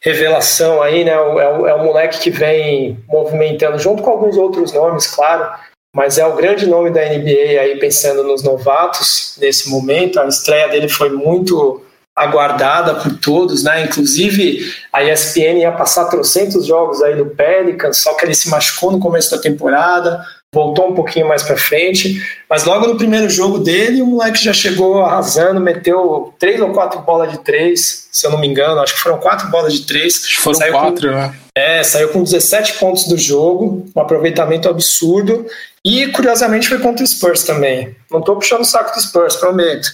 revelação 0.00 0.82
aí, 0.82 1.04
né? 1.04 1.12
É 1.12 1.20
o, 1.20 1.66
é 1.68 1.74
o 1.74 1.84
moleque 1.84 2.18
que 2.18 2.30
vem 2.30 2.98
movimentando, 3.08 3.78
junto 3.78 4.02
com 4.02 4.10
alguns 4.10 4.36
outros 4.36 4.72
nomes, 4.72 5.06
claro, 5.06 5.48
mas 5.94 6.18
é 6.18 6.26
o 6.26 6.34
grande 6.34 6.66
nome 6.66 6.90
da 6.90 7.02
NBA 7.02 7.60
aí, 7.60 7.78
pensando 7.78 8.24
nos 8.24 8.42
novatos 8.42 9.36
nesse 9.40 9.70
momento. 9.70 10.18
A 10.18 10.26
estreia 10.26 10.66
dele 10.68 10.88
foi 10.88 11.10
muito 11.10 11.84
aguardada 12.16 12.96
por 12.96 13.16
todos, 13.20 13.62
né? 13.62 13.84
Inclusive 13.84 14.74
a 14.92 15.04
ESPN 15.04 15.60
ia 15.60 15.70
passar 15.70 16.06
trocentos 16.06 16.66
jogos 16.66 17.00
aí 17.00 17.14
do 17.14 17.26
Pelicans, 17.26 17.98
só 17.98 18.14
que 18.14 18.24
ele 18.24 18.34
se 18.34 18.50
machucou 18.50 18.90
no 18.90 18.98
começo 18.98 19.30
da 19.30 19.40
temporada 19.40 20.20
voltou 20.54 20.90
um 20.90 20.94
pouquinho 20.94 21.26
mais 21.26 21.42
para 21.42 21.56
frente, 21.56 22.22
mas 22.48 22.64
logo 22.64 22.86
no 22.86 22.96
primeiro 22.96 23.28
jogo 23.30 23.58
dele, 23.58 24.02
o 24.02 24.06
moleque 24.06 24.44
já 24.44 24.52
chegou 24.52 25.02
arrasando, 25.02 25.58
meteu 25.58 26.34
três 26.38 26.60
ou 26.60 26.72
quatro 26.72 27.00
bolas 27.00 27.32
de 27.32 27.38
três, 27.38 28.06
se 28.12 28.26
eu 28.26 28.30
não 28.30 28.38
me 28.38 28.46
engano, 28.46 28.80
acho 28.80 28.94
que 28.94 29.00
foram 29.00 29.16
quatro 29.18 29.48
bolas 29.48 29.72
de 29.72 29.86
três. 29.86 30.16
Acho 30.16 30.36
que 30.36 30.42
foram 30.42 30.58
saiu 30.58 30.72
quatro, 30.72 31.08
com, 31.08 31.14
né? 31.14 31.34
É, 31.54 31.82
saiu 31.82 32.10
com 32.10 32.22
17 32.22 32.74
pontos 32.74 33.08
do 33.08 33.16
jogo, 33.16 33.86
um 33.96 34.00
aproveitamento 34.00 34.68
absurdo, 34.68 35.46
e 35.82 36.06
curiosamente 36.08 36.68
foi 36.68 36.78
contra 36.78 37.02
o 37.02 37.06
Spurs 37.06 37.44
também. 37.44 37.96
Não 38.10 38.20
tô 38.20 38.36
puxando 38.36 38.60
o 38.60 38.66
saco 38.66 38.94
do 38.94 39.00
Spurs, 39.00 39.36
prometo. 39.36 39.88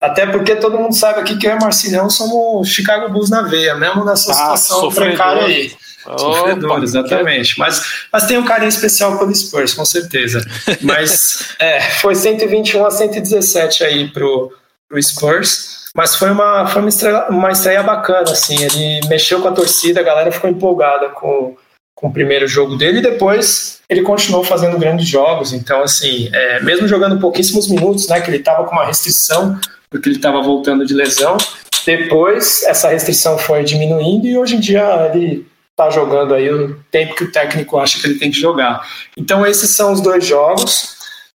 Até 0.00 0.26
porque 0.26 0.54
todo 0.54 0.78
mundo 0.78 0.94
sabe 0.94 1.20
aqui 1.20 1.36
que 1.36 1.46
eu 1.48 1.52
e 1.52 1.58
Marcinão 1.58 2.08
somos 2.08 2.68
Chicago 2.68 3.12
Bulls 3.12 3.30
na 3.30 3.42
veia, 3.42 3.74
mesmo 3.74 4.04
nessa 4.04 4.30
ah, 4.30 4.56
situação 4.56 4.88
precária 4.90 5.44
aí. 5.44 5.72
Sofredor, 6.18 6.82
exatamente. 6.82 7.58
Mas, 7.58 7.82
mas 8.12 8.26
tem 8.26 8.38
um 8.38 8.44
carinho 8.44 8.68
especial 8.68 9.18
pelo 9.18 9.34
Spurs, 9.34 9.74
com 9.74 9.84
certeza. 9.84 10.44
Mas 10.82 11.54
é, 11.58 11.80
foi 11.80 12.14
121 12.14 12.84
a 12.84 12.90
117 12.90 13.84
aí 13.84 14.08
pro, 14.08 14.52
pro 14.88 15.02
Spurs. 15.02 15.76
Mas 15.94 16.14
foi 16.14 16.30
uma, 16.30 16.66
foi 16.66 16.82
uma, 16.82 16.88
estreia, 16.88 17.26
uma 17.30 17.50
estreia 17.50 17.82
bacana, 17.82 18.30
assim. 18.30 18.56
Ele 18.62 19.06
mexeu 19.08 19.40
com 19.40 19.48
a 19.48 19.52
torcida, 19.52 20.00
a 20.00 20.04
galera 20.04 20.30
ficou 20.30 20.50
empolgada 20.50 21.08
com, 21.08 21.56
com 21.94 22.08
o 22.08 22.12
primeiro 22.12 22.46
jogo 22.46 22.76
dele 22.76 22.98
e 22.98 23.02
depois 23.02 23.80
ele 23.88 24.02
continuou 24.02 24.44
fazendo 24.44 24.78
grandes 24.78 25.08
jogos. 25.08 25.52
Então, 25.52 25.82
assim, 25.82 26.28
é, 26.32 26.60
mesmo 26.62 26.86
jogando 26.86 27.18
pouquíssimos 27.18 27.68
minutos, 27.68 28.08
né, 28.08 28.20
que 28.20 28.28
ele 28.28 28.36
estava 28.38 28.64
com 28.64 28.72
uma 28.72 28.84
restrição, 28.84 29.58
porque 29.88 30.08
ele 30.08 30.16
estava 30.16 30.42
voltando 30.42 30.84
de 30.84 30.92
lesão, 30.92 31.38
depois 31.86 32.64
essa 32.64 32.88
restrição 32.88 33.38
foi 33.38 33.62
diminuindo 33.62 34.26
e 34.26 34.36
hoje 34.36 34.56
em 34.56 34.60
dia 34.60 35.10
ele 35.14 35.46
tá 35.76 35.90
jogando 35.90 36.34
aí 36.34 36.50
o 36.50 36.80
tempo 36.90 37.14
que 37.14 37.24
o 37.24 37.30
técnico 37.30 37.78
acha 37.78 38.00
que 38.00 38.06
ele 38.06 38.18
tem 38.18 38.30
que 38.30 38.40
jogar. 38.40 38.86
Então 39.16 39.46
esses 39.46 39.70
são 39.70 39.92
os 39.92 40.00
dois 40.00 40.26
jogos. 40.26 40.96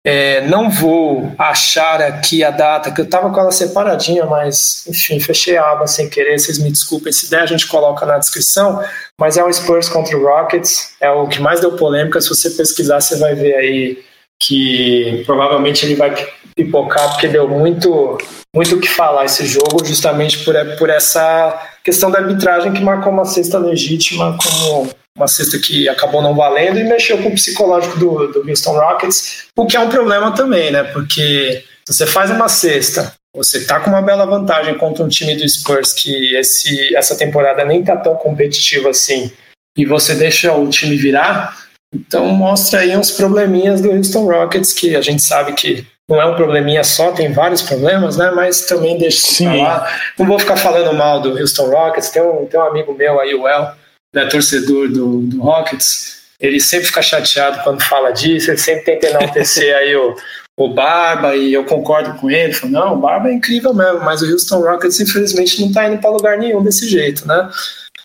É, 0.10 0.40
não 0.48 0.70
vou 0.70 1.34
achar 1.38 2.02
aqui 2.02 2.42
a 2.42 2.50
data, 2.50 2.92
que 2.92 3.02
eu 3.02 3.06
estava 3.06 3.30
com 3.30 3.40
ela 3.42 3.52
separadinha, 3.52 4.26
mas 4.26 4.86
enfim, 4.88 5.20
fechei 5.20 5.58
a 5.58 5.72
aba 5.72 5.86
sem 5.86 6.10
querer, 6.10 6.40
vocês 6.40 6.60
me 6.60 6.72
desculpem. 6.72 7.12
Se 7.12 7.30
der, 7.30 7.42
a 7.42 7.46
gente 7.46 7.68
coloca 7.68 8.06
na 8.06 8.18
descrição. 8.18 8.82
Mas 9.20 9.36
é 9.36 9.44
o 9.44 9.52
Spurs 9.52 9.90
contra 9.90 10.16
o 10.16 10.24
Rockets, 10.24 10.96
é 11.02 11.10
o 11.10 11.28
que 11.28 11.42
mais 11.42 11.60
deu 11.60 11.76
polêmica. 11.76 12.22
Se 12.22 12.30
você 12.30 12.52
pesquisar, 12.52 13.02
você 13.02 13.18
vai 13.18 13.36
ver 13.36 13.56
aí 13.56 13.98
que 14.40 15.24
provavelmente 15.26 15.86
ele 15.86 15.96
vai 15.96 16.14
pipocar, 16.58 17.12
porque 17.12 17.28
deu 17.28 17.48
muito 17.48 18.18
muito 18.54 18.76
o 18.76 18.80
que 18.82 18.90
falar 18.90 19.26
esse 19.26 19.46
jogo, 19.46 19.86
justamente 19.86 20.44
por, 20.44 20.56
por 20.78 20.90
essa 20.90 21.70
questão 21.84 22.10
da 22.10 22.20
arbitragem 22.20 22.74
que 22.74 22.82
marcou 22.82 23.14
uma 23.14 23.26
cesta 23.26 23.60
legítima 23.60 24.36
como 24.42 24.90
uma 25.16 25.28
cesta 25.28 25.60
que 25.60 25.88
acabou 25.88 26.22
não 26.22 26.36
valendo 26.36 26.80
e 26.80 26.84
mexeu 26.84 27.18
com 27.22 27.30
o 27.30 27.34
psicológico 27.34 27.98
do, 28.00 28.28
do 28.28 28.50
Houston 28.50 28.74
Rockets, 28.74 29.46
o 29.56 29.66
que 29.66 29.78
é 29.78 29.80
um 29.80 29.90
problema 29.90 30.32
também, 30.32 30.72
né? 30.72 30.84
Porque 30.84 31.64
você 31.88 32.06
faz 32.06 32.32
uma 32.32 32.50
cesta 32.50 33.14
você 33.38 33.64
tá 33.66 33.80
com 33.80 33.92
uma 33.92 34.02
bela 34.02 34.26
vantagem 34.26 34.76
contra 34.80 35.04
um 35.04 35.08
time 35.08 35.36
do 35.36 35.48
Spurs 35.48 35.94
que 35.94 36.36
esse, 36.36 36.96
essa 36.96 37.16
temporada 37.16 37.64
nem 37.64 37.84
tá 37.84 37.96
tão 37.96 38.16
competitivo 38.16 38.90
assim, 38.90 39.32
e 39.78 39.86
você 39.86 40.16
deixa 40.16 40.52
o 40.56 40.68
time 40.70 40.98
virar, 40.98 41.56
então 41.94 42.26
mostra 42.30 42.80
aí 42.80 42.98
uns 42.98 43.12
probleminhas 43.12 43.80
do 43.80 43.92
Houston 43.92 44.26
Rockets 44.26 44.74
que 44.74 44.96
a 44.96 45.02
gente 45.02 45.22
sabe 45.22 45.54
que 45.54 45.86
não 46.10 46.22
é 46.22 46.26
um 46.26 46.36
probleminha 46.36 46.84
só, 46.84 47.12
tem 47.12 47.34
vários 47.34 47.62
problemas, 47.62 48.16
né? 48.16 48.32
Mas 48.32 48.62
também 48.62 48.98
deixa 48.98 49.20
Sim. 49.20 49.62
lá. 49.62 49.86
Não 50.18 50.26
vou 50.26 50.40
ficar 50.40 50.56
falando 50.56 50.96
mal 50.96 51.20
do 51.20 51.38
Houston 51.38 51.70
Rockets, 51.70 52.10
tem 52.10 52.22
um, 52.22 52.46
tem 52.46 52.60
um 52.60 52.64
amigo 52.64 52.94
meu 52.94 53.20
aí, 53.20 53.36
o 53.36 53.48
El, 53.48 53.74
né, 54.14 54.26
torcedor 54.26 54.88
do, 54.88 55.22
do 55.22 55.42
Rockets, 55.42 56.18
ele 56.40 56.60
sempre 56.62 56.88
fica 56.88 57.02
chateado 57.02 57.62
quando 57.64 57.82
fala 57.82 58.12
disso, 58.12 58.52
ele 58.52 58.58
sempre 58.58 58.86
tenta 58.86 59.08
enaltecer 59.08 59.76
aí 59.76 59.96
o, 59.96 60.16
o 60.58 60.74
Barba, 60.74 61.36
e 61.36 61.54
eu 61.54 61.66
concordo 61.66 62.14
com 62.20 62.32
ele, 62.32 62.54
falo, 62.54 62.72
não, 62.72 62.94
o 62.94 62.98
Barba 62.98 63.30
é 63.30 63.34
incrível 63.34 63.74
mesmo, 63.74 64.00
mas 64.00 64.22
o 64.22 64.32
Houston 64.32 64.62
Rockets 64.62 65.00
infelizmente 65.02 65.60
não 65.62 65.74
tá 65.74 65.88
indo 65.90 66.00
para 66.00 66.10
lugar 66.10 66.38
nenhum 66.38 66.64
desse 66.64 66.88
jeito, 66.88 67.28
né? 67.28 67.50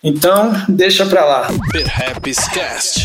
Então, 0.02 0.52
deixa 0.68 1.06
para 1.06 1.24
lá. 1.24 1.48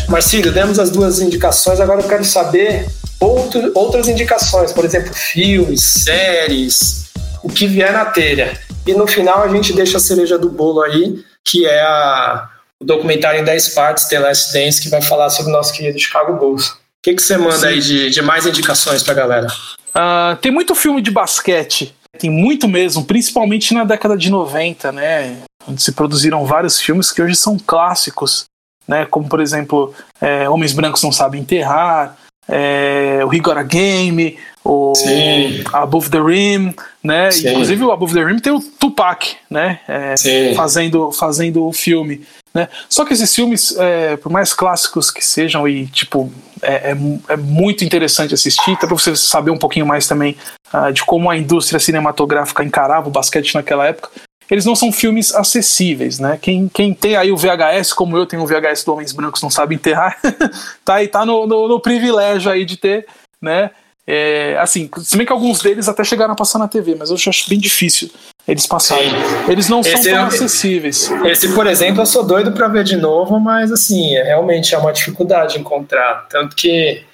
Marcílio, 0.08 0.50
demos 0.50 0.80
as 0.80 0.90
duas 0.90 1.20
indicações, 1.20 1.78
agora 1.78 2.00
eu 2.00 2.08
quero 2.08 2.24
saber 2.24 2.88
outro, 3.20 3.72
outras 3.74 4.08
indicações, 4.08 4.72
por 4.72 4.84
exemplo, 4.84 5.12
filmes, 5.12 5.82
séries, 5.82 7.10
o 7.42 7.48
que 7.48 7.66
vier 7.66 7.92
na 7.92 8.06
telha. 8.06 8.58
E 8.86 8.94
no 8.94 9.06
final 9.06 9.42
a 9.42 9.48
gente 9.48 9.72
deixa 9.72 9.98
a 9.98 10.00
cereja 10.00 10.38
do 10.38 10.48
bolo 10.48 10.82
aí, 10.82 11.22
que 11.44 11.66
é 11.66 11.80
a, 11.80 12.48
o 12.80 12.84
documentário 12.84 13.40
em 13.40 13.44
10 13.44 13.68
partes, 13.70 14.04
The 14.06 14.18
Last 14.18 14.52
Dance, 14.52 14.80
que 14.80 14.88
vai 14.88 15.02
falar 15.02 15.30
sobre 15.30 15.50
o 15.50 15.54
nosso 15.54 15.72
querido 15.72 15.98
Chicago 15.98 16.34
Bulls. 16.34 16.68
O 16.68 16.76
que, 17.02 17.14
que 17.14 17.22
você 17.22 17.36
manda 17.36 17.58
Sim. 17.58 17.66
aí 17.66 17.80
de, 17.80 18.10
de 18.10 18.22
mais 18.22 18.46
indicações 18.46 19.02
pra 19.02 19.14
galera? 19.14 19.46
Uh, 19.88 20.36
tem 20.40 20.52
muito 20.52 20.74
filme 20.74 21.00
de 21.00 21.10
basquete, 21.10 21.94
tem 22.18 22.30
muito 22.30 22.68
mesmo, 22.68 23.04
principalmente 23.04 23.72
na 23.72 23.84
década 23.84 24.16
de 24.16 24.30
90, 24.30 24.92
né? 24.92 25.38
Onde 25.66 25.82
se 25.82 25.92
produziram 25.92 26.44
vários 26.44 26.80
filmes 26.80 27.12
que 27.12 27.22
hoje 27.22 27.36
são 27.36 27.58
clássicos, 27.58 28.44
né? 28.86 29.06
Como, 29.06 29.28
por 29.28 29.40
exemplo, 29.40 29.94
é, 30.20 30.48
Homens 30.48 30.72
Brancos 30.72 31.02
Não 31.02 31.12
Sabem 31.12 31.40
Enterrar, 31.40 32.16
é, 32.48 33.20
o 33.24 33.28
Rigora 33.28 33.62
Game, 33.62 34.38
o 34.64 34.94
Sim. 34.94 35.62
Above 35.72 36.10
the 36.10 36.20
Rim, 36.20 36.74
né? 37.02 37.30
Sim. 37.30 37.50
Inclusive 37.50 37.84
o 37.84 37.92
Above 37.92 38.14
the 38.14 38.24
Rim 38.24 38.38
tem 38.38 38.52
o 38.52 38.60
Tupac, 38.60 39.36
né? 39.50 39.80
É, 39.86 40.14
fazendo, 40.54 41.12
fazendo 41.12 41.66
o 41.66 41.72
filme. 41.72 42.22
Né? 42.54 42.68
Só 42.88 43.04
que 43.04 43.12
esses 43.12 43.34
filmes, 43.34 43.76
é, 43.76 44.16
por 44.16 44.32
mais 44.32 44.52
clássicos 44.52 45.10
que 45.10 45.24
sejam, 45.24 45.68
e 45.68 45.86
tipo, 45.86 46.32
é, 46.62 46.92
é, 46.92 46.96
é 47.28 47.36
muito 47.36 47.84
interessante 47.84 48.34
assistir, 48.34 48.72
até 48.72 48.86
para 48.86 48.96
você 48.96 49.14
saber 49.14 49.50
um 49.50 49.58
pouquinho 49.58 49.86
mais 49.86 50.06
também 50.06 50.36
uh, 50.72 50.92
de 50.92 51.04
como 51.04 51.30
a 51.30 51.36
indústria 51.36 51.78
cinematográfica 51.78 52.64
encarava 52.64 53.08
o 53.08 53.12
basquete 53.12 53.54
naquela 53.54 53.86
época. 53.86 54.10
Eles 54.50 54.64
não 54.64 54.74
são 54.74 54.90
filmes 54.90 55.34
acessíveis, 55.34 56.18
né? 56.18 56.38
Quem, 56.40 56.68
quem 56.68 56.94
tem 56.94 57.16
aí 57.16 57.30
o 57.30 57.36
VHS, 57.36 57.92
como 57.92 58.16
eu 58.16 58.26
tenho 58.26 58.42
o 58.42 58.46
VHS 58.46 58.84
do 58.84 58.92
Homens 58.92 59.12
Brancos 59.12 59.42
Não 59.42 59.50
Sabe 59.50 59.74
Enterrar, 59.74 60.18
tá 60.84 60.94
aí, 60.94 61.08
tá 61.08 61.26
no, 61.26 61.46
no, 61.46 61.68
no 61.68 61.80
privilégio 61.80 62.50
aí 62.50 62.64
de 62.64 62.76
ter, 62.76 63.06
né? 63.40 63.70
É, 64.10 64.56
assim, 64.58 64.88
se 65.02 65.18
bem 65.18 65.26
que 65.26 65.32
alguns 65.32 65.60
deles 65.60 65.86
até 65.86 66.02
chegaram 66.02 66.32
a 66.32 66.36
passar 66.36 66.58
na 66.58 66.66
TV, 66.66 66.94
mas 66.94 67.10
eu 67.10 67.16
acho 67.16 67.50
bem 67.50 67.58
difícil 67.58 68.08
eles 68.48 68.66
passarem. 68.66 69.12
Eles 69.46 69.68
não 69.68 69.80
esse 69.80 69.90
são 69.90 70.02
tão 70.02 70.12
é, 70.12 70.22
acessíveis. 70.22 71.10
Esse, 71.26 71.52
por 71.54 71.66
exemplo, 71.66 72.00
eu 72.00 72.06
sou 72.06 72.24
doido 72.24 72.52
para 72.52 72.66
ver 72.68 72.82
de 72.84 72.96
novo, 72.96 73.38
mas 73.38 73.70
assim, 73.70 74.14
realmente 74.14 74.74
é 74.74 74.78
uma 74.78 74.90
dificuldade 74.90 75.58
encontrar. 75.58 76.26
Tanto 76.30 76.56
que 76.56 77.04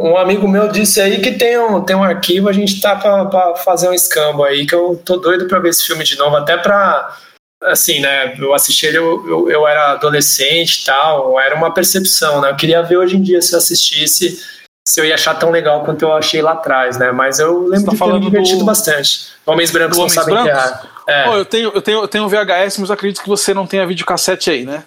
um 0.00 0.16
amigo 0.16 0.48
meu 0.48 0.68
disse 0.68 1.00
aí 1.00 1.20
que 1.20 1.32
tem 1.32 1.58
um, 1.58 1.82
tem 1.82 1.96
um 1.96 2.02
arquivo, 2.02 2.48
a 2.48 2.52
gente 2.52 2.80
tá 2.80 2.96
para 2.96 3.56
fazer 3.56 3.88
um 3.88 3.94
escambo 3.94 4.44
aí, 4.44 4.66
que 4.66 4.74
eu 4.74 5.00
tô 5.04 5.16
doido 5.16 5.46
para 5.46 5.58
ver 5.58 5.70
esse 5.70 5.84
filme 5.84 6.04
de 6.04 6.16
novo, 6.16 6.36
até 6.36 6.56
para 6.56 7.16
assim, 7.64 8.00
né, 8.00 8.34
eu 8.38 8.52
assisti 8.52 8.86
ele, 8.86 8.98
eu, 8.98 9.24
eu, 9.28 9.50
eu 9.50 9.68
era 9.68 9.92
adolescente 9.92 10.82
e 10.82 10.84
tal, 10.84 11.38
era 11.38 11.54
uma 11.54 11.72
percepção, 11.72 12.40
né, 12.40 12.50
eu 12.50 12.56
queria 12.56 12.82
ver 12.82 12.96
hoje 12.96 13.16
em 13.16 13.22
dia 13.22 13.40
se 13.40 13.52
eu 13.52 13.58
assistisse 13.58 14.42
se 14.86 15.00
eu 15.00 15.04
ia 15.04 15.14
achar 15.14 15.38
tão 15.38 15.50
legal 15.50 15.84
quanto 15.84 16.02
eu 16.02 16.12
achei 16.12 16.42
lá 16.42 16.52
atrás, 16.52 16.98
né? 16.98 17.12
Mas 17.12 17.38
eu 17.38 17.68
lembro 17.68 17.96
tá 17.96 18.04
de 18.04 18.12
ter 18.12 18.18
me 18.18 18.20
divertido 18.20 18.58
do... 18.58 18.64
bastante. 18.64 19.28
Homens 19.46 19.70
brancos 19.70 19.96
não 19.96 20.08
sabem 20.08 20.34
brancos? 20.34 20.88
É. 21.06 21.28
Oh, 21.28 21.36
eu 21.36 21.44
tenho, 21.44 21.70
eu 21.74 21.82
tenho, 21.82 22.00
eu 22.00 22.08
tenho 22.08 22.28
VHS, 22.28 22.78
mas 22.78 22.90
acredito 22.90 23.22
que 23.22 23.28
você 23.28 23.54
não 23.54 23.66
tenha 23.66 23.86
videocassete 23.86 24.50
aí, 24.50 24.64
né? 24.64 24.84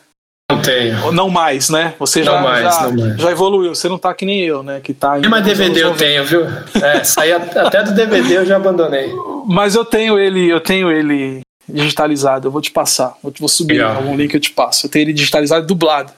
Não 0.52 0.62
tenho. 0.62 1.12
Não 1.12 1.30
mais, 1.30 1.70
né? 1.70 1.96
Você 1.98 2.24
já, 2.24 2.40
mais, 2.40 2.64
já, 2.64 2.92
mais. 2.92 3.18
já, 3.20 3.32
evoluiu. 3.32 3.74
Você 3.74 3.90
não 3.90 3.98
tá 3.98 4.14
que 4.14 4.26
nem 4.26 4.42
eu, 4.42 4.62
né? 4.62 4.80
Que 4.80 4.94
tá 4.94 5.18
em. 5.18 5.28
Mas 5.28 5.44
DVD 5.44 5.84
eu 5.84 5.96
tenho, 5.96 6.24
viu? 6.24 6.46
É, 6.82 7.04
saí 7.04 7.34
até 7.34 7.84
do 7.84 7.94
DVD 7.94 8.38
eu 8.38 8.46
já 8.46 8.58
abandonei. 8.58 9.12
Mas 9.48 9.74
eu 9.74 9.84
tenho 9.84 10.20
ele, 10.20 10.48
eu 10.48 10.60
tenho 10.60 10.92
ele 10.92 11.42
digitalizado. 11.68 12.48
Eu 12.48 12.52
vou 12.52 12.62
te 12.62 12.70
passar. 12.70 13.16
Eu 13.24 13.34
vou 13.40 13.50
subir 13.50 13.80
Legal. 13.80 13.96
algum 13.96 14.16
link 14.16 14.34
eu 14.34 14.40
te 14.40 14.52
passo. 14.52 14.86
Eu 14.86 14.92
tenho 14.92 15.06
ele 15.06 15.14
digitalizado 15.14 15.64
e 15.64 15.68
dublado. 15.68 16.14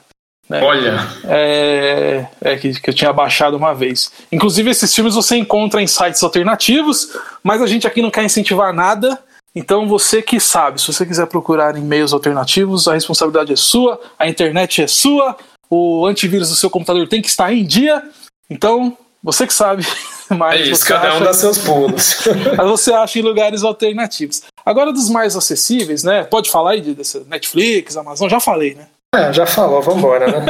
Né? 0.46 0.62
Olha! 0.62 1.06
É, 1.24 2.26
é 2.42 2.56
que, 2.56 2.78
que, 2.80 2.90
eu 2.90 2.94
tinha 2.94 3.12
baixado 3.12 3.56
uma 3.56 3.74
vez. 3.74 4.10
Inclusive, 4.32 4.70
esses 4.70 4.94
filmes 4.94 5.14
você 5.14 5.36
encontra 5.36 5.80
em 5.82 5.86
sites 5.86 6.22
alternativos, 6.22 7.16
mas 7.42 7.60
a 7.60 7.66
gente 7.66 7.86
aqui 7.86 8.00
não 8.02 8.10
quer 8.10 8.24
incentivar 8.24 8.72
nada. 8.72 9.18
Então, 9.58 9.88
você 9.88 10.22
que 10.22 10.38
sabe, 10.38 10.80
se 10.80 10.86
você 10.86 11.04
quiser 11.04 11.26
procurar 11.26 11.76
em 11.76 11.80
meios 11.80 12.12
alternativos, 12.12 12.86
a 12.86 12.94
responsabilidade 12.94 13.52
é 13.52 13.56
sua, 13.56 14.00
a 14.16 14.28
internet 14.28 14.80
é 14.80 14.86
sua, 14.86 15.36
o 15.68 16.06
antivírus 16.06 16.48
do 16.48 16.54
seu 16.54 16.70
computador 16.70 17.08
tem 17.08 17.20
que 17.20 17.26
estar 17.26 17.52
em 17.52 17.64
dia. 17.64 18.00
Então, 18.48 18.96
você 19.20 19.48
que 19.48 19.52
sabe. 19.52 19.84
Mas 20.30 20.60
é 20.60 20.64
isso, 20.64 20.86
cada 20.86 21.16
um 21.16 21.24
dá 21.24 21.34
seus 21.34 21.58
pulos. 21.58 22.18
mas 22.54 22.68
você 22.68 22.92
acha 22.92 23.18
em 23.18 23.22
lugares 23.22 23.62
alternativos. 23.64 24.42
Agora, 24.64 24.92
dos 24.92 25.08
mais 25.08 25.34
acessíveis, 25.34 26.04
né? 26.04 26.22
Pode 26.22 26.50
falar 26.50 26.72
aí 26.72 26.82
de, 26.82 26.94
dessa 26.94 27.24
Netflix, 27.26 27.96
Amazon, 27.96 28.28
já 28.28 28.38
falei, 28.38 28.74
né? 28.74 28.88
É, 29.14 29.32
já 29.32 29.46
falou, 29.46 29.80
vambora, 29.80 30.26
né? 30.30 30.46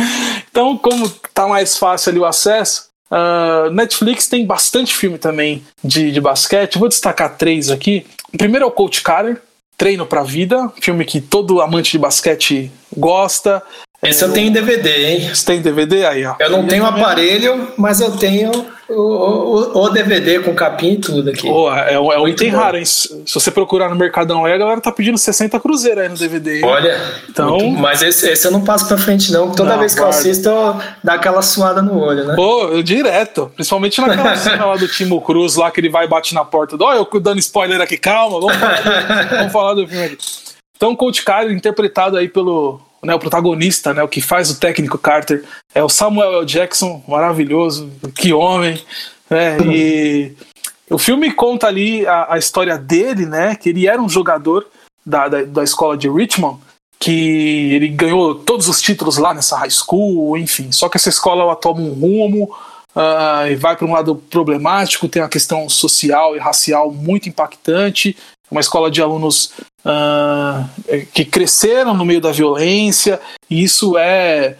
então, 0.50 0.76
como 0.76 1.08
tá 1.32 1.48
mais 1.48 1.78
fácil 1.78 2.10
ali 2.10 2.18
o 2.18 2.26
acesso, 2.26 2.90
uh, 3.10 3.70
Netflix 3.70 4.28
tem 4.28 4.44
bastante 4.44 4.94
filme 4.94 5.16
também 5.16 5.64
de, 5.82 6.12
de 6.12 6.20
basquete. 6.20 6.78
Vou 6.78 6.90
destacar 6.90 7.38
três 7.38 7.70
aqui. 7.70 8.06
Primeiro 8.36 8.64
é 8.64 8.68
o 8.68 8.72
Coach 8.72 9.02
Carter, 9.02 9.40
Treino 9.76 10.06
pra 10.06 10.22
Vida, 10.22 10.72
filme 10.80 11.04
que 11.04 11.20
todo 11.20 11.60
amante 11.60 11.92
de 11.92 11.98
basquete 11.98 12.70
gosta. 12.96 13.62
Esse 14.04 14.24
eu 14.24 14.32
tenho 14.32 14.48
em 14.48 14.52
DVD, 14.52 15.06
hein? 15.06 15.30
Você 15.32 15.46
tem 15.46 15.62
DVD 15.62 16.04
aí, 16.04 16.26
ó. 16.26 16.34
Eu 16.40 16.50
não 16.50 16.66
tenho 16.66 16.84
aparelho, 16.84 17.68
mas 17.76 18.00
eu 18.00 18.16
tenho 18.16 18.50
o, 18.88 18.94
o, 18.94 19.84
o, 19.84 19.90
DVD 19.90 20.40
com 20.40 20.52
capinha 20.56 20.94
e 20.94 20.98
tudo 20.98 21.30
aqui. 21.30 21.48
Oh, 21.48 21.72
é, 21.72 21.94
é 21.94 22.00
um 22.00 22.26
item 22.26 22.50
bom. 22.50 22.56
raro, 22.56 22.78
hein? 22.78 22.84
Se 22.84 23.22
você 23.32 23.48
procurar 23.52 23.88
no 23.88 23.94
Mercadão 23.94 24.44
aí, 24.44 24.52
a 24.52 24.58
galera 24.58 24.80
tá 24.80 24.90
pedindo 24.90 25.16
60 25.16 25.60
cruzeiro 25.60 26.00
aí 26.00 26.08
no 26.08 26.16
DVD. 26.16 26.56
Hein? 26.56 26.64
Olha, 26.64 27.00
então... 27.30 27.70
Mas 27.70 28.02
esse, 28.02 28.28
esse, 28.28 28.44
eu 28.44 28.50
não 28.50 28.64
passo 28.64 28.88
pra 28.88 28.98
frente 28.98 29.30
não, 29.30 29.52
toda 29.52 29.70
não, 29.70 29.78
vez 29.78 29.94
que 29.94 30.00
guarda. 30.00 30.16
eu 30.16 30.20
assisto 30.20 30.48
eu 30.48 30.80
dá 31.04 31.14
aquela 31.14 31.40
suada 31.40 31.80
no 31.80 31.96
olho, 32.00 32.24
né? 32.24 32.34
Pô, 32.34 32.64
eu 32.64 32.82
direto. 32.82 33.52
Principalmente 33.54 34.00
naquela 34.00 34.34
cena 34.36 34.66
lá 34.66 34.76
do 34.76 34.88
Timo 34.88 35.20
Cruz, 35.20 35.54
lá 35.54 35.70
que 35.70 35.78
ele 35.78 35.88
vai 35.88 36.06
e 36.06 36.08
bate 36.08 36.34
na 36.34 36.44
porta. 36.44 36.76
Ó, 36.80 36.90
oh, 36.90 36.92
eu 36.92 37.20
dando 37.20 37.38
spoiler 37.38 37.80
aqui, 37.80 37.96
calma, 37.96 38.40
vamos 38.40 38.56
falar, 38.56 39.28
vamos 39.30 39.52
falar 39.52 39.74
do 39.74 39.86
filme 39.86 40.06
aqui. 40.06 40.18
Então, 40.76 40.96
Coach 40.96 41.22
Carter, 41.22 41.52
interpretado 41.52 42.16
aí 42.16 42.28
pelo 42.28 42.80
né, 43.04 43.14
o 43.14 43.18
protagonista, 43.18 43.92
né, 43.92 44.02
o 44.02 44.08
que 44.08 44.20
faz 44.20 44.50
o 44.50 44.60
técnico 44.60 44.96
Carter, 44.96 45.44
é 45.74 45.82
o 45.82 45.88
Samuel 45.88 46.40
L. 46.40 46.46
Jackson, 46.46 47.02
maravilhoso, 47.08 47.90
que 48.14 48.32
homem, 48.32 48.80
né, 49.28 49.58
e 49.60 50.32
o 50.88 50.98
filme 50.98 51.32
conta 51.32 51.66
ali 51.66 52.06
a, 52.06 52.34
a, 52.34 52.38
história 52.38 52.78
dele, 52.78 53.26
né, 53.26 53.56
que 53.56 53.70
ele 53.70 53.88
era 53.88 54.00
um 54.00 54.08
jogador 54.08 54.66
da, 55.04 55.26
da, 55.28 55.42
da 55.42 55.64
escola 55.64 55.96
de 55.96 56.08
Richmond, 56.08 56.60
que 57.00 57.72
ele 57.74 57.88
ganhou 57.88 58.36
todos 58.36 58.68
os 58.68 58.80
títulos 58.80 59.16
lá 59.16 59.34
nessa 59.34 59.56
high 59.56 59.70
school, 59.70 60.38
enfim, 60.38 60.70
só 60.70 60.88
que 60.88 60.96
essa 60.96 61.08
escola 61.08 61.42
ela 61.42 61.56
toma 61.56 61.80
um 61.80 61.92
rumo 61.92 62.54
uh, 62.94 63.48
e 63.50 63.56
vai 63.56 63.76
para 63.76 63.86
um 63.86 63.92
lado 63.92 64.14
problemático, 64.30 65.08
tem 65.08 65.20
uma 65.20 65.28
questão 65.28 65.68
social 65.68 66.36
e 66.36 66.38
racial 66.38 66.92
muito 66.92 67.28
impactante, 67.28 68.16
uma 68.48 68.60
escola 68.60 68.88
de 68.88 69.02
alunos 69.02 69.52
uh, 69.84 71.06
que 71.12 71.24
cresceram 71.24 71.94
no 71.94 72.04
meio 72.04 72.20
da 72.20 72.32
violência, 72.32 73.20
e 73.48 73.62
isso 73.62 73.96
é 73.98 74.56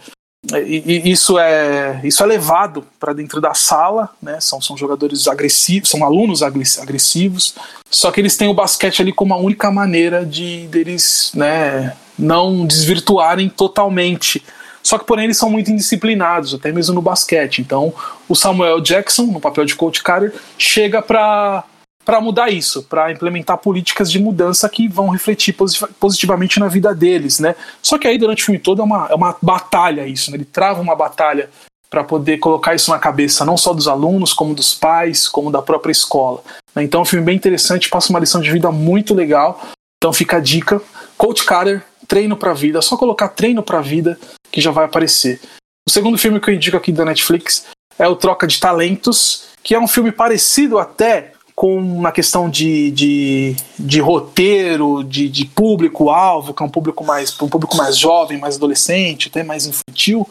isso 0.65 1.39
é 1.39 2.01
isso 2.03 2.21
é 2.21 2.25
levado 2.25 2.85
para 2.99 3.13
dentro 3.13 3.39
da 3.39 3.53
sala, 3.53 4.09
né? 4.21 4.41
São, 4.41 4.59
são 4.59 4.75
jogadores 4.75 5.27
agressivos, 5.27 5.89
são 5.89 6.03
alunos 6.03 6.43
agressivos, 6.43 7.55
só 7.89 8.11
que 8.11 8.19
eles 8.19 8.35
têm 8.35 8.49
o 8.49 8.53
basquete 8.53 9.01
ali 9.01 9.13
como 9.13 9.33
a 9.33 9.37
única 9.37 9.71
maneira 9.71 10.25
de 10.25 10.67
deles, 10.67 11.31
né, 11.33 11.95
não 12.19 12.65
desvirtuarem 12.65 13.47
totalmente. 13.47 14.43
Só 14.81 14.97
que 14.97 15.05
porém 15.05 15.23
eles 15.23 15.37
são 15.37 15.49
muito 15.49 15.71
indisciplinados, 15.71 16.53
até 16.53 16.69
mesmo 16.69 16.95
no 16.95 17.01
basquete. 17.01 17.61
Então, 17.61 17.93
o 18.27 18.35
Samuel 18.35 18.81
Jackson, 18.81 19.23
no 19.23 19.39
papel 19.39 19.63
de 19.63 19.75
coach 19.75 20.03
Carter, 20.03 20.33
chega 20.57 21.01
para 21.01 21.63
para 22.05 22.19
mudar 22.19 22.49
isso, 22.49 22.83
para 22.83 23.11
implementar 23.11 23.57
políticas 23.57 24.11
de 24.11 24.19
mudança 24.19 24.67
que 24.69 24.87
vão 24.87 25.09
refletir 25.09 25.55
positivamente 25.99 26.59
na 26.59 26.67
vida 26.67 26.93
deles, 26.93 27.39
né? 27.39 27.55
Só 27.81 27.97
que 27.97 28.07
aí 28.07 28.17
durante 28.17 28.43
o 28.43 28.45
filme 28.45 28.59
todo 28.59 28.81
é 28.81 28.85
uma, 28.85 29.07
é 29.09 29.15
uma 29.15 29.35
batalha 29.41 30.07
isso, 30.07 30.31
né? 30.31 30.37
Ele 30.37 30.45
trava 30.45 30.81
uma 30.81 30.95
batalha 30.95 31.49
para 31.89 32.03
poder 32.03 32.39
colocar 32.39 32.73
isso 32.73 32.89
na 32.89 32.97
cabeça 32.97 33.45
não 33.45 33.55
só 33.55 33.71
dos 33.71 33.87
alunos, 33.87 34.33
como 34.33 34.55
dos 34.55 34.73
pais, 34.73 35.27
como 35.27 35.51
da 35.51 35.61
própria 35.61 35.91
escola. 35.91 36.41
Né? 36.73 36.83
Então 36.83 37.01
é 37.01 37.03
um 37.03 37.05
filme 37.05 37.23
bem 37.23 37.35
interessante, 37.35 37.87
passa 37.87 38.09
uma 38.09 38.19
lição 38.19 38.41
de 38.41 38.51
vida 38.51 38.71
muito 38.71 39.13
legal. 39.13 39.61
Então 39.97 40.11
fica 40.11 40.37
a 40.37 40.39
dica. 40.39 40.81
Coach 41.15 41.45
Carter, 41.45 41.83
treino 42.07 42.35
para 42.35 42.51
vida. 42.53 42.79
É 42.79 42.81
só 42.81 42.97
colocar 42.97 43.29
treino 43.29 43.61
para 43.61 43.79
vida 43.79 44.19
que 44.51 44.59
já 44.59 44.71
vai 44.71 44.85
aparecer. 44.85 45.39
O 45.87 45.91
segundo 45.91 46.17
filme 46.17 46.39
que 46.39 46.49
eu 46.49 46.53
indico 46.55 46.75
aqui 46.75 46.91
da 46.91 47.05
Netflix 47.05 47.67
é 47.99 48.07
o 48.07 48.15
Troca 48.15 48.47
de 48.47 48.59
Talentos, 48.59 49.49
que 49.61 49.75
é 49.75 49.79
um 49.79 49.87
filme 49.87 50.11
parecido 50.11 50.79
até 50.79 51.32
com 51.55 51.77
uma 51.77 52.11
questão 52.11 52.49
de, 52.49 52.91
de, 52.91 53.55
de 53.77 53.99
roteiro, 53.99 55.03
de, 55.03 55.29
de 55.29 55.45
público-alvo, 55.45 56.53
que 56.53 56.63
é 56.63 56.65
um 56.65 56.69
público 56.69 57.03
mais 57.03 57.39
um 57.41 57.47
público 57.47 57.77
mais 57.77 57.97
jovem, 57.97 58.39
mais 58.39 58.55
adolescente, 58.55 59.27
até 59.27 59.43
mais 59.43 59.65
infantil. 59.65 60.27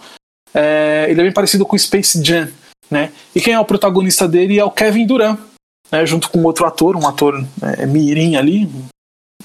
É, 0.53 1.07
ele 1.09 1.21
é 1.21 1.25
bem 1.25 1.33
parecido 1.33 1.65
com 1.65 1.79
Space 1.79 2.23
Jam, 2.23 2.49
né? 2.91 3.13
E 3.35 3.41
quem 3.41 3.55
é 3.55 3.61
o 3.61 3.65
protagonista 3.65 4.29
dele 4.29 4.59
é 4.59 4.65
o 4.65 4.71
Kevin 4.71 5.07
Durant, 5.07 5.39
né? 5.91 6.05
Junto 6.05 6.29
com 6.29 6.43
outro 6.43 6.67
ator, 6.67 6.97
um 6.97 7.07
ator 7.07 7.45
é, 7.63 7.87
mirim 7.87 8.37
ali, 8.37 8.69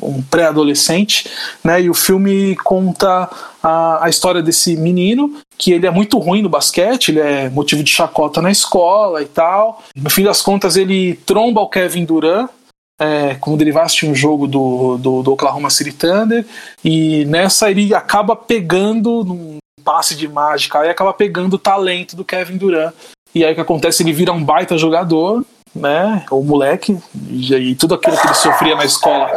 um 0.01 0.21
pré-adolescente, 0.21 1.29
né? 1.63 1.81
E 1.81 1.89
o 1.89 1.93
filme 1.93 2.55
conta 2.57 3.29
a, 3.61 4.05
a 4.05 4.09
história 4.09 4.41
desse 4.41 4.75
menino 4.75 5.39
que 5.57 5.71
ele 5.71 5.87
é 5.87 5.91
muito 5.91 6.19
ruim 6.19 6.41
no 6.41 6.49
basquete, 6.49 7.09
ele 7.09 7.19
é 7.19 7.49
motivo 7.49 7.83
de 7.83 7.91
chacota 7.91 8.41
na 8.41 8.51
escola 8.51 9.21
e 9.21 9.25
tal. 9.25 9.83
No 9.95 10.09
fim 10.09 10.23
das 10.23 10.41
contas, 10.41 10.77
ele 10.77 11.15
tromba 11.25 11.61
o 11.61 11.69
Kevin 11.69 12.05
Durant. 12.05 12.49
É, 12.99 13.35
quando 13.35 13.61
ele 13.61 13.71
vai 13.71 13.83
assistir 13.83 14.07
um 14.07 14.15
jogo 14.15 14.47
do, 14.47 14.97
do, 14.97 15.21
do 15.21 15.31
Oklahoma 15.31 15.69
City 15.69 15.91
Thunder, 15.91 16.43
e 16.83 17.25
nessa 17.25 17.69
ele 17.69 17.93
acaba 17.93 18.35
pegando 18.35 19.23
num 19.23 19.57
passe 19.83 20.15
de 20.15 20.27
mágica, 20.27 20.79
aí 20.79 20.89
acaba 20.89 21.13
pegando 21.13 21.53
o 21.53 21.59
talento 21.59 22.15
do 22.15 22.25
Kevin 22.25 22.57
Durant. 22.57 22.93
E 23.35 23.45
aí 23.45 23.51
o 23.51 23.55
que 23.55 23.61
acontece? 23.61 24.01
Ele 24.01 24.13
vira 24.13 24.33
um 24.33 24.43
baita 24.43 24.79
jogador, 24.79 25.45
né? 25.77 26.25
O 26.31 26.43
moleque, 26.43 26.97
e, 27.29 27.53
e 27.53 27.75
tudo 27.75 27.95
aquilo 27.95 28.17
que 28.17 28.27
ele 28.27 28.33
sofria 28.33 28.75
na 28.75 28.85
escola 28.85 29.29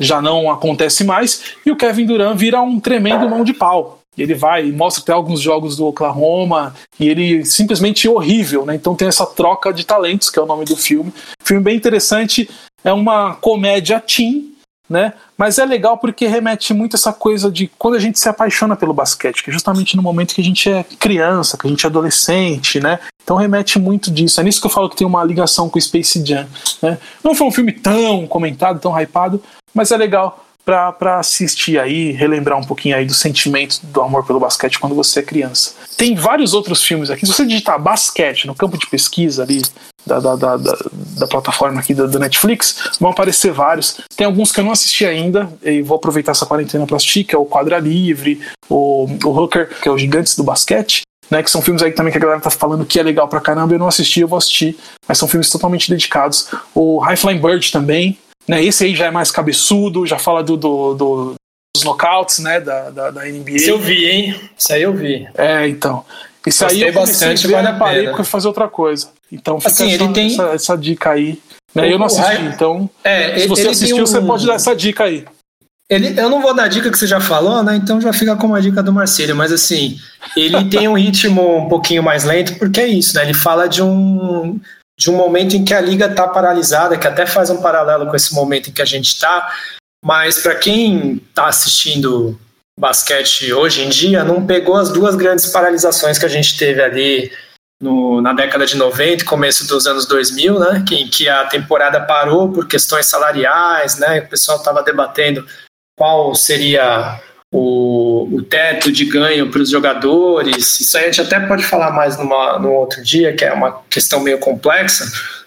já 0.00 0.22
não 0.22 0.50
acontece 0.50 1.04
mais, 1.04 1.54
e 1.66 1.70
o 1.70 1.76
Kevin 1.76 2.06
Durant 2.06 2.36
vira 2.36 2.60
um 2.62 2.78
tremendo 2.78 3.28
mão 3.28 3.44
de 3.44 3.52
pau. 3.52 3.98
Ele 4.16 4.34
vai 4.34 4.66
e 4.66 4.72
mostra 4.72 5.02
até 5.02 5.12
alguns 5.12 5.40
jogos 5.40 5.76
do 5.76 5.86
Oklahoma 5.86 6.74
e 6.98 7.08
ele 7.08 7.44
simplesmente 7.44 8.08
horrível, 8.08 8.66
né? 8.66 8.74
Então 8.74 8.94
tem 8.94 9.06
essa 9.06 9.24
troca 9.24 9.72
de 9.72 9.86
talentos, 9.86 10.28
que 10.28 10.38
é 10.38 10.42
o 10.42 10.46
nome 10.46 10.64
do 10.64 10.76
filme. 10.76 11.12
Filme 11.42 11.62
bem 11.62 11.76
interessante, 11.76 12.50
é 12.82 12.92
uma 12.92 13.34
comédia 13.34 14.00
teen, 14.00 14.52
né? 14.88 15.12
Mas 15.36 15.58
é 15.58 15.64
legal 15.64 15.98
porque 15.98 16.26
remete 16.26 16.72
muito 16.72 16.96
essa 16.96 17.12
coisa 17.12 17.50
de 17.50 17.70
quando 17.78 17.94
a 17.94 18.00
gente 18.00 18.18
se 18.18 18.28
apaixona 18.28 18.74
pelo 18.74 18.94
basquete, 18.94 19.42
que 19.42 19.50
é 19.50 19.52
justamente 19.52 19.96
no 19.96 20.02
momento 20.02 20.34
que 20.34 20.40
a 20.40 20.44
gente 20.44 20.68
é 20.70 20.84
criança, 20.98 21.58
que 21.58 21.66
a 21.66 21.70
gente 21.70 21.84
é 21.84 21.88
adolescente, 21.88 22.80
né? 22.80 22.98
Então 23.22 23.36
remete 23.36 23.78
muito 23.78 24.10
disso. 24.10 24.40
É 24.40 24.44
nisso 24.44 24.60
que 24.60 24.66
eu 24.66 24.70
falo 24.70 24.88
que 24.88 24.96
tem 24.96 25.06
uma 25.06 25.22
ligação 25.22 25.68
com 25.68 25.80
Space 25.80 26.24
Jam, 26.24 26.46
né? 26.80 26.98
Não 27.22 27.34
foi 27.34 27.46
um 27.46 27.52
filme 27.52 27.72
tão 27.72 28.26
comentado, 28.26 28.80
tão 28.80 28.98
hypado, 28.98 29.42
mas 29.74 29.90
é 29.90 29.96
legal 29.96 30.44
para 30.64 31.18
assistir 31.18 31.78
aí, 31.78 32.12
relembrar 32.12 32.58
um 32.58 32.64
pouquinho 32.64 32.94
aí 32.94 33.06
do 33.06 33.14
sentimento 33.14 33.80
do 33.84 34.02
amor 34.02 34.26
pelo 34.26 34.38
basquete 34.38 34.78
quando 34.78 34.94
você 34.94 35.20
é 35.20 35.22
criança. 35.22 35.72
Tem 35.96 36.14
vários 36.14 36.52
outros 36.52 36.84
filmes 36.84 37.08
aqui. 37.08 37.24
Se 37.24 37.32
você 37.32 37.46
digitar 37.46 37.80
basquete 37.80 38.46
no 38.46 38.54
campo 38.54 38.76
de 38.76 38.86
pesquisa 38.86 39.42
ali 39.44 39.62
da, 40.06 40.20
da, 40.20 40.36
da, 40.36 40.56
da, 41.18 41.26
plataforma 41.26 41.80
aqui 41.80 41.94
da, 41.94 42.06
da, 42.06 42.18
Netflix, 42.18 42.90
vão 43.00 43.10
aparecer 43.10 43.52
vários. 43.52 44.00
Tem 44.16 44.26
alguns 44.26 44.52
que 44.52 44.60
eu 44.60 44.64
não 44.64 44.72
assisti 44.72 45.04
ainda 45.04 45.48
e 45.62 45.82
vou 45.82 45.96
aproveitar 45.96 46.32
essa 46.32 46.46
quarentena 46.46 46.86
para 46.86 46.96
assistir, 46.96 47.24
que 47.24 47.34
é 47.34 47.38
o 47.38 47.44
Quadra 47.44 47.78
Livre, 47.78 48.40
o, 48.68 49.06
o 49.24 49.28
Hooker, 49.28 49.68
que 49.80 49.88
é 49.88 49.90
o 49.90 49.98
Gigantes 49.98 50.36
do 50.36 50.44
Basquete. 50.44 51.02
Né, 51.30 51.42
que 51.42 51.50
são 51.50 51.60
filmes 51.60 51.82
aí 51.82 51.92
também 51.92 52.10
que 52.10 52.16
a 52.16 52.20
galera 52.22 52.40
tá 52.40 52.48
falando 52.48 52.86
que 52.86 52.98
é 52.98 53.02
legal 53.02 53.28
pra 53.28 53.38
caramba, 53.38 53.74
eu 53.74 53.78
não 53.78 53.86
assisti, 53.86 54.20
eu 54.20 54.28
vou 54.28 54.38
assistir, 54.38 54.78
mas 55.06 55.18
são 55.18 55.28
filmes 55.28 55.50
totalmente 55.50 55.90
dedicados. 55.90 56.48
O 56.74 56.98
High 57.00 57.18
Flying 57.18 57.38
Bird 57.38 57.70
também, 57.70 58.18
né? 58.48 58.64
Esse 58.64 58.84
aí 58.84 58.96
já 58.96 59.04
é 59.04 59.10
mais 59.10 59.30
cabeçudo, 59.30 60.06
já 60.06 60.18
fala 60.18 60.42
do, 60.42 60.56
do, 60.56 60.94
do 60.94 61.34
dos 61.76 61.84
knockouts, 61.84 62.38
né, 62.38 62.60
da, 62.60 62.90
da, 62.90 63.10
da 63.10 63.24
NBA. 63.24 63.52
Isso 63.52 63.70
eu 63.70 63.78
vi, 63.78 64.06
hein? 64.06 64.40
Isso 64.56 64.72
aí 64.72 64.82
eu 64.82 64.92
vi. 64.92 65.28
É, 65.34 65.68
então. 65.68 66.04
Isso 66.46 66.64
aí 66.64 66.82
eu 66.82 66.92
bastante, 66.92 67.46
vale 67.46 67.78
parei 67.78 68.08
porque 68.08 68.24
fazer 68.24 68.48
outra 68.48 68.68
coisa. 68.68 69.10
Então 69.30 69.60
fica 69.60 69.72
assim, 69.72 69.92
essa, 69.92 70.04
ele 70.04 70.12
tem... 70.12 70.32
essa, 70.32 70.48
essa 70.48 70.76
dica 70.76 71.10
aí. 71.10 71.40
Né? 71.74 71.92
Eu 71.92 71.98
não 71.98 72.06
assisti, 72.06 72.42
então. 72.42 72.88
É, 73.04 73.38
se 73.38 73.46
você 73.46 73.68
assistiu, 73.68 73.98
um... 73.98 74.06
você 74.06 74.20
pode 74.20 74.46
dar 74.46 74.54
essa 74.54 74.74
dica 74.74 75.04
aí. 75.04 75.24
Ele, 75.90 76.20
eu 76.20 76.28
não 76.28 76.42
vou 76.42 76.54
dar 76.54 76.64
a 76.64 76.68
dica 76.68 76.90
que 76.90 76.98
você 76.98 77.06
já 77.06 77.18
falou, 77.18 77.62
né? 77.62 77.76
Então 77.76 77.98
já 78.00 78.12
fica 78.12 78.36
como 78.36 78.54
a 78.54 78.60
dica 78.60 78.82
do 78.82 78.92
Marcelo. 78.92 79.34
Mas 79.34 79.50
assim, 79.50 79.98
ele 80.36 80.68
tem 80.68 80.86
um 80.86 80.98
ritmo 80.98 81.64
um 81.64 81.68
pouquinho 81.68 82.02
mais 82.02 82.24
lento, 82.24 82.58
porque 82.58 82.80
é 82.80 82.86
isso, 82.86 83.16
né? 83.16 83.22
Ele 83.22 83.34
fala 83.34 83.66
de 83.66 83.82
um 83.82 84.60
de 84.98 85.10
um 85.10 85.16
momento 85.16 85.54
em 85.54 85.64
que 85.64 85.72
a 85.72 85.80
liga 85.80 86.06
está 86.06 86.26
paralisada, 86.26 86.98
que 86.98 87.06
até 87.06 87.24
faz 87.24 87.50
um 87.50 87.62
paralelo 87.62 88.08
com 88.08 88.16
esse 88.16 88.34
momento 88.34 88.68
em 88.68 88.72
que 88.72 88.82
a 88.82 88.84
gente 88.84 89.06
está, 89.06 89.48
mas 90.04 90.40
para 90.40 90.56
quem 90.56 91.22
está 91.28 91.46
assistindo 91.46 92.36
basquete 92.78 93.52
hoje 93.52 93.82
em 93.82 93.88
dia, 93.88 94.24
não 94.24 94.44
pegou 94.44 94.74
as 94.74 94.90
duas 94.90 95.14
grandes 95.14 95.46
paralisações 95.46 96.18
que 96.18 96.26
a 96.26 96.28
gente 96.28 96.56
teve 96.56 96.82
ali 96.82 97.30
no, 97.80 98.20
na 98.20 98.32
década 98.32 98.66
de 98.66 98.76
90 98.76 99.24
começo 99.24 99.66
dos 99.66 99.86
anos 99.86 100.06
2000, 100.06 100.58
né, 100.58 100.84
que, 100.86 101.08
que 101.08 101.28
a 101.28 101.46
temporada 101.46 102.00
parou 102.00 102.50
por 102.50 102.66
questões 102.66 103.06
salariais, 103.06 103.98
né, 103.98 104.20
o 104.20 104.28
pessoal 104.28 104.58
estava 104.58 104.82
debatendo 104.82 105.46
qual 105.96 106.34
seria 106.34 107.20
o, 107.52 108.28
o 108.32 108.42
teto 108.42 108.92
de 108.92 109.04
ganho 109.04 109.50
para 109.50 109.62
os 109.62 109.70
jogadores. 109.70 110.80
Isso 110.80 110.96
aí 110.96 111.04
a 111.04 111.06
gente 111.06 111.20
até 111.22 111.40
pode 111.40 111.64
falar 111.64 111.90
mais 111.90 112.16
numa, 112.16 112.58
no 112.58 112.72
outro 112.72 113.02
dia, 113.02 113.34
que 113.34 113.44
é 113.44 113.52
uma 113.52 113.82
questão 113.88 114.20
meio 114.20 114.38
complexa. 114.38 115.04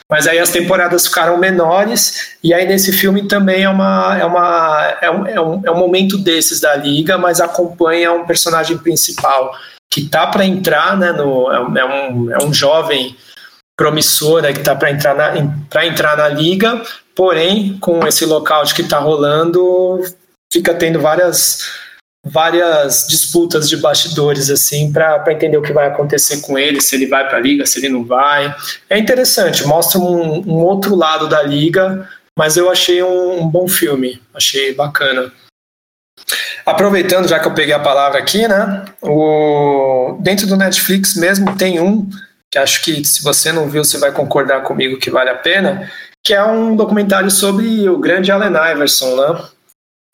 Mas 0.09 0.27
aí 0.27 0.39
as 0.39 0.49
temporadas 0.49 1.07
ficaram 1.07 1.37
menores, 1.37 2.35
e 2.43 2.53
aí 2.53 2.67
nesse 2.67 2.91
filme 2.91 3.29
também 3.29 3.63
é, 3.63 3.69
uma, 3.69 4.17
é, 4.19 4.25
uma, 4.25 4.97
é, 5.01 5.09
um, 5.09 5.25
é, 5.25 5.41
um, 5.41 5.61
é 5.67 5.71
um 5.71 5.77
momento 5.77 6.17
desses 6.17 6.59
da 6.59 6.75
liga, 6.75 7.17
mas 7.17 7.39
acompanha 7.39 8.11
um 8.11 8.25
personagem 8.25 8.77
principal 8.77 9.55
que 9.91 10.07
tá 10.07 10.27
para 10.27 10.45
entrar, 10.45 10.97
né, 10.97 11.11
no, 11.11 11.51
é, 11.51 11.59
um, 11.59 12.31
é, 12.31 12.35
é 12.35 12.43
um 12.43 12.53
jovem 12.53 13.15
promissor 13.77 14.41
que 14.53 14.59
tá 14.59 14.75
para 14.75 14.91
entrar, 14.91 15.15
na, 15.15 15.85
entrar 15.85 16.15
na 16.15 16.29
liga, 16.29 16.81
porém, 17.15 17.77
com 17.79 18.07
esse 18.07 18.25
lockout 18.25 18.73
que 18.73 18.83
está 18.83 18.99
rolando, 18.99 19.99
fica 20.51 20.73
tendo 20.73 20.99
várias 20.99 21.81
várias 22.23 23.07
disputas 23.07 23.67
de 23.67 23.77
bastidores 23.77 24.49
assim 24.51 24.93
para 24.93 25.23
entender 25.31 25.57
o 25.57 25.61
que 25.61 25.73
vai 25.73 25.87
acontecer 25.87 26.41
com 26.41 26.57
ele, 26.57 26.79
se 26.79 26.95
ele 26.95 27.07
vai 27.07 27.27
para 27.27 27.39
a 27.39 27.41
liga, 27.41 27.65
se 27.65 27.79
ele 27.79 27.89
não 27.89 28.03
vai. 28.03 28.55
É 28.89 28.97
interessante, 28.97 29.65
mostra 29.65 29.99
um, 29.99 30.47
um, 30.47 30.63
outro 30.63 30.95
lado 30.95 31.27
da 31.27 31.41
liga, 31.41 32.07
mas 32.37 32.57
eu 32.57 32.69
achei 32.69 33.01
um, 33.01 33.41
um, 33.41 33.47
bom 33.47 33.67
filme, 33.67 34.21
achei 34.33 34.73
bacana. 34.73 35.31
Aproveitando, 36.65 37.27
já 37.27 37.39
que 37.39 37.47
eu 37.47 37.53
peguei 37.53 37.73
a 37.73 37.79
palavra 37.79 38.19
aqui, 38.19 38.47
né? 38.47 38.85
O, 39.01 40.17
dentro 40.19 40.47
do 40.47 40.57
Netflix 40.57 41.15
mesmo 41.15 41.55
tem 41.55 41.79
um 41.79 42.09
que 42.51 42.57
acho 42.57 42.83
que 42.83 43.03
se 43.05 43.23
você 43.23 43.51
não 43.51 43.69
viu, 43.69 43.83
você 43.83 43.97
vai 43.97 44.11
concordar 44.11 44.61
comigo 44.63 44.99
que 44.99 45.09
vale 45.09 45.29
a 45.29 45.35
pena, 45.35 45.89
que 46.21 46.33
é 46.33 46.43
um 46.43 46.75
documentário 46.75 47.31
sobre 47.31 47.87
o 47.87 47.97
grande 47.97 48.29
Allen 48.29 48.51
Iverson, 48.73 49.15
né? 49.15 49.45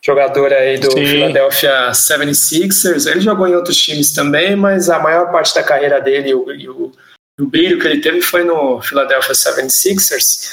jogador 0.07 0.53
aí 0.53 0.77
do 0.77 0.91
Sim. 0.91 1.05
Philadelphia 1.05 1.91
76ers. 1.91 3.09
Ele 3.09 3.19
jogou 3.19 3.47
em 3.47 3.55
outros 3.55 3.77
times 3.77 4.13
também, 4.13 4.55
mas 4.55 4.89
a 4.89 4.99
maior 4.99 5.31
parte 5.31 5.53
da 5.53 5.63
carreira 5.63 5.99
dele 5.99 6.29
e 6.29 6.33
o, 6.33 6.45
o, 6.71 6.91
o 7.39 7.45
brilho 7.45 7.79
que 7.79 7.87
ele 7.87 7.99
teve 7.99 8.21
foi 8.21 8.43
no 8.43 8.79
Philadelphia 8.81 9.33
76ers. 9.33 10.49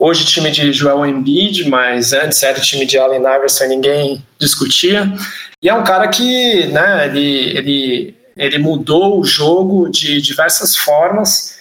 Hoje 0.00 0.24
time 0.24 0.48
de 0.52 0.72
Joel 0.72 1.04
Embiid, 1.04 1.68
mas 1.68 2.12
antes 2.12 2.40
era 2.44 2.56
o 2.56 2.62
time 2.62 2.86
de 2.86 2.96
Allen 2.96 3.18
Iverson 3.18 3.64
ninguém 3.64 4.24
discutia. 4.38 5.12
E 5.60 5.68
é 5.68 5.74
um 5.74 5.82
cara 5.82 6.06
que, 6.06 6.66
né, 6.68 7.06
ele, 7.06 7.58
ele, 7.58 8.16
ele 8.36 8.58
mudou 8.58 9.18
o 9.18 9.24
jogo 9.24 9.88
de 9.88 10.22
diversas 10.22 10.76
formas. 10.76 11.58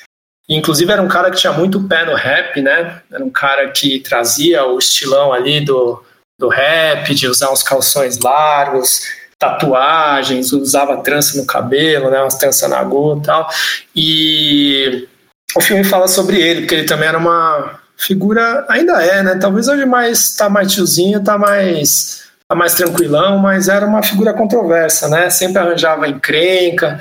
Inclusive 0.48 0.92
era 0.92 1.02
um 1.02 1.08
cara 1.08 1.32
que 1.32 1.38
tinha 1.38 1.52
muito 1.52 1.88
pé 1.88 2.06
no 2.06 2.14
rap, 2.14 2.62
né? 2.62 3.02
Era 3.12 3.26
um 3.26 3.32
cara 3.32 3.72
que 3.72 4.00
trazia 4.02 4.64
o 4.66 4.78
estilão 4.78 5.34
ali 5.34 5.60
do, 5.66 6.04
do 6.40 6.48
rap, 6.48 7.16
de 7.16 7.28
usar 7.28 7.52
uns 7.52 7.64
calções 7.64 8.20
largos, 8.20 9.02
tatuagens, 9.40 10.52
usava 10.54 11.02
trança 11.02 11.40
no 11.40 11.46
cabelo, 11.48 12.12
né, 12.12 12.22
umas 12.22 12.36
tranças 12.36 12.70
na 12.70 12.84
gota 12.84 13.20
e 13.20 13.26
tal. 13.26 13.50
E 13.96 15.08
o 15.56 15.62
filme 15.62 15.84
fala 15.84 16.08
sobre 16.08 16.40
ele, 16.40 16.62
porque 16.62 16.76
ele 16.76 16.86
também 16.86 17.10
era 17.10 17.18
uma 17.18 17.80
figura, 17.98 18.66
ainda 18.70 19.02
é, 19.04 19.24
né? 19.24 19.36
Talvez 19.36 19.68
hoje 19.68 19.86
mais 19.86 20.36
tá 20.36 20.48
mais 20.48 20.72
tiozinho, 20.72 21.24
tá 21.24 21.38
mais 21.38 22.28
tá 22.48 22.56
mais 22.56 22.76
tranquilão, 22.76 23.40
mas 23.40 23.68
era 23.68 23.86
uma 23.86 24.04
figura 24.04 24.34
controversa, 24.34 25.10
né? 25.10 25.30
Sempre 25.30 25.60
arranjava 25.60 26.08
encrenca. 26.08 27.00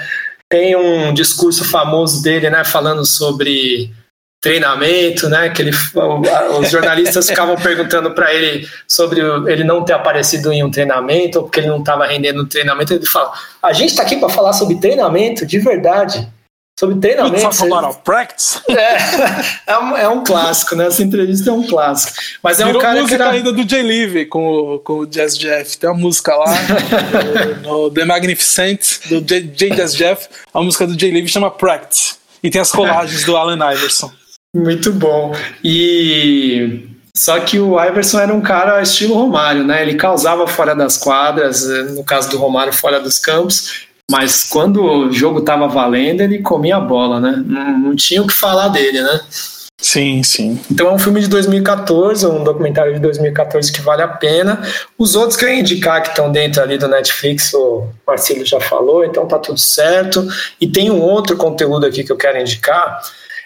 Tem 0.49 0.75
um 0.77 1.13
discurso 1.13 1.65
famoso 1.65 2.23
dele, 2.23 2.49
né, 2.49 2.65
falando 2.65 3.05
sobre 3.05 3.93
treinamento, 4.41 5.29
né? 5.29 5.51
Que 5.51 5.63
ele, 5.63 5.73
os 6.61 6.71
jornalistas 6.71 7.27
ficavam 7.29 7.57
perguntando 7.57 8.13
para 8.13 8.33
ele 8.33 8.69
sobre 8.89 9.21
ele 9.51 9.65
não 9.65 9.85
ter 9.85 9.93
aparecido 9.93 10.53
em 10.53 10.65
um 10.65 10.71
treinamento 10.71 11.39
ou 11.39 11.45
porque 11.45 11.61
ele 11.61 11.69
não 11.69 11.81
estava 11.81 12.07
rendendo 12.07 12.43
no 12.43 12.49
treinamento. 12.49 12.95
Ele 12.95 13.07
fala: 13.07 13.33
a 13.63 13.73
gente 13.73 13.91
está 13.91 14.03
aqui 14.03 14.17
para 14.17 14.29
falar 14.29 14.53
sobre 14.53 14.77
treinamento 14.77 15.45
de 15.45 15.59
verdade. 15.59 16.29
Sobre 16.79 16.97
treinamento. 16.97 17.47
About 17.47 18.01
practice. 18.05 18.61
É, 18.69 18.99
é, 19.73 19.79
um, 19.79 19.97
é 19.97 20.09
um 20.09 20.23
clássico, 20.23 20.77
né? 20.77 20.87
Essa 20.87 21.03
entrevista 21.03 21.51
é 21.51 21.53
um 21.53 21.67
clássico. 21.67 22.13
Mas 22.43 22.61
é 22.61 22.65
Virou 22.65 22.81
um 22.81 22.85
cara 22.85 23.01
música 23.01 23.17
que 23.17 23.23
era... 23.23 23.31
ainda 23.31 23.53
do 23.53 23.69
Jay 23.69 23.83
Levy 23.83 24.27
com, 24.27 24.81
com 24.85 24.99
o 24.99 25.07
Jazz 25.07 25.37
Jeff. 25.39 25.79
Tem 25.79 25.89
uma 25.89 25.99
música 25.99 26.35
lá 26.37 26.47
no, 27.63 27.85
no 27.85 27.91
The 27.91 28.05
Magnificent 28.05 29.09
do 29.09 29.21
J, 29.21 29.41
J 29.43 29.71
Jazz 29.71 29.95
Jeff. 29.95 30.29
A 30.53 30.61
música 30.61 30.87
do 30.87 30.99
Jay 30.99 31.11
Levy 31.11 31.29
chama 31.29 31.51
Practice. 31.51 32.17
E 32.43 32.51
tem 32.51 32.61
as 32.61 32.71
colagens 32.71 33.25
do 33.25 33.37
Allen 33.37 33.59
Iverson. 33.75 34.11
Muito 34.55 34.93
bom. 34.93 35.35
E 35.65 36.89
só 37.17 37.41
que 37.41 37.59
o 37.59 37.83
Iverson 37.83 38.21
era 38.21 38.35
um 38.35 38.43
cara 38.43 38.83
estilo 38.83 39.15
Romário, 39.15 39.65
né? 39.65 39.83
Ele 39.83 39.95
causava 39.95 40.47
fora 40.47 40.75
das 40.75 40.99
quadras, 40.99 41.67
no 41.95 42.05
caso 42.05 42.31
do 42.31 42.37
Romário, 42.37 42.73
fora 42.73 43.01
dos 43.01 43.19
campos. 43.19 43.86
Mas 44.11 44.45
quando 44.45 44.85
o 44.85 45.13
jogo 45.13 45.41
tava 45.41 45.67
valendo, 45.67 46.21
ele 46.21 46.41
comia 46.41 46.77
a 46.77 46.81
bola, 46.81 47.21
né? 47.21 47.43
Não, 47.45 47.79
não 47.79 47.97
tinha 47.97 48.23
o 48.23 48.27
que 48.27 48.33
falar 48.33 48.69
dele, 48.69 49.03
né? 49.03 49.21
Sim, 49.79 50.23
sim. 50.23 50.59
Então 50.71 50.89
é 50.89 50.93
um 50.93 50.99
filme 50.99 51.21
de 51.21 51.29
2014, 51.29 52.27
um 52.27 52.43
documentário 52.43 52.95
de 52.95 53.01
2014 53.01 53.71
que 53.71 53.81
vale 53.81 54.03
a 54.03 54.09
pena. 54.09 54.63
Os 54.97 55.15
outros 55.15 55.37
que 55.37 55.45
eu 55.45 55.49
ia 55.49 55.61
indicar 55.61 56.03
que 56.03 56.09
estão 56.09 56.33
dentro 56.33 56.63
ali 56.63 56.79
do 56.79 56.89
Netflix, 56.89 57.53
o 57.53 57.87
Marcelo 58.07 58.45
já 58.45 58.61
falou, 58.61 59.05
então 59.05 59.27
tá 59.27 59.39
tudo 59.39 59.59
certo. 59.59 60.27
E 60.61 60.67
tem 60.67 60.91
um 60.91 61.01
outro 61.01 61.37
conteúdo 61.37 61.85
aqui 61.85 62.03
que 62.03 62.11
eu 62.11 62.17
quero 62.17 62.41
indicar. 62.41 63.03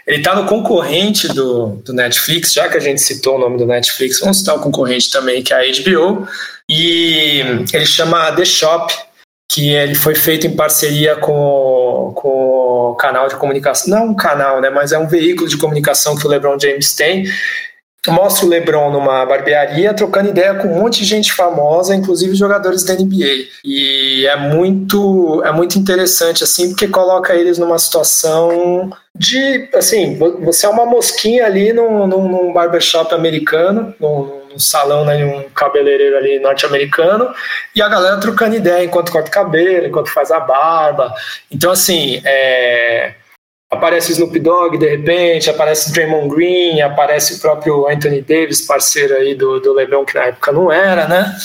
Ele 0.06 0.18
está 0.18 0.34
no 0.34 0.46
concorrente 0.46 1.28
do, 1.28 1.80
do 1.84 1.92
Netflix, 1.92 2.52
já 2.52 2.68
que 2.68 2.76
a 2.76 2.80
gente 2.80 3.00
citou 3.00 3.36
o 3.36 3.38
nome 3.38 3.58
do 3.58 3.66
Netflix, 3.66 4.20
vamos 4.20 4.38
citar 4.38 4.56
o 4.56 4.60
concorrente 4.60 5.10
também, 5.10 5.42
que 5.42 5.52
é 5.52 5.56
a 5.56 5.62
HBO. 5.62 6.26
E 6.68 7.40
ele 7.72 7.86
chama 7.86 8.32
The 8.32 8.44
Shop, 8.44 8.92
que 9.50 9.70
ele 9.70 9.96
foi 9.96 10.14
feito 10.14 10.46
em 10.46 10.54
parceria 10.54 11.16
com, 11.16 12.12
com 12.14 12.92
o 12.92 12.94
canal 12.94 13.26
de 13.26 13.34
comunicação, 13.34 13.98
não 13.98 14.10
um 14.10 14.14
canal, 14.14 14.60
né, 14.60 14.70
mas 14.70 14.92
é 14.92 14.98
um 14.98 15.08
veículo 15.08 15.48
de 15.48 15.56
comunicação 15.56 16.16
que 16.16 16.24
o 16.24 16.30
LeBron 16.30 16.56
James 16.56 16.94
tem. 16.94 17.24
Mostra 18.06 18.46
o 18.46 18.48
LeBron 18.48 18.92
numa 18.92 19.26
barbearia 19.26 19.92
trocando 19.92 20.30
ideia 20.30 20.54
com 20.54 20.68
um 20.68 20.80
monte 20.80 21.00
de 21.00 21.04
gente 21.04 21.32
famosa, 21.32 21.94
inclusive 21.94 22.34
jogadores 22.34 22.84
da 22.84 22.94
NBA. 22.94 23.48
E 23.64 24.24
é 24.24 24.36
muito 24.36 25.42
é 25.44 25.52
muito 25.52 25.78
interessante 25.78 26.44
assim, 26.44 26.70
porque 26.70 26.88
coloca 26.88 27.34
eles 27.34 27.58
numa 27.58 27.78
situação 27.78 28.90
de, 29.14 29.68
assim, 29.74 30.16
você 30.42 30.64
é 30.64 30.68
uma 30.68 30.86
mosquinha 30.86 31.44
ali 31.44 31.74
num, 31.74 32.06
num, 32.06 32.26
num 32.26 32.52
barbershop 32.52 33.12
americano, 33.14 33.94
num, 34.00 34.39
num 34.50 34.58
salão, 34.58 35.04
né, 35.04 35.24
um 35.24 35.48
cabeleireiro 35.50 36.16
ali 36.16 36.38
norte-americano, 36.40 37.32
e 37.74 37.80
a 37.80 37.88
galera 37.88 38.18
trocando 38.18 38.56
ideia 38.56 38.84
enquanto 38.84 39.12
corta 39.12 39.28
o 39.28 39.32
cabelo, 39.32 39.86
enquanto 39.86 40.12
faz 40.12 40.30
a 40.30 40.40
barba. 40.40 41.14
Então, 41.50 41.70
assim, 41.70 42.20
é, 42.24 43.14
aparece 43.70 44.12
Snoop 44.12 44.36
Dogg 44.40 44.76
de 44.76 44.88
repente, 44.88 45.48
aparece 45.48 45.92
Draymond 45.92 46.34
Green, 46.34 46.80
aparece 46.80 47.34
o 47.34 47.38
próprio 47.38 47.88
Anthony 47.88 48.20
Davis, 48.20 48.66
parceiro 48.66 49.14
aí 49.14 49.36
do, 49.36 49.60
do 49.60 49.72
LeBron, 49.72 50.04
que 50.04 50.16
na 50.16 50.24
época 50.24 50.50
não 50.50 50.72
era, 50.72 51.06
né? 51.06 51.36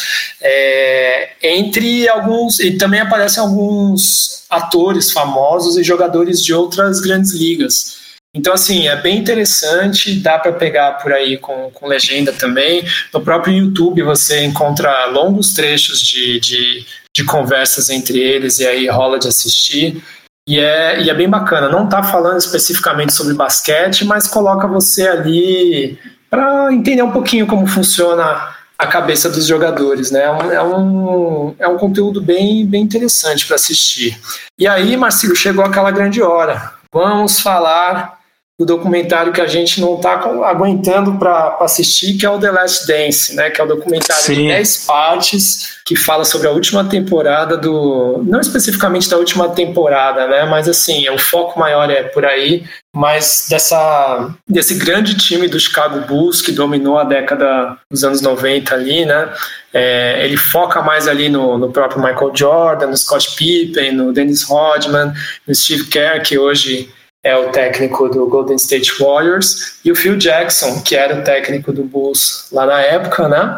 É, 0.42 1.30
entre 1.44 2.10
alguns, 2.10 2.60
e 2.60 2.78
também 2.78 3.00
aparecem 3.00 3.42
alguns 3.42 4.46
atores 4.50 5.12
famosos 5.12 5.78
e 5.78 5.84
jogadores 5.84 6.42
de 6.42 6.54
outras 6.54 7.00
grandes 7.00 7.34
ligas. 7.34 8.05
Então, 8.36 8.54
assim, 8.54 8.90
é 8.90 8.98
bem 8.98 9.18
interessante, 9.18 10.20
dá 10.20 10.38
para 10.38 10.52
pegar 10.52 10.92
por 11.02 11.14
aí 11.14 11.38
com, 11.38 11.72
com 11.74 11.88
legenda 11.88 12.34
também. 12.34 12.86
No 13.14 13.22
próprio 13.22 13.54
YouTube 13.54 14.04
você 14.04 14.44
encontra 14.44 15.06
longos 15.06 15.54
trechos 15.54 16.02
de, 16.02 16.38
de, 16.42 16.86
de 17.16 17.24
conversas 17.24 17.90
entre 17.90 18.20
eles 18.20 18.60
e 18.60 18.68
aí 18.68 18.90
rola 18.90 19.18
de 19.18 19.30
assistir. 19.30 20.04
E 20.48 20.60
é, 20.60 21.02
e 21.02 21.10
é 21.10 21.14
bem 21.14 21.30
bacana. 21.30 21.70
Não 21.70 21.86
está 21.86 22.04
falando 22.04 22.38
especificamente 22.38 23.14
sobre 23.14 23.34
basquete, 23.34 24.04
mas 24.04 24.28
coloca 24.28 24.68
você 24.68 25.08
ali 25.08 25.98
para 26.30 26.74
entender 26.74 27.02
um 27.04 27.12
pouquinho 27.12 27.48
como 27.48 27.66
funciona 27.66 28.54
a 28.78 28.86
cabeça 28.86 29.30
dos 29.30 29.48
jogadores, 29.48 30.12
né? 30.12 30.24
É 30.24 30.32
um, 30.32 30.52
é 30.52 30.64
um, 30.64 31.56
é 31.60 31.68
um 31.70 31.78
conteúdo 31.78 32.22
bem, 32.22 32.66
bem 32.66 32.82
interessante 32.82 33.46
para 33.46 33.56
assistir. 33.56 34.20
E 34.60 34.68
aí, 34.68 34.98
Marcelo, 34.98 35.36
chegou 35.38 35.64
aquela 35.64 35.90
grande 35.90 36.22
hora. 36.22 36.74
Vamos 36.92 37.40
falar 37.40 38.15
do 38.58 38.66
documentário 38.66 39.34
que 39.34 39.42
a 39.42 39.48
gente 39.48 39.82
não 39.82 39.96
está 39.96 40.14
aguentando 40.14 41.18
para 41.20 41.58
assistir, 41.60 42.18
que 42.18 42.26
é 42.26 42.30
o 42.30 42.40
The 42.40 42.52
Last 42.52 42.88
Dance, 42.88 43.36
né? 43.36 43.50
Que 43.50 43.60
é 43.60 43.64
o 43.64 43.68
documentário 43.68 44.24
Sim. 44.24 44.36
de 44.36 44.48
10 44.48 44.86
partes 44.86 45.76
que 45.86 45.96
fala 45.96 46.24
sobre 46.24 46.48
a 46.48 46.52
última 46.52 46.86
temporada 46.86 47.58
do. 47.58 48.24
Não 48.26 48.40
especificamente 48.40 49.10
da 49.10 49.18
última 49.18 49.50
temporada, 49.50 50.26
né? 50.28 50.46
Mas 50.46 50.70
assim, 50.70 51.10
o 51.10 51.18
foco 51.18 51.60
maior 51.60 51.90
é 51.90 52.04
por 52.04 52.26
aí, 52.26 52.64
mas 52.96 53.48
dessa, 53.50 54.34
desse 54.48 54.76
grande 54.76 55.18
time 55.18 55.50
do 55.50 55.60
Chicago 55.60 56.00
Bulls 56.08 56.42
que 56.42 56.54
dominou 56.54 56.98
a 56.98 57.04
década 57.04 57.78
dos 57.92 58.06
anos 58.06 58.22
90 58.22 58.74
ali, 58.74 59.06
né? 59.06 59.34
É, 59.74 60.22
ele 60.24 60.38
foca 60.38 60.82
mais 60.82 61.10
ali 61.10 61.28
no, 61.28 61.58
no 61.58 61.70
próprio 61.74 62.02
Michael 62.02 62.32
Jordan, 62.34 62.88
no 62.88 62.96
Scott 62.98 63.36
Pippen, 63.36 63.92
no 63.92 64.14
Dennis 64.14 64.44
Rodman, 64.44 65.14
no 65.46 65.54
Steve 65.54 65.88
Kerr, 65.88 66.22
que 66.22 66.38
hoje 66.38 66.90
é 67.26 67.36
o 67.36 67.50
técnico 67.50 68.08
do 68.08 68.28
Golden 68.28 68.56
State 68.56 69.00
Warriors, 69.00 69.80
e 69.84 69.92
o 69.92 69.96
Phil 69.96 70.16
Jackson, 70.16 70.80
que 70.84 70.96
era 70.96 71.20
o 71.20 71.24
técnico 71.24 71.74
do 71.74 71.84
Bulls 71.84 72.48
lá 72.52 72.68
na 72.68 72.80
época, 72.80 73.28
né? 73.28 73.58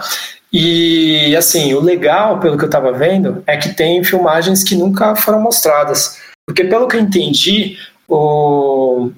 E 0.53 1.35
assim, 1.35 1.73
o 1.73 1.81
legal, 1.81 2.39
pelo 2.39 2.57
que 2.57 2.63
eu 2.63 2.67
estava 2.67 2.93
vendo, 2.93 3.43
é 3.45 3.57
que 3.57 3.75
tem 3.75 4.01
filmagens 4.05 4.63
que 4.63 4.73
nunca 4.73 5.17
foram 5.17 5.41
mostradas. 5.41 6.17
Porque 6.47 6.63
pelo 6.63 6.87
que 6.87 6.95
eu 6.95 7.01
entendi, 7.01 7.77
o, 8.07 9.11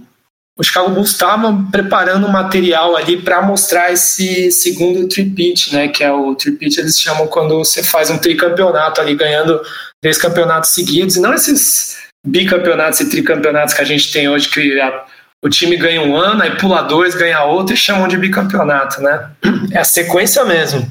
o 0.57 0.63
Chicago 0.63 0.89
Bulls 0.89 1.11
estava 1.11 1.55
preparando 1.71 2.27
material 2.27 2.95
ali 2.95 3.21
para 3.21 3.43
mostrar 3.43 3.93
esse 3.93 4.51
segundo 4.51 5.07
tripit, 5.07 5.71
né? 5.75 5.89
Que 5.89 6.03
é 6.03 6.11
o 6.11 6.33
tripit 6.33 6.79
eles 6.79 6.99
chamam 6.99 7.27
quando 7.27 7.55
você 7.59 7.83
faz 7.83 8.09
um 8.09 8.17
tricampeonato 8.17 8.99
ali, 8.99 9.13
ganhando 9.13 9.61
três 10.01 10.17
campeonatos 10.17 10.71
seguidos, 10.71 11.17
e 11.17 11.21
não 11.21 11.35
esses 11.35 12.08
bicampeonatos 12.25 12.99
e 12.99 13.09
tricampeonatos 13.09 13.73
que 13.73 13.81
a 13.81 13.85
gente 13.85 14.11
tem 14.11 14.29
hoje, 14.29 14.49
que 14.49 14.79
a, 14.79 15.05
o 15.41 15.49
time 15.49 15.77
ganha 15.77 16.01
um 16.01 16.15
ano, 16.15 16.43
aí 16.43 16.57
pula 16.57 16.81
dois, 16.81 17.15
ganha 17.15 17.43
outro 17.43 17.73
e 17.73 17.77
chamam 17.77 18.07
de 18.07 18.17
bicampeonato, 18.17 19.01
né? 19.01 19.29
É 19.71 19.79
a 19.79 19.83
sequência 19.83 20.43
mesmo. 20.45 20.89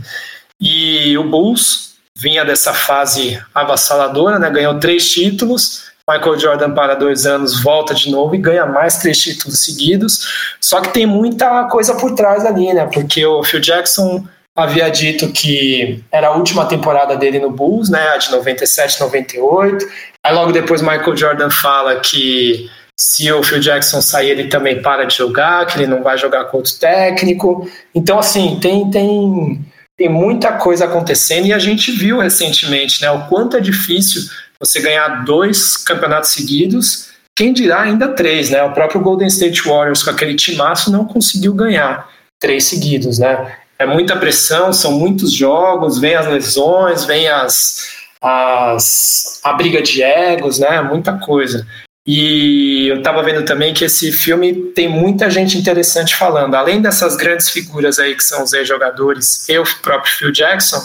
E 0.60 1.16
o 1.18 1.24
Bulls 1.24 1.94
vinha 2.16 2.44
dessa 2.44 2.72
fase 2.72 3.40
avassaladora, 3.54 4.38
né? 4.38 4.50
Ganhou 4.50 4.78
três 4.78 5.10
títulos. 5.10 5.88
Michael 6.08 6.38
Jordan 6.38 6.70
para 6.72 6.94
dois 6.94 7.26
anos, 7.26 7.62
volta 7.62 7.94
de 7.94 8.10
novo 8.10 8.34
e 8.34 8.38
ganha 8.38 8.64
mais 8.64 8.96
três 8.96 9.18
títulos 9.18 9.60
seguidos. 9.60 10.54
Só 10.58 10.80
que 10.80 10.88
tem 10.88 11.04
muita 11.04 11.64
coisa 11.64 11.94
por 11.94 12.14
trás 12.14 12.46
ali, 12.46 12.72
né? 12.72 12.88
Porque 12.90 13.24
o 13.26 13.44
Phil 13.44 13.60
Jackson 13.60 14.26
havia 14.56 14.88
dito 14.88 15.30
que 15.30 16.02
era 16.10 16.28
a 16.28 16.34
última 16.34 16.64
temporada 16.64 17.14
dele 17.14 17.38
no 17.38 17.50
Bulls, 17.50 17.90
né? 17.90 18.08
A 18.08 18.16
de 18.16 18.30
97, 18.32 19.00
98. 19.00 19.86
Aí 20.28 20.34
logo 20.34 20.52
depois 20.52 20.82
Michael 20.82 21.16
Jordan 21.16 21.48
fala 21.48 22.00
que 22.00 22.68
se 22.94 23.32
o 23.32 23.42
Phil 23.42 23.60
Jackson 23.60 24.02
sair, 24.02 24.28
ele 24.28 24.48
também 24.48 24.82
para 24.82 25.04
de 25.04 25.16
jogar, 25.16 25.64
que 25.64 25.78
ele 25.78 25.86
não 25.86 26.02
vai 26.02 26.18
jogar 26.18 26.44
com 26.44 26.58
outro 26.58 26.74
técnico. 26.74 27.66
Então, 27.94 28.18
assim, 28.18 28.58
tem, 28.60 28.90
tem, 28.90 29.64
tem 29.96 30.08
muita 30.10 30.52
coisa 30.52 30.84
acontecendo 30.84 31.46
e 31.46 31.52
a 31.54 31.58
gente 31.58 31.90
viu 31.92 32.18
recentemente 32.18 33.00
né, 33.00 33.10
o 33.10 33.26
quanto 33.26 33.56
é 33.56 33.60
difícil 33.60 34.28
você 34.60 34.82
ganhar 34.82 35.24
dois 35.24 35.78
campeonatos 35.78 36.28
seguidos, 36.28 37.08
quem 37.34 37.54
dirá 37.54 37.80
ainda 37.80 38.08
três, 38.08 38.50
né? 38.50 38.62
O 38.64 38.74
próprio 38.74 39.00
Golden 39.00 39.28
State 39.28 39.62
Warriors 39.62 40.02
com 40.02 40.10
aquele 40.10 40.34
timaço 40.34 40.92
não 40.92 41.06
conseguiu 41.06 41.54
ganhar 41.54 42.06
três 42.38 42.64
seguidos, 42.64 43.18
né? 43.18 43.56
É 43.78 43.86
muita 43.86 44.14
pressão, 44.14 44.74
são 44.74 44.92
muitos 44.92 45.32
jogos, 45.32 45.98
vem 45.98 46.16
as 46.16 46.26
lesões, 46.26 47.04
vem 47.04 47.28
as, 47.28 47.97
as, 48.20 49.40
a 49.44 49.52
briga 49.52 49.82
de 49.82 50.02
egos, 50.02 50.58
né? 50.58 50.80
Muita 50.82 51.14
coisa. 51.18 51.66
E 52.06 52.88
eu 52.88 52.98
estava 52.98 53.22
vendo 53.22 53.44
também 53.44 53.74
que 53.74 53.84
esse 53.84 54.10
filme 54.10 54.54
tem 54.74 54.88
muita 54.88 55.28
gente 55.28 55.58
interessante 55.58 56.16
falando. 56.16 56.54
Além 56.54 56.80
dessas 56.80 57.16
grandes 57.16 57.50
figuras 57.50 57.98
aí 57.98 58.14
que 58.14 58.24
são 58.24 58.42
os 58.42 58.54
ex-jogadores 58.54 59.46
e 59.46 59.58
o 59.58 59.64
próprio 59.82 60.14
Phil 60.14 60.32
Jackson, 60.32 60.80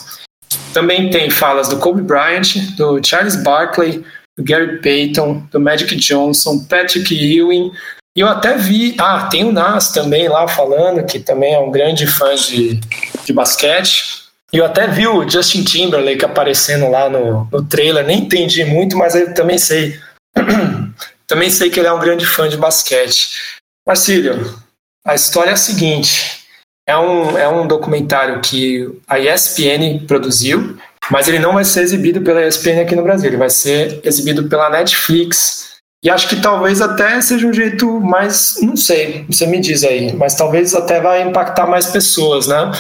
também 0.74 1.10
tem 1.10 1.30
falas 1.30 1.70
do 1.70 1.78
Kobe 1.78 2.02
Bryant, 2.02 2.56
do 2.76 3.02
Charles 3.02 3.38
Barkley, 3.38 4.04
do 4.38 4.44
Gary 4.44 4.82
Payton, 4.82 5.48
do 5.50 5.60
Magic 5.60 5.96
Johnson, 5.96 6.66
Patrick 6.66 7.16
Ewing. 7.16 7.72
E 8.18 8.20
eu 8.20 8.28
até 8.28 8.58
vi, 8.58 8.96
ah, 9.00 9.28
tem 9.32 9.46
o 9.46 9.52
Nas 9.52 9.92
também 9.92 10.28
lá 10.28 10.48
falando, 10.48 11.06
que 11.06 11.20
também 11.20 11.54
é 11.54 11.60
um 11.60 11.72
grande 11.72 12.06
fã 12.06 12.36
de, 12.36 12.82
de 13.26 13.34
basquete. 13.34 14.23
E 14.54 14.58
eu 14.60 14.66
até 14.66 14.86
vi 14.86 15.08
o 15.08 15.28
Justin 15.28 15.64
Timberlake 15.64 16.24
aparecendo 16.24 16.88
lá 16.88 17.10
no, 17.10 17.48
no 17.52 17.66
trailer, 17.66 18.06
nem 18.06 18.20
entendi 18.20 18.64
muito, 18.64 18.96
mas 18.96 19.16
eu 19.16 19.34
também 19.34 19.58
sei. 19.58 20.00
também 21.26 21.50
sei 21.50 21.72
que 21.72 21.80
ele 21.80 21.88
é 21.88 21.94
um 21.94 22.00
grande 22.00 22.24
fã 22.24 22.48
de 22.48 22.56
basquete. 22.56 23.60
Marcílio, 23.88 24.56
a 25.04 25.16
história 25.16 25.50
é 25.50 25.54
a 25.54 25.58
seguinte: 25.58 26.44
é 26.88 26.96
um, 26.96 27.36
é 27.36 27.50
um 27.50 27.66
documentário 27.66 28.42
que 28.42 28.88
a 29.08 29.18
ESPN 29.18 30.06
produziu, 30.06 30.78
mas 31.10 31.28
ele 31.28 31.40
não 31.40 31.54
vai 31.54 31.66
ser 31.66 31.82
exibido 31.82 32.22
pela 32.22 32.46
ESPN 32.46 32.82
aqui 32.82 32.96
no 32.96 33.04
Brasil, 33.04 33.30
ele 33.30 33.38
vai 33.38 33.50
ser 33.50 34.02
exibido 34.04 34.48
pela 34.48 34.70
Netflix 34.70 35.78
E 36.04 36.10
acho 36.10 36.30
que 36.30 36.40
talvez 36.40 36.80
até 36.80 37.20
seja 37.22 37.48
um 37.48 37.54
jeito 37.54 38.00
mais, 38.00 38.58
não 38.62 38.76
sei, 38.76 39.26
você 39.28 39.48
me 39.48 39.60
diz 39.60 39.84
aí, 39.84 40.14
mas 40.14 40.36
talvez 40.36 40.76
até 40.76 41.02
vai 41.02 41.24
impactar 41.24 41.66
mais 41.66 41.88
pessoas, 41.88 42.48
né? 42.48 42.72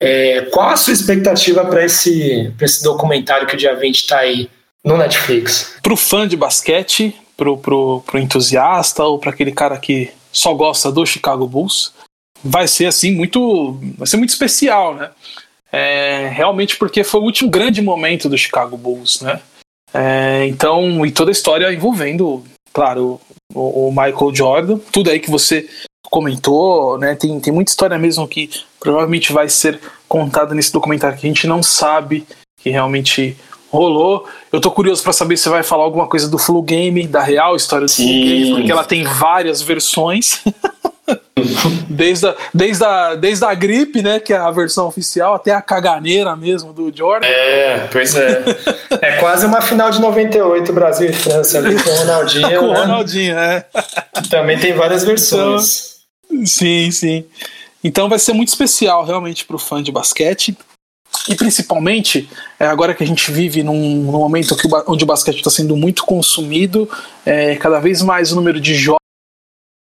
É, 0.00 0.42
qual 0.52 0.68
a 0.68 0.76
sua 0.76 0.92
expectativa 0.92 1.64
para 1.64 1.84
esse, 1.84 2.52
esse 2.60 2.82
documentário 2.84 3.46
que 3.46 3.54
o 3.54 3.58
dia 3.58 3.74
20 3.74 3.96
está 3.96 4.18
aí 4.18 4.48
no 4.84 4.96
Netflix? 4.96 5.76
Para 5.82 5.92
o 5.92 5.96
fã 5.96 6.26
de 6.26 6.36
basquete, 6.36 7.14
para 7.36 7.50
o 7.50 8.02
entusiasta 8.14 9.02
ou 9.02 9.18
para 9.18 9.30
aquele 9.30 9.52
cara 9.52 9.76
que 9.78 10.10
só 10.32 10.54
gosta 10.54 10.92
do 10.92 11.04
Chicago 11.04 11.48
Bulls, 11.48 11.92
vai 12.42 12.68
ser 12.68 12.86
assim 12.86 13.12
muito, 13.12 13.78
vai 13.96 14.06
ser 14.06 14.16
muito 14.16 14.30
especial, 14.30 14.94
né? 14.94 15.10
É, 15.70 16.28
realmente 16.32 16.76
porque 16.76 17.04
foi 17.04 17.20
o 17.20 17.24
último 17.24 17.50
grande 17.50 17.82
momento 17.82 18.28
do 18.28 18.38
Chicago 18.38 18.76
Bulls, 18.76 19.20
né? 19.20 19.40
É, 19.92 20.46
então, 20.46 21.04
e 21.04 21.10
toda 21.10 21.30
a 21.30 21.32
história 21.32 21.72
envolvendo 21.72 22.44
claro, 22.72 23.20
o, 23.54 23.88
o, 23.88 23.90
Michael 23.90 24.34
Jordan, 24.34 24.78
tudo 24.92 25.10
aí 25.10 25.20
que 25.20 25.30
você 25.30 25.68
comentou, 26.10 26.98
né? 26.98 27.14
Tem, 27.14 27.38
tem 27.40 27.52
muita 27.52 27.70
história 27.70 27.98
mesmo 27.98 28.26
que 28.26 28.50
provavelmente 28.80 29.32
vai 29.32 29.48
ser 29.48 29.80
contada 30.08 30.54
nesse 30.54 30.72
documentário 30.72 31.18
que 31.18 31.26
a 31.26 31.30
gente 31.30 31.46
não 31.46 31.62
sabe 31.62 32.26
que 32.56 32.70
realmente 32.70 33.36
rolou. 33.70 34.26
Eu 34.50 34.60
tô 34.60 34.70
curioso 34.70 35.02
para 35.02 35.12
saber 35.12 35.36
se 35.36 35.48
vai 35.48 35.62
falar 35.62 35.84
alguma 35.84 36.06
coisa 36.06 36.28
do 36.28 36.38
Flu 36.38 36.62
Game, 36.62 37.06
da 37.06 37.22
real 37.22 37.54
história 37.56 37.86
do 37.86 37.92
Flu 37.92 38.04
Game, 38.04 38.50
porque 38.54 38.72
ela 38.72 38.84
tem 38.84 39.04
várias 39.04 39.62
versões. 39.62 40.42
desde, 41.88 42.26
a, 42.26 42.36
desde, 42.52 42.84
a, 42.84 43.14
desde 43.14 43.44
a 43.44 43.54
gripe, 43.54 44.02
né, 44.02 44.20
que 44.20 44.32
é 44.32 44.36
a 44.36 44.50
versão 44.50 44.86
oficial, 44.86 45.34
até 45.34 45.52
a 45.52 45.62
caganeira 45.62 46.34
mesmo 46.36 46.72
do 46.72 46.94
Jordan. 46.94 47.26
É, 47.26 47.88
pois 47.90 48.14
é. 48.14 48.42
É 49.00 49.12
quase 49.18 49.46
uma 49.46 49.60
final 49.60 49.90
de 49.90 50.00
98 50.00 50.72
Brasil 50.72 51.10
e 51.10 51.12
França 51.12 51.58
ali 51.58 51.80
com 51.80 51.90
o 51.90 51.94
Ronaldinho. 51.94 52.48
com 52.58 52.66
o 52.66 52.72
né? 52.72 52.80
Ronaldinho, 52.80 53.38
é. 53.38 53.66
Também 54.30 54.58
tem 54.58 54.72
várias 54.72 55.04
versões. 55.04 55.98
Então, 56.24 56.46
sim, 56.46 56.90
sim. 56.90 57.24
Então 57.82 58.08
vai 58.08 58.18
ser 58.18 58.32
muito 58.32 58.48
especial 58.48 59.04
realmente 59.04 59.44
para 59.44 59.56
o 59.56 59.58
fã 59.58 59.82
de 59.82 59.92
basquete. 59.92 60.56
E 61.28 61.34
principalmente, 61.34 62.28
é, 62.58 62.66
agora 62.66 62.94
que 62.94 63.02
a 63.02 63.06
gente 63.06 63.30
vive 63.30 63.62
num, 63.62 63.96
num 63.96 64.12
momento 64.12 64.56
que, 64.56 64.68
onde 64.86 65.04
o 65.04 65.06
basquete 65.06 65.36
está 65.36 65.50
sendo 65.50 65.76
muito 65.76 66.04
consumido, 66.04 66.88
é, 67.24 67.54
cada 67.56 67.78
vez 67.78 68.02
mais 68.02 68.32
o 68.32 68.36
número 68.36 68.60
de 68.60 68.74
jogos 68.74 68.98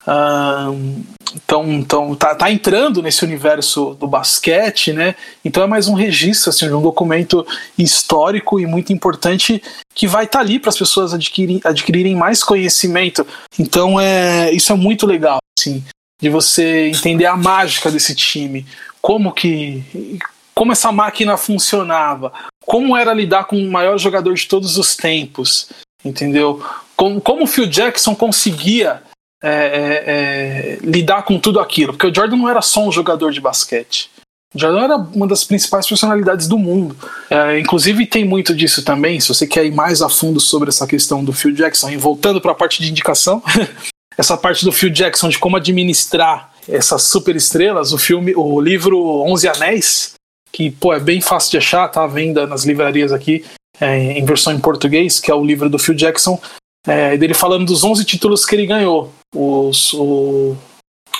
então, 0.03 1.71
então 1.71 2.15
tá, 2.15 2.33
tá, 2.33 2.51
entrando 2.51 3.01
nesse 3.01 3.23
universo 3.23 3.95
do 3.99 4.07
basquete, 4.07 4.91
né? 4.91 5.15
Então 5.45 5.63
é 5.63 5.67
mais 5.67 5.87
um 5.87 5.93
registro, 5.93 6.49
assim, 6.49 6.67
de 6.67 6.73
um 6.73 6.81
documento 6.81 7.45
histórico 7.77 8.59
e 8.59 8.65
muito 8.65 8.91
importante 8.91 9.61
que 9.93 10.07
vai 10.07 10.25
estar 10.25 10.39
tá 10.39 10.43
ali 10.43 10.59
para 10.59 10.69
as 10.69 10.77
pessoas 10.77 11.13
adquirirem, 11.13 12.15
mais 12.15 12.43
conhecimento. 12.43 13.25
Então 13.59 13.99
é 13.99 14.51
isso 14.51 14.73
é 14.73 14.75
muito 14.75 15.05
legal, 15.05 15.37
assim, 15.57 15.83
de 16.21 16.29
você 16.29 16.87
entender 16.87 17.25
a 17.25 17.37
mágica 17.37 17.91
desse 17.91 18.15
time, 18.15 18.65
como 19.01 19.31
que 19.31 20.19
como 20.53 20.73
essa 20.73 20.91
máquina 20.91 21.37
funcionava, 21.37 22.31
como 22.65 22.95
era 22.95 23.13
lidar 23.13 23.45
com 23.45 23.55
o 23.55 23.71
maior 23.71 23.97
jogador 23.97 24.33
de 24.33 24.47
todos 24.47 24.77
os 24.77 24.95
tempos, 24.95 25.69
entendeu? 26.03 26.63
Como, 26.95 27.19
como 27.21 27.45
o 27.45 27.47
Phil 27.47 27.65
Jackson 27.65 28.13
conseguia 28.13 29.01
é, 29.43 29.49
é, 29.49 30.03
é, 30.05 30.79
lidar 30.83 31.23
com 31.23 31.39
tudo 31.39 31.59
aquilo, 31.59 31.93
porque 31.93 32.07
o 32.07 32.13
Jordan 32.13 32.37
não 32.37 32.49
era 32.49 32.61
só 32.61 32.87
um 32.87 32.91
jogador 32.91 33.31
de 33.31 33.41
basquete. 33.41 34.09
O 34.53 34.59
Jordan 34.59 34.83
era 34.83 34.97
uma 34.97 35.27
das 35.27 35.43
principais 35.43 35.87
personalidades 35.87 36.47
do 36.47 36.57
mundo. 36.57 36.95
É, 37.29 37.57
inclusive, 37.59 38.05
tem 38.05 38.25
muito 38.25 38.53
disso 38.53 38.83
também. 38.83 39.19
Se 39.19 39.29
você 39.29 39.47
quer 39.47 39.65
ir 39.65 39.71
mais 39.71 40.01
a 40.01 40.09
fundo 40.09 40.39
sobre 40.39 40.69
essa 40.69 40.85
questão 40.85 41.23
do 41.23 41.31
Phil 41.31 41.53
Jackson, 41.53 41.89
e 41.89 41.97
voltando 41.97 42.41
para 42.41 42.51
a 42.51 42.55
parte 42.55 42.81
de 42.81 42.91
indicação, 42.91 43.41
essa 44.17 44.37
parte 44.37 44.65
do 44.65 44.71
Phil 44.71 44.89
Jackson 44.89 45.29
de 45.29 45.39
como 45.39 45.55
administrar 45.55 46.51
essas 46.67 47.03
super 47.03 47.35
estrelas, 47.35 47.93
o 47.93 47.97
filme, 47.97 48.33
o 48.35 48.59
livro 48.59 49.21
Onze 49.23 49.47
Anéis, 49.47 50.13
que 50.51 50.69
pô, 50.69 50.93
é 50.93 50.99
bem 50.99 51.21
fácil 51.21 51.51
de 51.51 51.57
achar, 51.57 51.87
tá 51.87 52.03
à 52.03 52.07
venda 52.07 52.45
nas 52.45 52.65
livrarias 52.65 53.13
aqui, 53.13 53.45
é, 53.79 54.17
em 54.17 54.25
versão 54.25 54.53
em 54.53 54.59
português, 54.59 55.19
que 55.19 55.31
é 55.31 55.33
o 55.33 55.43
livro 55.43 55.69
do 55.69 55.79
Phil 55.79 55.95
Jackson, 55.95 56.39
é, 56.85 57.15
dele 57.17 57.33
falando 57.33 57.65
dos 57.65 57.83
11 57.83 58.03
títulos 58.03 58.45
que 58.45 58.55
ele 58.55 58.65
ganhou. 58.65 59.11
Os, 59.35 59.93
o, 59.93 60.57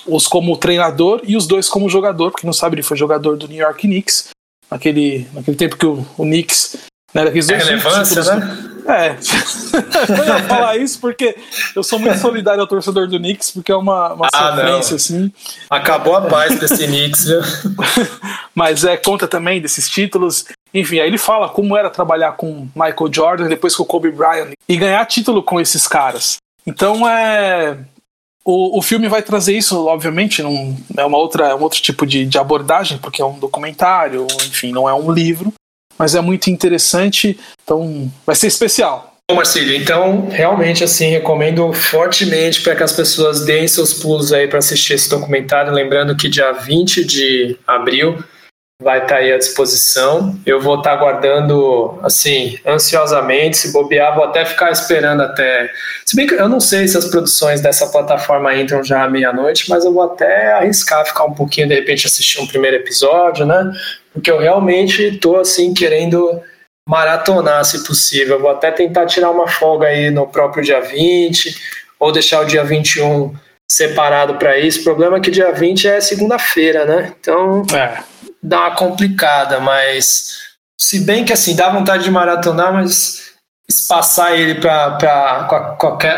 os 0.07 0.27
como 0.27 0.57
treinador 0.57 1.21
e 1.23 1.35
os 1.37 1.47
dois 1.47 1.69
como 1.69 1.89
jogador, 1.89 2.31
porque 2.31 2.45
não 2.45 2.53
sabe, 2.53 2.75
ele 2.75 2.83
foi 2.83 2.97
jogador 2.97 3.37
do 3.37 3.47
New 3.47 3.57
York 3.57 3.81
Knicks, 3.87 4.29
naquele, 4.69 5.27
naquele 5.33 5.57
tempo 5.57 5.77
que 5.77 5.85
o, 5.85 6.05
o 6.17 6.23
Knicks 6.23 6.77
né, 7.13 7.25
daqueles 7.25 7.47
dois 7.47 7.63
relevância, 7.63 8.21
títulos, 8.21 8.27
né? 8.27 8.67
É, 8.83 9.15
eu 10.09 10.25
ia 10.25 10.43
falar 10.45 10.75
isso 10.77 10.99
porque 10.99 11.37
eu 11.75 11.83
sou 11.83 11.99
muito 11.99 12.17
solidário 12.17 12.61
ao 12.61 12.67
torcedor 12.67 13.07
do 13.07 13.19
Knicks, 13.19 13.51
porque 13.51 13.71
é 13.71 13.75
uma, 13.75 14.13
uma 14.13 14.27
ah, 14.33 14.55
sofrência, 14.55 14.95
assim. 14.95 15.31
Acabou 15.69 16.15
a 16.15 16.21
paz 16.21 16.59
desse 16.59 16.87
Knicks, 16.87 17.25
viu? 17.25 17.41
Mas 18.55 18.83
é, 18.83 18.97
conta 18.97 19.27
também 19.27 19.61
desses 19.61 19.87
títulos. 19.87 20.45
Enfim, 20.73 20.99
aí 20.99 21.07
ele 21.07 21.19
fala 21.19 21.47
como 21.47 21.77
era 21.77 21.91
trabalhar 21.91 22.31
com 22.31 22.67
Michael 22.75 23.13
Jordan, 23.13 23.47
depois 23.47 23.75
com 23.75 23.83
o 23.83 23.85
Kobe 23.85 24.09
Bryant, 24.11 24.53
e 24.67 24.75
ganhar 24.75 25.05
título 25.05 25.43
com 25.43 25.61
esses 25.61 25.87
caras. 25.87 26.37
Então 26.65 27.07
é. 27.07 27.77
O, 28.43 28.79
o 28.79 28.81
filme 28.81 29.07
vai 29.07 29.21
trazer 29.21 29.55
isso, 29.55 29.85
obviamente, 29.85 30.41
num, 30.41 30.75
é 30.97 31.05
uma 31.05 31.17
outra, 31.17 31.47
é 31.47 31.55
um 31.55 31.61
outro 31.61 31.79
tipo 31.79 32.05
de, 32.05 32.25
de 32.25 32.37
abordagem, 32.37 32.97
porque 32.97 33.21
é 33.21 33.25
um 33.25 33.37
documentário, 33.37 34.25
enfim, 34.47 34.71
não 34.71 34.89
é 34.89 34.93
um 34.93 35.11
livro, 35.11 35.53
mas 35.97 36.15
é 36.15 36.21
muito 36.21 36.49
interessante, 36.49 37.39
então 37.63 38.11
vai 38.25 38.35
ser 38.35 38.47
especial. 38.47 39.15
Bom, 39.29 39.37
Marcílio, 39.37 39.75
então 39.75 40.27
realmente 40.29 40.83
assim 40.83 41.09
recomendo 41.09 41.71
fortemente 41.71 42.61
para 42.61 42.75
que 42.75 42.83
as 42.83 42.91
pessoas 42.91 43.45
deem 43.45 43.67
seus 43.67 43.93
pulos 43.93 44.33
aí 44.33 44.47
para 44.47 44.59
assistir 44.59 44.93
esse 44.93 45.09
documentário, 45.09 45.71
lembrando 45.71 46.17
que 46.17 46.27
dia 46.27 46.51
20 46.51 47.05
de 47.05 47.57
abril 47.65 48.21
vai 48.81 48.97
estar 48.97 49.09
tá 49.09 49.15
aí 49.17 49.31
à 49.31 49.37
disposição. 49.37 50.35
Eu 50.45 50.59
vou 50.59 50.77
estar 50.79 50.89
tá 50.89 50.95
aguardando, 50.95 51.99
assim, 52.01 52.57
ansiosamente. 52.65 53.57
Se 53.57 53.71
bobear, 53.71 54.15
vou 54.15 54.25
até 54.25 54.43
ficar 54.43 54.71
esperando 54.71 55.21
até. 55.21 55.69
Se 56.03 56.15
bem 56.15 56.25
que 56.25 56.33
eu 56.33 56.49
não 56.49 56.59
sei 56.59 56.87
se 56.87 56.97
as 56.97 57.05
produções 57.05 57.61
dessa 57.61 57.87
plataforma 57.87 58.53
entram 58.55 58.83
já 58.83 59.03
à 59.03 59.09
meia-noite, 59.09 59.69
mas 59.69 59.85
eu 59.85 59.93
vou 59.93 60.03
até 60.03 60.53
arriscar 60.53 61.05
ficar 61.05 61.25
um 61.25 61.33
pouquinho, 61.33 61.67
de 61.67 61.75
repente, 61.75 62.07
assistir 62.07 62.41
um 62.41 62.47
primeiro 62.47 62.77
episódio, 62.77 63.45
né? 63.45 63.71
Porque 64.11 64.31
eu 64.31 64.39
realmente 64.39 65.03
estou, 65.03 65.39
assim, 65.39 65.73
querendo 65.73 66.41
maratonar, 66.89 67.63
se 67.63 67.85
possível. 67.85 68.41
Vou 68.41 68.49
até 68.49 68.71
tentar 68.71 69.05
tirar 69.05 69.29
uma 69.29 69.47
folga 69.47 69.87
aí 69.87 70.09
no 70.09 70.27
próprio 70.27 70.63
dia 70.63 70.81
20, 70.81 71.55
ou 71.99 72.11
deixar 72.11 72.41
o 72.41 72.45
dia 72.45 72.63
21 72.63 73.33
separado 73.71 74.35
para 74.35 74.57
isso. 74.57 74.81
O 74.81 74.83
problema 74.83 75.17
é 75.17 75.19
que 75.21 75.29
dia 75.29 75.51
20 75.51 75.87
é 75.87 76.01
segunda-feira, 76.01 76.83
né? 76.83 77.13
Então. 77.19 77.63
É 77.73 78.10
dá 78.41 78.61
uma 78.61 78.75
complicada, 78.75 79.59
mas 79.59 80.39
se 80.79 80.99
bem 81.01 81.23
que 81.23 81.33
assim, 81.33 81.55
dá 81.55 81.69
vontade 81.69 82.03
de 82.03 82.11
maratonar, 82.11 82.73
mas 82.73 83.31
espaçar 83.69 84.33
ele 84.33 84.55
para 84.55 85.47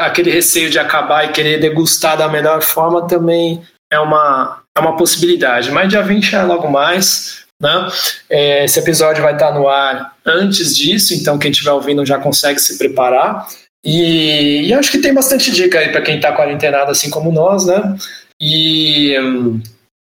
aquele 0.02 0.32
receio 0.32 0.70
de 0.70 0.80
acabar 0.80 1.26
e 1.26 1.32
querer 1.32 1.60
degustar 1.60 2.18
da 2.18 2.28
melhor 2.28 2.62
forma 2.62 3.08
também 3.08 3.62
é 3.92 4.00
uma, 4.00 4.64
é 4.76 4.82
uma 4.82 4.98
possibilidade. 4.98 5.70
Mas 5.72 5.90
dia 5.90 6.02
20 6.02 6.36
é 6.36 6.44
logo 6.44 6.70
mais. 6.70 7.44
Né? 7.62 7.88
É, 8.30 8.66
esse 8.66 8.80
episódio 8.80 9.22
vai 9.22 9.34
estar 9.34 9.52
no 9.52 9.68
ar 9.68 10.16
antes 10.26 10.76
disso, 10.76 11.14
então 11.14 11.38
quem 11.38 11.52
estiver 11.52 11.72
ouvindo 11.72 12.06
já 12.06 12.18
consegue 12.18 12.60
se 12.60 12.78
preparar. 12.78 13.48
E, 13.86 14.68
e 14.68 14.74
acho 14.74 14.92
que 14.92 15.00
tem 15.00 15.14
bastante 15.14 15.52
dica 15.52 15.80
aí 15.80 15.92
para 15.92 16.02
quem 16.02 16.16
está 16.16 16.34
quarentenado 16.36 16.90
assim 16.92 17.10
como 17.10 17.32
nós, 17.32 17.66
né? 17.66 17.96
E 18.42 19.18
hum, 19.20 19.62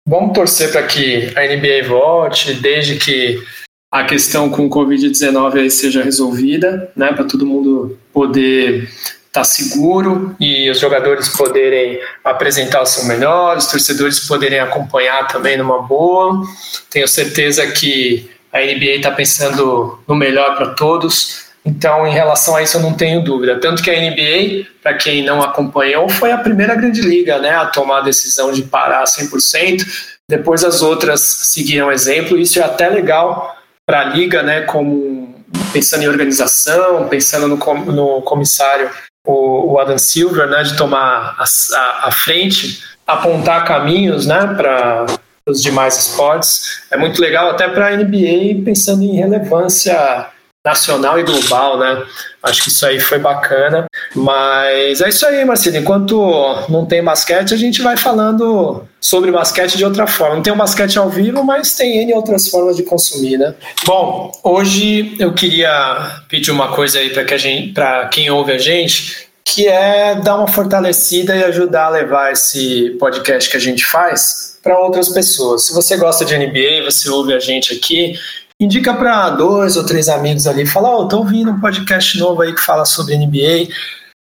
Vamos 0.07 0.33
torcer 0.33 0.73
para 0.73 0.87
que 0.87 1.33
a 1.37 1.43
NBA 1.47 1.89
volte, 1.89 2.55
desde 2.55 2.97
que 2.97 3.43
a 3.91 4.05
questão 4.05 4.51
com 4.51 4.67
o 4.67 4.71
Covid-19 4.71 5.71
seja 5.71 6.03
resolvida, 6.03 6.91
né, 6.97 7.13
para 7.13 7.25
todo 7.25 7.47
mundo 7.47 7.99
poder 8.13 8.85
estar 8.85 9.41
tá 9.41 9.45
seguro 9.45 10.35
e 10.41 10.71
os 10.71 10.81
jogadores 10.81 11.29
poderem 11.29 12.01
apresentar 12.25 12.83
o 12.83 12.87
seu 12.87 13.05
melhor, 13.05 13.57
os 13.57 13.67
torcedores 13.67 14.21
poderem 14.21 14.59
acompanhar 14.59 15.29
também 15.29 15.57
numa 15.57 15.83
boa. 15.83 16.43
Tenho 16.91 17.07
certeza 17.07 17.67
que 17.71 18.31
a 18.53 18.61
NBA 18.61 18.97
está 18.97 19.11
pensando 19.11 19.99
no 20.07 20.15
melhor 20.15 20.57
para 20.57 20.75
todos. 20.75 21.52
Então, 21.65 22.07
em 22.07 22.13
relação 22.13 22.57
a 22.57 22.63
isso, 22.63 22.77
eu 22.77 22.83
não 22.83 22.93
tenho 22.93 23.23
dúvida. 23.23 23.61
Tanto 23.61 23.83
que 23.83 23.91
a 23.91 23.95
NBA, 23.95 24.67
para 24.83 24.95
quem 24.95 25.25
não 25.25 25.41
acompanhou, 25.41 26.09
foi 26.09 26.33
a 26.33 26.39
primeira 26.39 26.75
grande 26.75 27.01
liga 27.01 27.39
né, 27.39 27.55
a 27.55 27.67
tomar 27.67 27.99
a 27.99 28.03
decisão 28.03 28.53
de 28.53 28.63
parar 28.63 29.05
100%. 29.05 29.85
Depois 30.29 30.65
as 30.65 30.83
outras 30.83 31.21
seguiram 31.21 31.93
exemplo. 31.93 32.37
Isso 32.37 32.59
é 32.59 32.63
até 32.63 32.89
legal 32.89 33.57
para 33.87 34.01
a 34.01 34.05
liga, 34.05 34.43
né, 34.43 34.63
como 34.63 35.35
pensando 35.73 36.03
em 36.03 36.09
organização, 36.09 37.09
pensando 37.09 37.47
no, 37.47 37.57
no 37.93 38.23
comissário, 38.23 38.91
o, 39.25 39.73
o, 39.73 39.79
Adam 39.79 39.99
Silver, 39.99 40.49
né, 40.49 40.63
de 40.65 40.77
tomar 40.77 41.37
a, 41.39 41.45
a, 41.45 42.09
a 42.09 42.11
frente, 42.11 42.83
apontar 43.07 43.65
caminhos 43.65 44.27
né, 44.27 44.55
para 44.57 45.07
os 45.47 45.63
demais 45.63 45.97
esportes. 45.97 46.83
É 46.91 46.97
muito 46.97 47.21
legal 47.21 47.51
até 47.51 47.69
para 47.69 47.89
a 47.89 47.97
NBA 47.97 48.65
pensando 48.65 49.03
em 49.03 49.17
relevância 49.17 50.29
nacional 50.65 51.19
e 51.19 51.25
global, 51.25 51.79
né? 51.79 52.05
Acho 52.43 52.63
que 52.63 52.69
isso 52.69 52.87
aí 52.87 53.01
foi 53.01 53.19
bacana. 53.19 53.87
Mas 54.15 55.01
é 55.01 55.09
isso 55.09 55.27
aí, 55.27 55.45
Marcelo. 55.45 55.77
Enquanto 55.77 56.67
não 56.69 56.87
tem 56.87 57.03
basquete, 57.03 57.53
a 57.53 57.57
gente 57.57 57.83
vai 57.83 57.97
falando 57.97 58.85
sobre 59.01 59.33
basquete 59.33 59.77
de 59.77 59.85
outra 59.85 60.07
forma. 60.07 60.37
Não 60.37 60.43
tem 60.43 60.53
um 60.53 60.57
basquete 60.57 60.99
ao 60.99 61.09
vivo, 61.09 61.43
mas 61.43 61.75
tem 61.75 61.99
N 62.03 62.15
outras 62.15 62.49
formas 62.49 62.77
de 62.77 62.85
consumir, 62.85 63.39
né? 63.39 63.55
Bom, 63.85 64.31
hoje 64.45 65.17
eu 65.19 65.33
queria 65.35 66.23
pedir 66.29 66.53
uma 66.53 66.69
coisa 66.75 66.99
aí 67.01 67.11
para 67.11 67.25
que 67.25 67.73
para 67.75 68.09
quem 68.09 68.31
ouve 68.31 68.53
a 68.53 68.59
gente, 68.59 69.29
que 69.45 69.67
é 69.67 70.15
dar 70.15 70.37
uma 70.37 70.47
fortalecida 70.47 71.35
e 71.35 71.43
ajudar 71.45 71.87
a 71.87 71.91
levar 71.91 72.33
esse 72.33 72.97
podcast 73.01 73.51
que 73.51 73.57
a 73.57 73.61
gente 73.61 73.85
faz 73.85 74.59
para 74.63 74.79
outras 74.79 75.09
pessoas. 75.09 75.65
Se 75.65 75.75
você 75.75 75.97
gosta 75.97 76.25
de 76.25 76.37
NBA, 76.37 76.85
você 76.85 77.09
ouve 77.11 77.35
a 77.35 77.41
gente 77.41 77.75
aqui, 77.75 78.15
indica 78.63 78.95
para 78.95 79.31
dois 79.31 79.77
ou 79.77 79.85
três 79.85 80.09
amigos 80.09 80.47
ali, 80.47 80.67
fala, 80.67 80.91
ó, 80.91 81.03
oh, 81.03 81.09
tô 81.09 81.19
ouvindo 81.19 81.51
um 81.51 81.61
podcast 81.61 82.19
novo 82.19 82.43
aí 82.43 82.55
que 82.55 82.61
fala 82.61 82.85
sobre 82.85 83.17
NBA. 83.17 83.69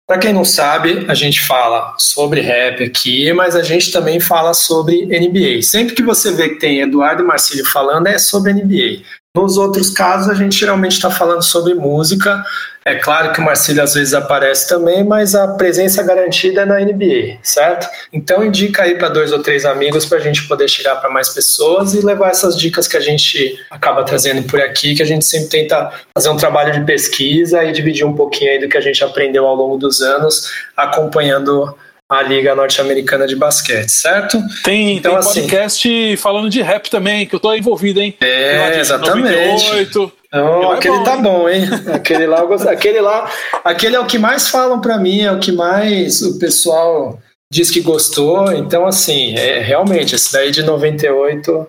Para 0.06 0.18
quem 0.18 0.32
não 0.32 0.44
sabe, 0.44 1.04
a 1.06 1.12
gente 1.12 1.40
fala 1.40 1.94
sobre 1.98 2.40
rap 2.40 2.82
aqui, 2.82 3.30
mas 3.34 3.54
a 3.54 3.62
gente 3.62 3.92
também 3.92 4.18
fala 4.18 4.54
sobre 4.54 5.04
NBA. 5.04 5.60
Sempre 5.62 5.94
que 5.94 6.02
você 6.02 6.32
vê 6.32 6.48
que 6.48 6.60
tem 6.60 6.80
Eduardo 6.80 7.22
e 7.22 7.26
Marcílio 7.26 7.66
falando, 7.66 8.06
é 8.06 8.18
sobre 8.18 8.54
NBA. 8.54 9.02
Nos 9.38 9.56
outros 9.56 9.90
casos, 9.90 10.28
a 10.28 10.34
gente 10.34 10.58
geralmente 10.58 10.94
está 10.94 11.12
falando 11.12 11.42
sobre 11.42 11.72
música. 11.72 12.42
É 12.84 12.96
claro 12.96 13.32
que 13.32 13.40
o 13.40 13.44
Marcílio 13.44 13.80
às 13.80 13.94
vezes 13.94 14.12
aparece 14.12 14.68
também, 14.68 15.04
mas 15.04 15.32
a 15.36 15.46
presença 15.54 16.02
garantida 16.02 16.62
é 16.62 16.66
na 16.66 16.80
NBA, 16.80 17.38
certo? 17.40 17.88
Então 18.12 18.44
indica 18.44 18.82
aí 18.82 18.96
para 18.98 19.08
dois 19.08 19.30
ou 19.30 19.40
três 19.40 19.64
amigos 19.64 20.04
para 20.06 20.18
a 20.18 20.20
gente 20.20 20.48
poder 20.48 20.66
chegar 20.66 20.96
para 20.96 21.08
mais 21.08 21.28
pessoas 21.28 21.94
e 21.94 22.00
levar 22.00 22.30
essas 22.30 22.58
dicas 22.58 22.88
que 22.88 22.96
a 22.96 23.00
gente 23.00 23.56
acaba 23.70 24.02
trazendo 24.02 24.42
por 24.42 24.60
aqui, 24.60 24.96
que 24.96 25.02
a 25.02 25.06
gente 25.06 25.24
sempre 25.24 25.46
tenta 25.48 25.88
fazer 26.12 26.30
um 26.30 26.36
trabalho 26.36 26.72
de 26.72 26.84
pesquisa 26.84 27.62
e 27.62 27.70
dividir 27.70 28.04
um 28.04 28.16
pouquinho 28.16 28.50
aí 28.50 28.58
do 28.58 28.68
que 28.68 28.76
a 28.76 28.80
gente 28.80 29.04
aprendeu 29.04 29.46
ao 29.46 29.54
longo 29.54 29.76
dos 29.76 30.00
anos, 30.00 30.50
acompanhando 30.76 31.76
a 32.10 32.22
Liga 32.22 32.54
Norte-Americana 32.54 33.26
de 33.26 33.36
Basquete, 33.36 33.90
certo? 33.90 34.42
Tem, 34.64 34.96
então, 34.96 35.12
tem 35.12 35.18
assim, 35.18 35.40
podcast 35.42 36.16
falando 36.16 36.48
de 36.48 36.62
rap 36.62 36.88
também, 36.88 37.26
que 37.26 37.34
eu 37.34 37.40
tô 37.40 37.54
envolvido, 37.54 38.00
hein? 38.00 38.16
É, 38.20 38.80
exatamente. 38.80 39.36
98. 39.36 40.12
Oh, 40.32 40.72
aquele 40.72 40.94
é 40.94 40.98
bom, 40.98 41.04
tá 41.04 41.14
hein? 41.14 41.22
bom, 41.22 41.48
hein? 41.48 41.64
Aquele 41.92 42.26
lá, 42.26 42.42
aquele 42.70 43.00
lá, 43.00 43.30
aquele 43.62 43.96
é 43.96 44.00
o 44.00 44.06
que 44.06 44.18
mais 44.18 44.48
falam 44.48 44.80
para 44.80 44.96
mim, 44.98 45.20
é 45.20 45.32
o 45.32 45.38
que 45.38 45.52
mais 45.52 46.22
o 46.22 46.38
pessoal 46.38 47.18
diz 47.52 47.70
que 47.70 47.80
gostou. 47.80 48.52
Então, 48.52 48.86
assim, 48.86 49.34
é 49.36 49.60
realmente 49.60 50.14
esse 50.14 50.32
daí 50.32 50.50
de 50.50 50.62
98, 50.62 51.66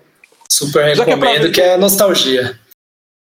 super 0.50 0.96
recomendo, 0.96 1.50
que 1.52 1.60
é, 1.60 1.64
que 1.64 1.70
é 1.72 1.76
nostalgia. 1.76 2.58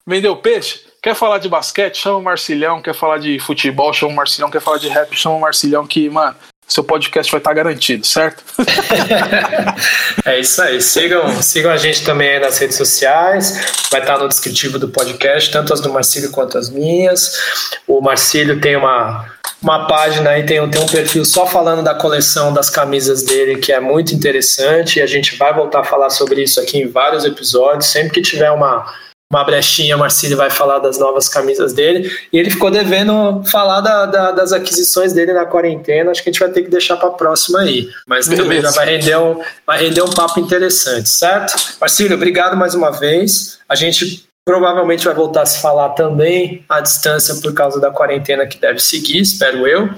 Vendeu 0.07 0.35
peixe? 0.37 0.81
Quer 1.01 1.15
falar 1.15 1.37
de 1.37 1.49
basquete? 1.49 1.97
Chama 1.97 2.17
o 2.17 2.23
Marcilhão. 2.23 2.81
Quer 2.81 2.93
falar 2.93 3.17
de 3.17 3.39
futebol? 3.39 3.93
Chama 3.93 4.13
o 4.13 4.15
Marcilhão. 4.15 4.49
Quer 4.49 4.61
falar 4.61 4.77
de 4.77 4.87
rap? 4.87 5.15
Chama 5.15 5.35
o 5.35 5.39
Marcilhão. 5.39 5.85
Que, 5.85 6.09
mano, 6.09 6.35
seu 6.67 6.83
podcast 6.83 7.31
vai 7.31 7.39
estar 7.39 7.53
garantido, 7.53 8.05
certo? 8.05 8.43
é 10.25 10.39
isso 10.39 10.61
aí. 10.61 10.81
Sigam, 10.81 11.41
sigam 11.41 11.71
a 11.71 11.77
gente 11.77 12.03
também 12.03 12.39
nas 12.41 12.57
redes 12.57 12.75
sociais. 12.75 13.73
Vai 13.89 14.01
estar 14.01 14.19
no 14.19 14.27
descritivo 14.27 14.77
do 14.77 14.89
podcast, 14.89 15.49
tanto 15.49 15.73
as 15.73 15.79
do 15.79 15.91
Marcílio 15.91 16.29
quanto 16.29 16.57
as 16.57 16.69
minhas. 16.69 17.39
O 17.87 18.01
Marcílio 18.01 18.59
tem 18.59 18.75
uma, 18.75 19.25
uma 19.61 19.87
página 19.87 20.31
aí, 20.31 20.45
tem, 20.45 20.69
tem 20.69 20.81
um 20.81 20.87
perfil 20.87 21.23
só 21.23 21.47
falando 21.47 21.81
da 21.81 21.95
coleção 21.95 22.53
das 22.53 22.69
camisas 22.69 23.23
dele, 23.23 23.59
que 23.59 23.71
é 23.71 23.79
muito 23.79 24.13
interessante. 24.13 24.99
E 24.99 25.01
a 25.01 25.07
gente 25.07 25.37
vai 25.37 25.53
voltar 25.53 25.79
a 25.79 25.85
falar 25.85 26.09
sobre 26.09 26.43
isso 26.43 26.59
aqui 26.59 26.79
em 26.79 26.87
vários 26.89 27.23
episódios. 27.23 27.85
Sempre 27.85 28.11
que 28.11 28.21
tiver 28.21 28.51
uma 28.51 28.93
uma 29.31 29.43
brechinha, 29.43 29.95
o 29.95 29.99
Marcílio 29.99 30.37
vai 30.37 30.49
falar 30.49 30.79
das 30.79 30.97
novas 30.97 31.27
camisas 31.27 31.73
dele. 31.73 32.09
E 32.31 32.39
ele 32.39 32.49
ficou 32.49 32.71
devendo 32.71 33.43
falar 33.51 33.81
da, 33.81 34.05
da, 34.05 34.31
das 34.31 34.53
aquisições 34.53 35.11
dele 35.11 35.33
na 35.33 35.45
quarentena. 35.45 36.11
Acho 36.11 36.23
que 36.23 36.29
a 36.29 36.31
gente 36.31 36.39
vai 36.39 36.49
ter 36.49 36.63
que 36.63 36.69
deixar 36.69 36.95
para 36.95 37.09
a 37.09 37.13
próxima 37.13 37.59
aí. 37.59 37.89
Mas 38.07 38.27
também 38.27 38.61
já 38.61 38.71
vai 38.71 38.85
render, 38.85 39.17
um, 39.17 39.41
vai 39.65 39.79
render 39.79 40.01
um 40.01 40.09
papo 40.09 40.39
interessante, 40.39 41.09
certo? 41.09 41.55
Marcílio, 41.79 42.15
obrigado 42.15 42.55
mais 42.55 42.73
uma 42.73 42.89
vez. 42.89 43.59
A 43.67 43.75
gente 43.75 44.25
provavelmente 44.45 45.03
vai 45.03 45.13
voltar 45.13 45.41
a 45.41 45.45
se 45.45 45.61
falar 45.61 45.89
também 45.89 46.63
à 46.69 46.79
distância 46.79 47.35
por 47.35 47.53
causa 47.53 47.81
da 47.81 47.91
quarentena 47.91 48.47
que 48.47 48.57
deve 48.57 48.79
seguir, 48.79 49.19
espero 49.19 49.67
eu. 49.67 49.89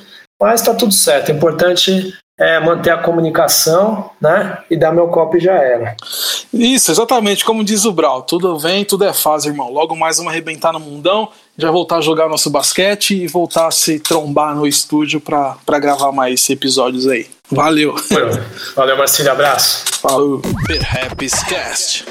Mas 0.42 0.62
está 0.62 0.74
tudo 0.74 0.92
certo. 0.92 1.30
É 1.30 1.36
importante 1.36 2.18
é, 2.40 2.60
manter 2.60 2.90
a 2.90 2.98
comunicação, 2.98 4.10
né? 4.20 4.58
E 4.72 4.76
dar 4.76 4.92
meu 4.92 5.10
copo 5.10 5.38
e 5.38 5.40
já 5.40 5.54
era. 5.54 5.96
Isso, 6.54 6.92
exatamente, 6.92 7.46
como 7.46 7.64
diz 7.64 7.86
o 7.86 7.92
Brau, 7.92 8.24
tudo 8.24 8.58
vem, 8.58 8.84
tudo 8.84 9.06
é 9.06 9.14
fase, 9.14 9.50
irmão. 9.50 9.72
Logo 9.72 9.96
mais 9.96 10.18
vamos 10.18 10.32
arrebentar 10.32 10.74
no 10.74 10.80
mundão, 10.80 11.30
já 11.58 11.70
voltar 11.70 11.98
a 11.98 12.02
jogar 12.02 12.28
nosso 12.28 12.50
basquete 12.50 13.16
e 13.16 13.28
voltar 13.28 13.68
a 13.68 13.72
se 13.72 14.00
trombar 14.00 14.56
no 14.56 14.66
estúdio 14.66 15.22
para 15.22 15.80
gravar 15.80 16.12
mais 16.12 16.50
episódios 16.50 17.08
aí. 17.08 17.28
Valeu. 17.52 17.96
Valeu, 18.76 18.98
Marcílio, 18.98 19.32
abraço. 19.32 19.84
Falou. 20.02 20.42
Cast. 21.48 22.06